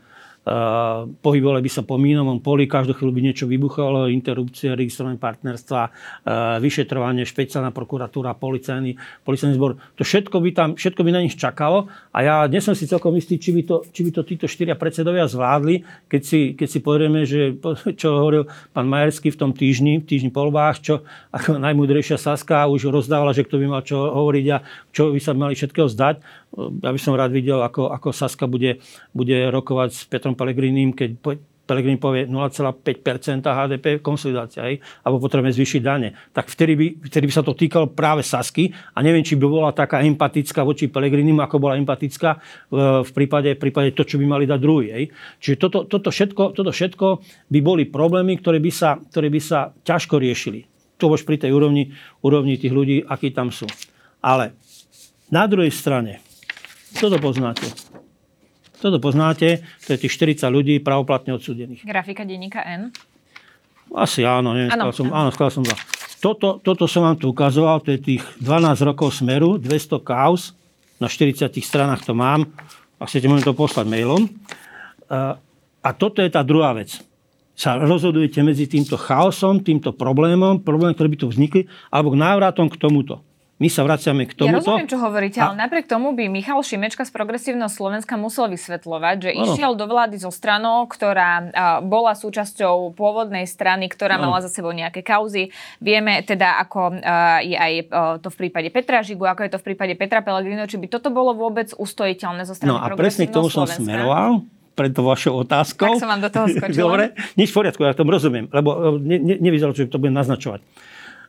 pohybovali 1.25 1.61
by 1.65 1.71
sa 1.73 1.83
po 1.83 1.97
mínovom 1.97 2.45
poli, 2.45 2.69
každú 2.69 2.93
chvíľu 2.93 3.13
by 3.17 3.23
niečo 3.25 3.45
vybuchalo, 3.49 4.13
interrupcie, 4.13 4.77
registrované 4.77 5.17
partnerstva, 5.17 5.81
vyšetrovanie, 6.61 7.25
špeciálna 7.25 7.73
prokuratúra, 7.73 8.37
policajný, 8.37 8.95
policajný 9.25 9.57
zbor. 9.57 9.81
To 9.97 10.05
všetko 10.05 10.37
by, 10.45 10.51
tam, 10.53 10.69
všetko 10.77 11.01
by 11.01 11.11
na 11.17 11.25
nich 11.25 11.41
čakalo 11.41 11.89
a 12.13 12.19
ja 12.21 12.35
dnes 12.45 12.61
som 12.61 12.77
si 12.77 12.85
celkom 12.85 13.17
istý, 13.17 13.41
či 13.41 13.57
by 13.57 13.63
to, 13.65 13.77
či 13.89 14.05
by 14.05 14.11
to 14.13 14.23
títo 14.29 14.45
štyria 14.45 14.77
predsedovia 14.77 15.25
zvládli, 15.25 15.81
keď 16.13 16.23
si, 16.23 16.41
keď 16.53 16.69
si 16.69 16.79
pozrieme, 16.85 17.25
že 17.25 17.57
čo 17.97 18.21
hovoril 18.21 18.45
pán 18.77 18.85
Majerský 18.85 19.33
v 19.33 19.41
tom 19.41 19.51
týždni, 19.57 20.05
v 20.05 20.07
týždni 20.07 20.29
po 20.29 20.45
čo 20.85 21.09
ako 21.33 21.57
najmúdrejšia 21.57 22.21
Saska 22.21 22.69
už 22.69 22.93
rozdávala, 22.93 23.33
že 23.33 23.49
kto 23.49 23.57
by 23.57 23.67
mal 23.67 23.81
čo 23.81 23.97
hovoriť 23.97 24.47
a 24.53 24.61
čo 24.93 25.17
by 25.17 25.21
sa 25.25 25.33
mali 25.33 25.57
všetkého 25.57 25.89
zdať 25.89 26.21
ja 26.57 26.90
by 26.95 27.01
som 27.01 27.19
rád 27.19 27.35
videl, 27.35 27.59
ako, 27.61 27.90
ako 27.90 28.09
Saska 28.14 28.47
bude, 28.47 28.79
bude 29.11 29.51
rokovať 29.51 29.90
s 29.90 30.01
Petrom 30.07 30.38
Pelegrinim, 30.38 30.95
keď 30.95 31.19
Pelegrini 31.64 31.97
povie 31.97 32.29
0,5% 32.29 33.40
HDP 33.40 34.05
konsolidácia, 34.05 34.69
hej, 34.69 34.85
alebo 35.01 35.25
potrebujeme 35.25 35.57
zvýšiť 35.57 35.81
dane. 35.81 36.12
Tak 36.37 36.53
vtedy 36.53 36.77
by, 36.77 36.87
vtedy 37.09 37.25
by 37.25 37.33
sa 37.33 37.40
to 37.40 37.57
týkalo 37.57 37.88
práve 37.88 38.21
Sasky 38.21 38.69
a 38.93 39.01
neviem, 39.01 39.25
či 39.25 39.40
by 39.40 39.49
bola 39.49 39.73
taká 39.73 40.05
empatická 40.05 40.61
voči 40.61 40.93
Pelegrinimu, 40.93 41.40
ako 41.40 41.57
bola 41.57 41.81
empatická 41.81 42.37
v 43.01 43.11
prípade, 43.17 43.57
v 43.57 43.61
prípade 43.61 43.97
to, 43.97 44.05
čo 44.05 44.21
by 44.21 44.29
mali 44.29 44.45
dať 44.45 44.61
druhý. 44.61 44.93
Hej. 44.93 45.05
Čiže 45.40 45.57
toto, 45.57 45.88
toto, 45.88 46.12
všetko, 46.12 46.53
toto 46.53 46.69
všetko 46.69 47.07
by 47.49 47.61
boli 47.64 47.88
problémy, 47.88 48.37
ktoré 48.37 48.61
by 48.61 48.71
sa, 48.71 49.01
ktoré 49.01 49.33
by 49.33 49.40
sa 49.40 49.73
ťažko 49.88 50.21
riešili. 50.21 50.69
To 51.01 51.11
už 51.11 51.25
pri 51.25 51.40
tej 51.40 51.51
úrovni, 51.57 51.97
úrovni 52.21 52.61
tých 52.61 52.77
ľudí, 52.77 53.03
akí 53.09 53.33
tam 53.33 53.49
sú. 53.49 53.64
Ale 54.21 54.53
na 55.33 55.49
druhej 55.49 55.73
strane, 55.73 56.21
toto 56.97 57.19
poznáte. 57.19 57.67
Toto 58.79 59.01
poznáte, 59.01 59.65
to 59.89 59.97
je 59.97 60.09
tých 60.09 60.13
40 60.13 60.45
ľudí 60.53 60.75
pravoplatne 60.85 61.33
odsúdených. 61.33 61.89
Grafika 61.89 62.29
denníka 62.29 62.61
N? 62.65 62.93
Asi 63.95 64.27
áno, 64.27 64.53
neviem, 64.53 64.73
áno, 64.75 64.93
som, 64.93 65.09
áno, 65.09 65.31
som 65.33 65.65
dva. 65.65 65.77
Toto, 66.21 66.61
toto 66.65 66.89
som 66.89 67.05
vám 67.05 67.21
tu 67.21 67.29
ukazoval, 67.29 67.85
to 67.85 67.93
je 67.93 68.01
tých 68.01 68.23
12 68.41 68.81
rokov 68.85 69.13
smeru, 69.21 69.61
200 69.61 70.01
kaus, 70.01 70.57
na 70.97 71.09
40 71.09 71.53
stranách 71.61 72.05
to 72.05 72.17
mám, 72.17 72.49
ak 72.97 73.13
chcete, 73.13 73.29
môžem 73.29 73.53
to 73.53 73.57
poslať 73.57 73.85
mailom. 73.85 74.25
A 75.85 75.89
toto 75.93 76.25
je 76.25 76.33
tá 76.33 76.41
druhá 76.41 76.73
vec. 76.73 76.97
Sa 77.53 77.77
rozhodujete 77.77 78.41
medzi 78.41 78.65
týmto 78.65 78.97
chaosom, 78.97 79.61
týmto 79.61 79.93
problémom, 79.93 80.65
problémom, 80.65 80.97
ktoré 80.97 81.13
by 81.13 81.19
tu 81.21 81.29
vznikli, 81.29 81.69
alebo 81.93 82.17
k 82.17 82.21
návratom 82.25 82.73
k 82.73 82.81
tomuto. 82.81 83.21
My 83.55 83.71
sa 83.71 83.87
vraciame 83.87 84.27
k 84.27 84.35
tomuto. 84.35 84.51
Ja 84.51 84.59
rozumiem, 84.59 84.90
čo 84.90 84.99
hovoríte, 84.99 85.38
a... 85.38 85.51
ale 85.51 85.62
napriek 85.62 85.87
tomu 85.87 86.11
by 86.11 86.27
Michal 86.27 86.59
Šimečka 86.59 87.07
z 87.07 87.14
Progresívneho 87.14 87.71
Slovenska 87.71 88.19
musel 88.19 88.51
vysvetľovať, 88.51 89.17
že 89.23 89.31
ano. 89.31 89.47
išiel 89.47 89.73
do 89.79 89.87
vlády 89.87 90.19
so 90.19 90.35
stranou, 90.35 90.90
ktorá 90.90 91.55
bola 91.87 92.19
súčasťou 92.19 92.99
pôvodnej 92.99 93.47
strany, 93.47 93.87
ktorá 93.87 94.19
ano. 94.19 94.27
mala 94.27 94.43
za 94.43 94.51
sebou 94.51 94.75
nejaké 94.75 95.07
kauzy. 95.07 95.55
Vieme 95.79 96.27
teda, 96.27 96.59
ako 96.67 96.99
je 97.47 97.55
aj 97.55 97.73
to 98.19 98.29
v 98.35 98.37
prípade 98.43 98.69
Petra 98.75 99.07
Žigu, 99.07 99.23
ako 99.23 99.40
je 99.47 99.51
to 99.55 99.59
v 99.62 99.64
prípade 99.71 99.95
Petra 99.95 100.27
Pellegrino, 100.27 100.67
či 100.67 100.75
by 100.75 100.90
toto 100.90 101.14
bolo 101.14 101.31
vôbec 101.38 101.71
ustojiteľné 101.79 102.43
zo 102.51 102.59
strany 102.59 102.75
No 102.75 102.83
a 102.83 102.90
presne 102.99 103.31
k 103.31 103.38
tomu 103.38 103.55
som 103.55 103.71
smeroval 103.71 104.43
pred 104.75 104.90
vašou 104.90 105.47
otázkou. 105.47 105.95
Tak 105.95 106.03
som 106.03 106.11
vám 106.11 106.23
do 106.27 106.31
toho 106.35 106.47
skočila. 106.51 106.83
Dobre, 106.90 107.05
nič 107.38 107.55
v 107.55 107.57
poriadku, 107.62 107.81
ja 107.87 107.95
tom 107.95 108.11
rozumiem, 108.11 108.51
lebo 108.51 108.99
e, 108.99 109.07
ne, 109.07 109.17
ne, 109.23 109.35
nevyzeralo, 109.38 109.71
že 109.73 109.87
to 109.87 110.03
budem 110.03 110.19
naznačovať. 110.19 110.61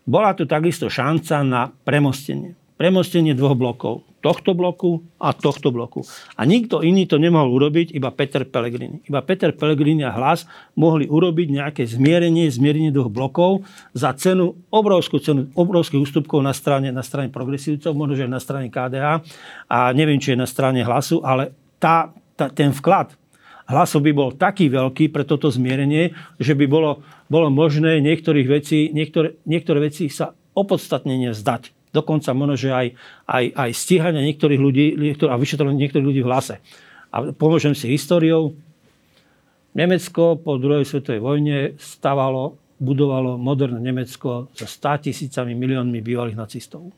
Bola 0.05 0.37
tu 0.37 0.45
takisto 0.45 0.85
šanca 0.85 1.41
na 1.41 1.73
premostenie. 1.81 2.53
Premostenie 2.77 3.33
dvoch 3.33 3.57
blokov. 3.57 4.05
Tohto 4.21 4.53
bloku 4.57 5.05
a 5.21 5.33
tohto 5.33 5.69
bloku. 5.69 6.05
A 6.37 6.45
nikto 6.45 6.81
iný 6.81 7.09
to 7.09 7.17
nemohol 7.17 7.57
urobiť, 7.57 7.93
iba 7.93 8.09
Peter 8.13 8.45
Pellegrini. 8.45 9.01
Iba 9.05 9.21
Peter 9.25 9.53
Pellegrini 9.53 10.05
a 10.05 10.13
hlas 10.13 10.49
mohli 10.77 11.09
urobiť 11.09 11.47
nejaké 11.49 11.83
zmierenie, 11.85 12.49
zmierenie 12.49 12.93
dvoch 12.93 13.09
blokov 13.09 13.65
za 13.97 14.13
cenu, 14.17 14.53
obrovskú 14.69 15.21
cenu, 15.21 15.49
obrovských 15.57 16.01
ústupkov 16.01 16.41
na 16.41 16.53
strane, 16.53 16.89
na 16.93 17.05
strane 17.05 17.33
progresívcov, 17.33 17.93
možno, 17.97 18.13
že 18.17 18.29
na 18.29 18.41
strane 18.41 18.69
KDH 18.69 19.25
a 19.69 19.89
neviem, 19.93 20.21
či 20.21 20.33
je 20.33 20.41
na 20.41 20.49
strane 20.49 20.81
hlasu, 20.85 21.21
ale 21.25 21.53
tá, 21.81 22.13
tá, 22.37 22.49
ten 22.49 22.73
vklad 22.73 23.13
hlasov 23.65 24.05
by 24.05 24.11
bol 24.13 24.29
taký 24.33 24.69
veľký 24.69 25.09
pre 25.09 25.25
toto 25.25 25.49
zmierenie, 25.49 26.13
že 26.37 26.53
by 26.53 26.65
bolo, 26.69 27.01
bolo 27.29 27.49
možné 27.49 28.01
niektorých 28.01 28.47
vecí, 28.47 28.93
niektoré, 28.93 29.37
niektoré 29.45 29.89
veci 29.89 30.09
sa 30.09 30.33
opodstatnene 30.53 31.33
vzdať. 31.33 31.93
Dokonca 31.95 32.35
možno, 32.35 32.55
že 32.59 32.69
aj, 32.75 32.87
aj, 33.25 33.45
aj 33.55 33.69
stíhania 33.71 34.21
niektorých 34.21 34.61
ľudí 34.61 34.85
niektor, 34.99 35.31
a 35.31 35.39
vyšetrovanie 35.39 35.79
niektorých 35.79 36.07
ľudí 36.07 36.21
v 36.21 36.29
hlase. 36.29 36.55
A 37.09 37.31
pomôžem 37.31 37.71
si 37.71 37.87
históriou. 37.87 38.53
Nemecko 39.75 40.39
po 40.39 40.59
druhej 40.59 40.87
svetovej 40.87 41.23
vojne 41.23 41.57
stavalo, 41.79 42.59
budovalo 42.79 43.39
moderné 43.39 43.79
Nemecko 43.79 44.51
so 44.51 44.67
100 44.67 45.07
tisícami 45.11 45.55
miliónmi 45.55 46.03
bývalých 46.03 46.35
nacistov. 46.35 46.91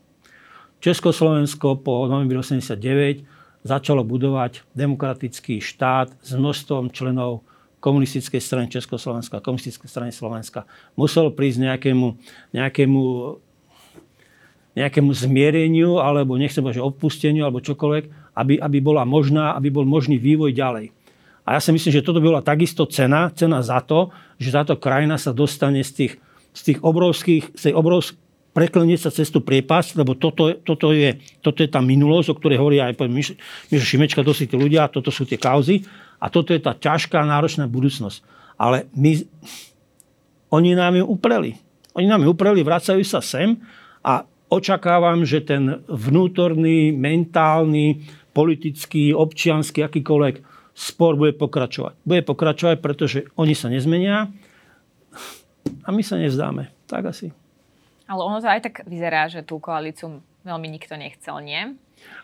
Československo 0.78 1.82
po 1.82 2.06
novembri 2.06 2.38
89 2.38 3.37
začalo 3.68 4.00
budovať 4.00 4.64
demokratický 4.72 5.60
štát 5.60 6.08
s 6.24 6.32
množstvom 6.32 6.88
členov 6.88 7.44
komunistickej 7.78 8.40
strany 8.42 8.66
Československa, 8.72 9.44
komunistickej 9.44 9.86
strany 9.86 10.10
Slovenska. 10.10 10.66
Muselo 10.98 11.30
prísť 11.30 11.68
nejakému, 11.68 12.16
nejakému, 12.56 13.02
nejakému 14.74 15.10
zmiereniu, 15.14 16.02
alebo 16.02 16.34
nechcem 16.34 16.64
povedať, 16.64 16.82
odpusteniu, 16.82 17.46
alebo 17.46 17.62
čokoľvek, 17.62 18.34
aby, 18.34 18.54
aby, 18.58 18.78
bola 18.82 19.06
možná, 19.06 19.54
aby 19.54 19.70
bol 19.70 19.86
možný 19.86 20.18
vývoj 20.18 20.50
ďalej. 20.56 20.90
A 21.48 21.56
ja 21.56 21.60
si 21.62 21.72
myslím, 21.72 21.92
že 21.94 22.04
toto 22.04 22.20
by 22.20 22.28
bola 22.28 22.42
takisto 22.44 22.84
cena, 22.84 23.32
cena 23.32 23.64
za 23.64 23.80
to, 23.80 24.12
že 24.36 24.52
táto 24.52 24.76
krajina 24.76 25.16
sa 25.16 25.32
dostane 25.32 25.80
z 25.80 25.90
tých, 25.94 26.12
z 26.52 26.60
tých 26.72 26.78
obrovských, 26.84 27.56
z 27.56 27.62
tej 27.70 27.74
obrovských, 27.78 28.27
preklenieť 28.58 29.06
sa 29.06 29.14
cez 29.14 29.30
tú 29.30 29.38
priepasť, 29.38 30.02
lebo 30.02 30.18
toto, 30.18 30.50
toto, 30.66 30.90
je, 30.90 31.14
toto 31.38 31.62
je 31.62 31.70
tá 31.70 31.78
minulosť, 31.78 32.34
o 32.34 32.38
ktorej 32.42 32.58
hovorí 32.58 32.82
aj 32.82 32.98
Mišo 33.06 33.86
Šimečka, 33.86 34.26
to 34.26 34.34
tí 34.34 34.50
ľudia, 34.50 34.90
toto 34.90 35.14
sú 35.14 35.22
tie 35.22 35.38
kauzy 35.38 35.86
a 36.18 36.26
toto 36.26 36.50
je 36.50 36.58
tá 36.58 36.74
ťažká, 36.74 37.22
náročná 37.22 37.70
budúcnosť. 37.70 38.18
Ale 38.58 38.90
my, 38.98 39.22
oni 40.50 40.74
nám 40.74 40.98
ju 40.98 41.06
upreli. 41.06 41.54
Oni 41.94 42.10
nám 42.10 42.26
ju 42.26 42.34
upreli, 42.34 42.66
vracajú 42.66 42.98
sa 43.06 43.22
sem 43.22 43.62
a 44.02 44.26
očakávam, 44.50 45.22
že 45.22 45.38
ten 45.46 45.78
vnútorný, 45.86 46.90
mentálny, 46.90 48.02
politický, 48.34 49.14
občiansky, 49.14 49.86
akýkoľvek 49.86 50.42
spor 50.74 51.14
bude 51.14 51.38
pokračovať. 51.38 51.94
Bude 52.02 52.26
pokračovať, 52.26 52.82
pretože 52.82 53.30
oni 53.38 53.54
sa 53.54 53.70
nezmenia 53.70 54.34
a 55.86 55.88
my 55.94 56.02
sa 56.02 56.18
nevzdáme. 56.18 56.74
Tak 56.90 57.14
asi. 57.14 57.30
Ale 58.08 58.20
ono 58.24 58.40
to 58.40 58.48
aj 58.48 58.60
tak 58.64 58.74
vyzerá, 58.88 59.28
že 59.28 59.44
tú 59.44 59.60
koalíciu 59.60 60.24
veľmi 60.48 60.68
nikto 60.72 60.96
nechcel, 60.96 61.44
nie? 61.44 61.76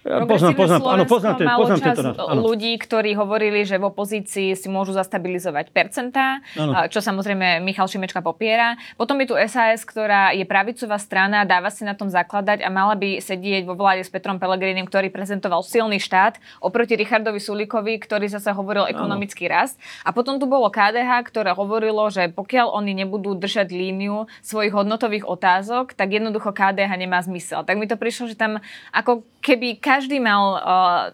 Poznám, 0.05 0.53
poznám, 0.53 0.81
áno, 0.85 1.05
poznám, 1.09 1.35
ten, 1.41 1.49
poznám 1.49 1.81
čas 1.81 1.97
tento, 1.97 2.29
áno. 2.29 2.45
ľudí, 2.45 2.77
ktorí 2.77 3.17
hovorili, 3.17 3.65
že 3.65 3.81
v 3.81 3.89
opozícii 3.89 4.53
si 4.53 4.69
môžu 4.69 4.93
zastabilizovať 4.93 5.73
percentá, 5.73 6.45
áno. 6.61 6.77
čo 6.93 7.01
samozrejme 7.01 7.65
Michal 7.65 7.89
Šimečka 7.89 8.21
popiera. 8.21 8.77
Potom 9.01 9.17
je 9.25 9.33
tu 9.33 9.35
SAS, 9.49 9.81
ktorá 9.81 10.37
je 10.37 10.45
pravicová 10.45 11.01
strana, 11.01 11.49
dáva 11.49 11.73
si 11.73 11.89
na 11.89 11.97
tom 11.97 12.13
zakladať 12.13 12.61
a 12.61 12.69
mala 12.69 12.93
by 13.01 13.17
sedieť 13.17 13.65
vo 13.65 13.81
vláde 13.81 14.05
s 14.05 14.13
Petrom 14.13 14.37
Pelegrinim, 14.37 14.85
ktorý 14.85 15.09
prezentoval 15.09 15.65
silný 15.65 15.97
štát, 15.97 16.37
oproti 16.61 17.01
Richardovi 17.01 17.41
Sulikovi, 17.41 17.97
ktorý 17.97 18.29
zase 18.29 18.53
hovoril 18.53 18.85
ekonomický 18.85 19.49
rast. 19.49 19.81
A 20.05 20.13
potom 20.13 20.37
tu 20.37 20.45
bolo 20.45 20.69
KDH, 20.69 21.33
ktoré 21.33 21.57
hovorilo, 21.57 22.13
že 22.13 22.29
pokiaľ 22.29 22.77
oni 22.77 22.93
nebudú 22.93 23.33
držať 23.41 23.73
líniu 23.73 24.29
svojich 24.45 24.77
hodnotových 24.77 25.25
otázok, 25.25 25.97
tak 25.97 26.13
jednoducho 26.13 26.53
KDH 26.53 26.93
nemá 27.01 27.25
zmysel. 27.25 27.65
Tak 27.65 27.81
mi 27.81 27.89
to 27.89 27.97
prišlo, 27.97 28.29
že 28.29 28.37
tam 28.37 28.61
ako 28.93 29.25
keby 29.45 29.77
každý 29.77 30.17
mal 30.17 30.43
uh, 30.57 30.61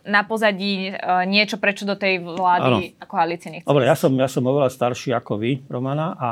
na 0.06 0.22
pozadí 0.22 0.94
uh, 0.94 1.26
niečo, 1.26 1.58
prečo 1.58 1.82
do 1.82 1.98
tej 1.98 2.22
vlády 2.22 2.94
ano. 2.94 3.02
a 3.02 3.04
koalície 3.10 3.50
nechce. 3.50 3.66
Dobre, 3.66 3.90
ja 3.90 3.98
som, 3.98 4.14
ja 4.14 4.30
som 4.30 4.46
oveľa 4.46 4.70
starší 4.70 5.10
ako 5.18 5.42
vy, 5.42 5.66
Romana, 5.66 6.14
a 6.14 6.28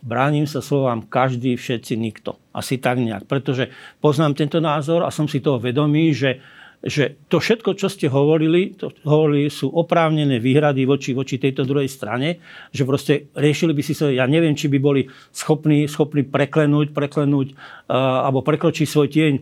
bránim 0.00 0.48
sa 0.48 0.64
slovám 0.64 1.04
každý, 1.04 1.60
všetci, 1.60 2.00
nikto. 2.00 2.40
Asi 2.56 2.80
tak 2.80 2.96
nejak. 2.96 3.28
Pretože 3.28 3.68
poznám 4.00 4.32
tento 4.32 4.64
názor 4.64 5.04
a 5.04 5.12
som 5.12 5.28
si 5.28 5.44
toho 5.44 5.60
vedomý, 5.60 6.16
že 6.16 6.40
že 6.86 7.18
to 7.26 7.42
všetko, 7.42 7.74
čo 7.74 7.88
ste 7.88 8.06
hovorili, 8.06 8.76
to 8.76 8.92
hovorili, 9.02 9.48
sú 9.50 9.72
oprávnené 9.72 10.38
výhrady 10.38 10.84
voči, 10.84 11.16
voči 11.16 11.40
tejto 11.40 11.64
druhej 11.66 11.88
strane, 11.90 12.38
že 12.70 12.86
proste 12.86 13.32
riešili 13.34 13.72
by 13.72 13.82
si 13.82 13.96
sa, 13.96 14.12
ja 14.12 14.28
neviem, 14.28 14.54
či 14.54 14.68
by 14.68 14.78
boli 14.78 15.08
schopní, 15.34 15.88
schopní 15.90 16.22
preklenúť, 16.22 16.94
preklenúť 16.94 17.56
uh, 17.56 18.28
alebo 18.28 18.44
prekročiť 18.44 18.86
svoj 18.86 19.08
tieň. 19.08 19.32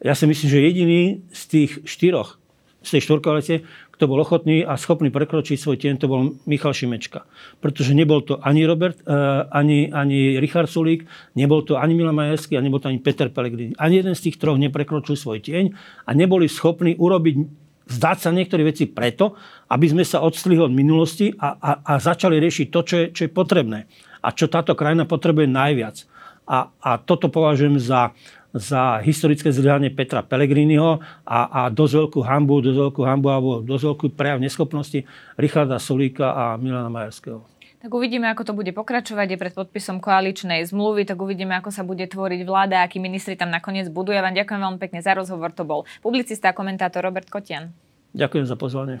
Ja 0.00 0.16
si 0.16 0.24
myslím, 0.24 0.48
že 0.48 0.64
jediný 0.64 1.00
z 1.28 1.42
tých 1.46 1.70
štyroch, 1.84 2.40
z 2.80 2.96
tej 2.96 3.00
štvorkoalície, 3.04 3.56
kto 3.92 4.08
bol 4.08 4.24
ochotný 4.24 4.64
a 4.64 4.80
schopný 4.80 5.12
prekročiť 5.12 5.60
svoj 5.60 5.76
tieň, 5.76 6.00
to 6.00 6.08
bol 6.08 6.32
Michal 6.48 6.72
Šimečka. 6.72 7.28
Pretože 7.60 7.92
nebol 7.92 8.24
to 8.24 8.40
ani 8.40 8.64
Robert, 8.64 8.96
uh, 9.04 9.44
ani, 9.52 9.92
ani 9.92 10.40
Richard 10.40 10.72
Sulík, 10.72 11.04
nebol 11.36 11.60
to 11.68 11.76
ani 11.76 11.92
Milan 11.92 12.16
Majerský 12.16 12.56
a 12.56 12.64
nebol 12.64 12.80
to 12.80 12.88
ani 12.88 12.96
Peter 12.96 13.28
Pellegrini. 13.28 13.76
Ani 13.76 14.00
jeden 14.00 14.16
z 14.16 14.32
tých 14.32 14.40
troch 14.40 14.56
neprekročil 14.56 15.20
svoj 15.20 15.44
tieň 15.44 15.76
a 16.08 16.10
neboli 16.16 16.48
schopní 16.48 16.96
urobiť 16.96 17.60
vzdať 17.92 18.18
sa 18.24 18.30
niektoré 18.32 18.64
veci 18.64 18.88
preto, 18.88 19.36
aby 19.68 19.86
sme 19.92 20.06
sa 20.06 20.24
odstli 20.24 20.56
od 20.56 20.72
minulosti 20.72 21.36
a, 21.36 21.60
a, 21.60 21.70
a 21.84 21.92
začali 22.00 22.40
riešiť 22.40 22.66
to, 22.72 22.80
čo 22.80 22.94
je, 22.96 23.06
čo 23.12 23.22
je 23.28 23.30
potrebné. 23.36 23.84
A 24.24 24.32
čo 24.32 24.48
táto 24.48 24.72
krajina 24.72 25.04
potrebuje 25.04 25.44
najviac. 25.44 26.08
A, 26.48 26.72
a 26.80 26.90
toto 26.96 27.28
považujem 27.28 27.76
za, 27.76 28.16
za 28.54 28.98
historické 29.02 29.54
zlyhanie 29.54 29.94
Petra 29.94 30.26
Pellegriniho 30.26 30.98
a, 31.22 31.40
a 31.46 31.60
dosť 31.70 31.94
veľkú 32.06 32.20
hambu, 32.26 32.62
dosť 32.62 32.78
veľkú 32.90 33.02
hambu 33.06 33.28
alebo 33.30 33.50
dosť 33.62 33.84
veľkú 33.86 34.06
prejav 34.14 34.42
neschopnosti 34.42 35.06
Richarda 35.38 35.78
Solíka 35.78 36.34
a 36.34 36.44
Milana 36.58 36.90
Majerského. 36.90 37.46
Tak 37.80 37.96
uvidíme, 37.96 38.28
ako 38.28 38.44
to 38.44 38.52
bude 38.52 38.68
pokračovať. 38.76 39.26
Je 39.32 39.38
pred 39.40 39.56
podpisom 39.56 40.04
koaličnej 40.04 40.60
zmluvy, 40.68 41.08
tak 41.08 41.16
uvidíme, 41.16 41.56
ako 41.56 41.72
sa 41.72 41.80
bude 41.80 42.04
tvoriť 42.04 42.44
vláda, 42.44 42.84
akí 42.84 43.00
ministri 43.00 43.40
tam 43.40 43.48
nakoniec 43.48 43.88
budú. 43.88 44.12
Ja 44.12 44.20
vám 44.20 44.36
ďakujem 44.36 44.60
veľmi 44.60 44.76
pekne 44.76 45.00
za 45.00 45.16
rozhovor. 45.16 45.56
To 45.56 45.64
bol 45.64 45.88
publicista 46.04 46.52
a 46.52 46.56
komentátor 46.56 47.00
Robert 47.00 47.32
Kotian. 47.32 47.72
Ďakujem 48.12 48.44
za 48.44 48.56
pozvanie. 48.60 49.00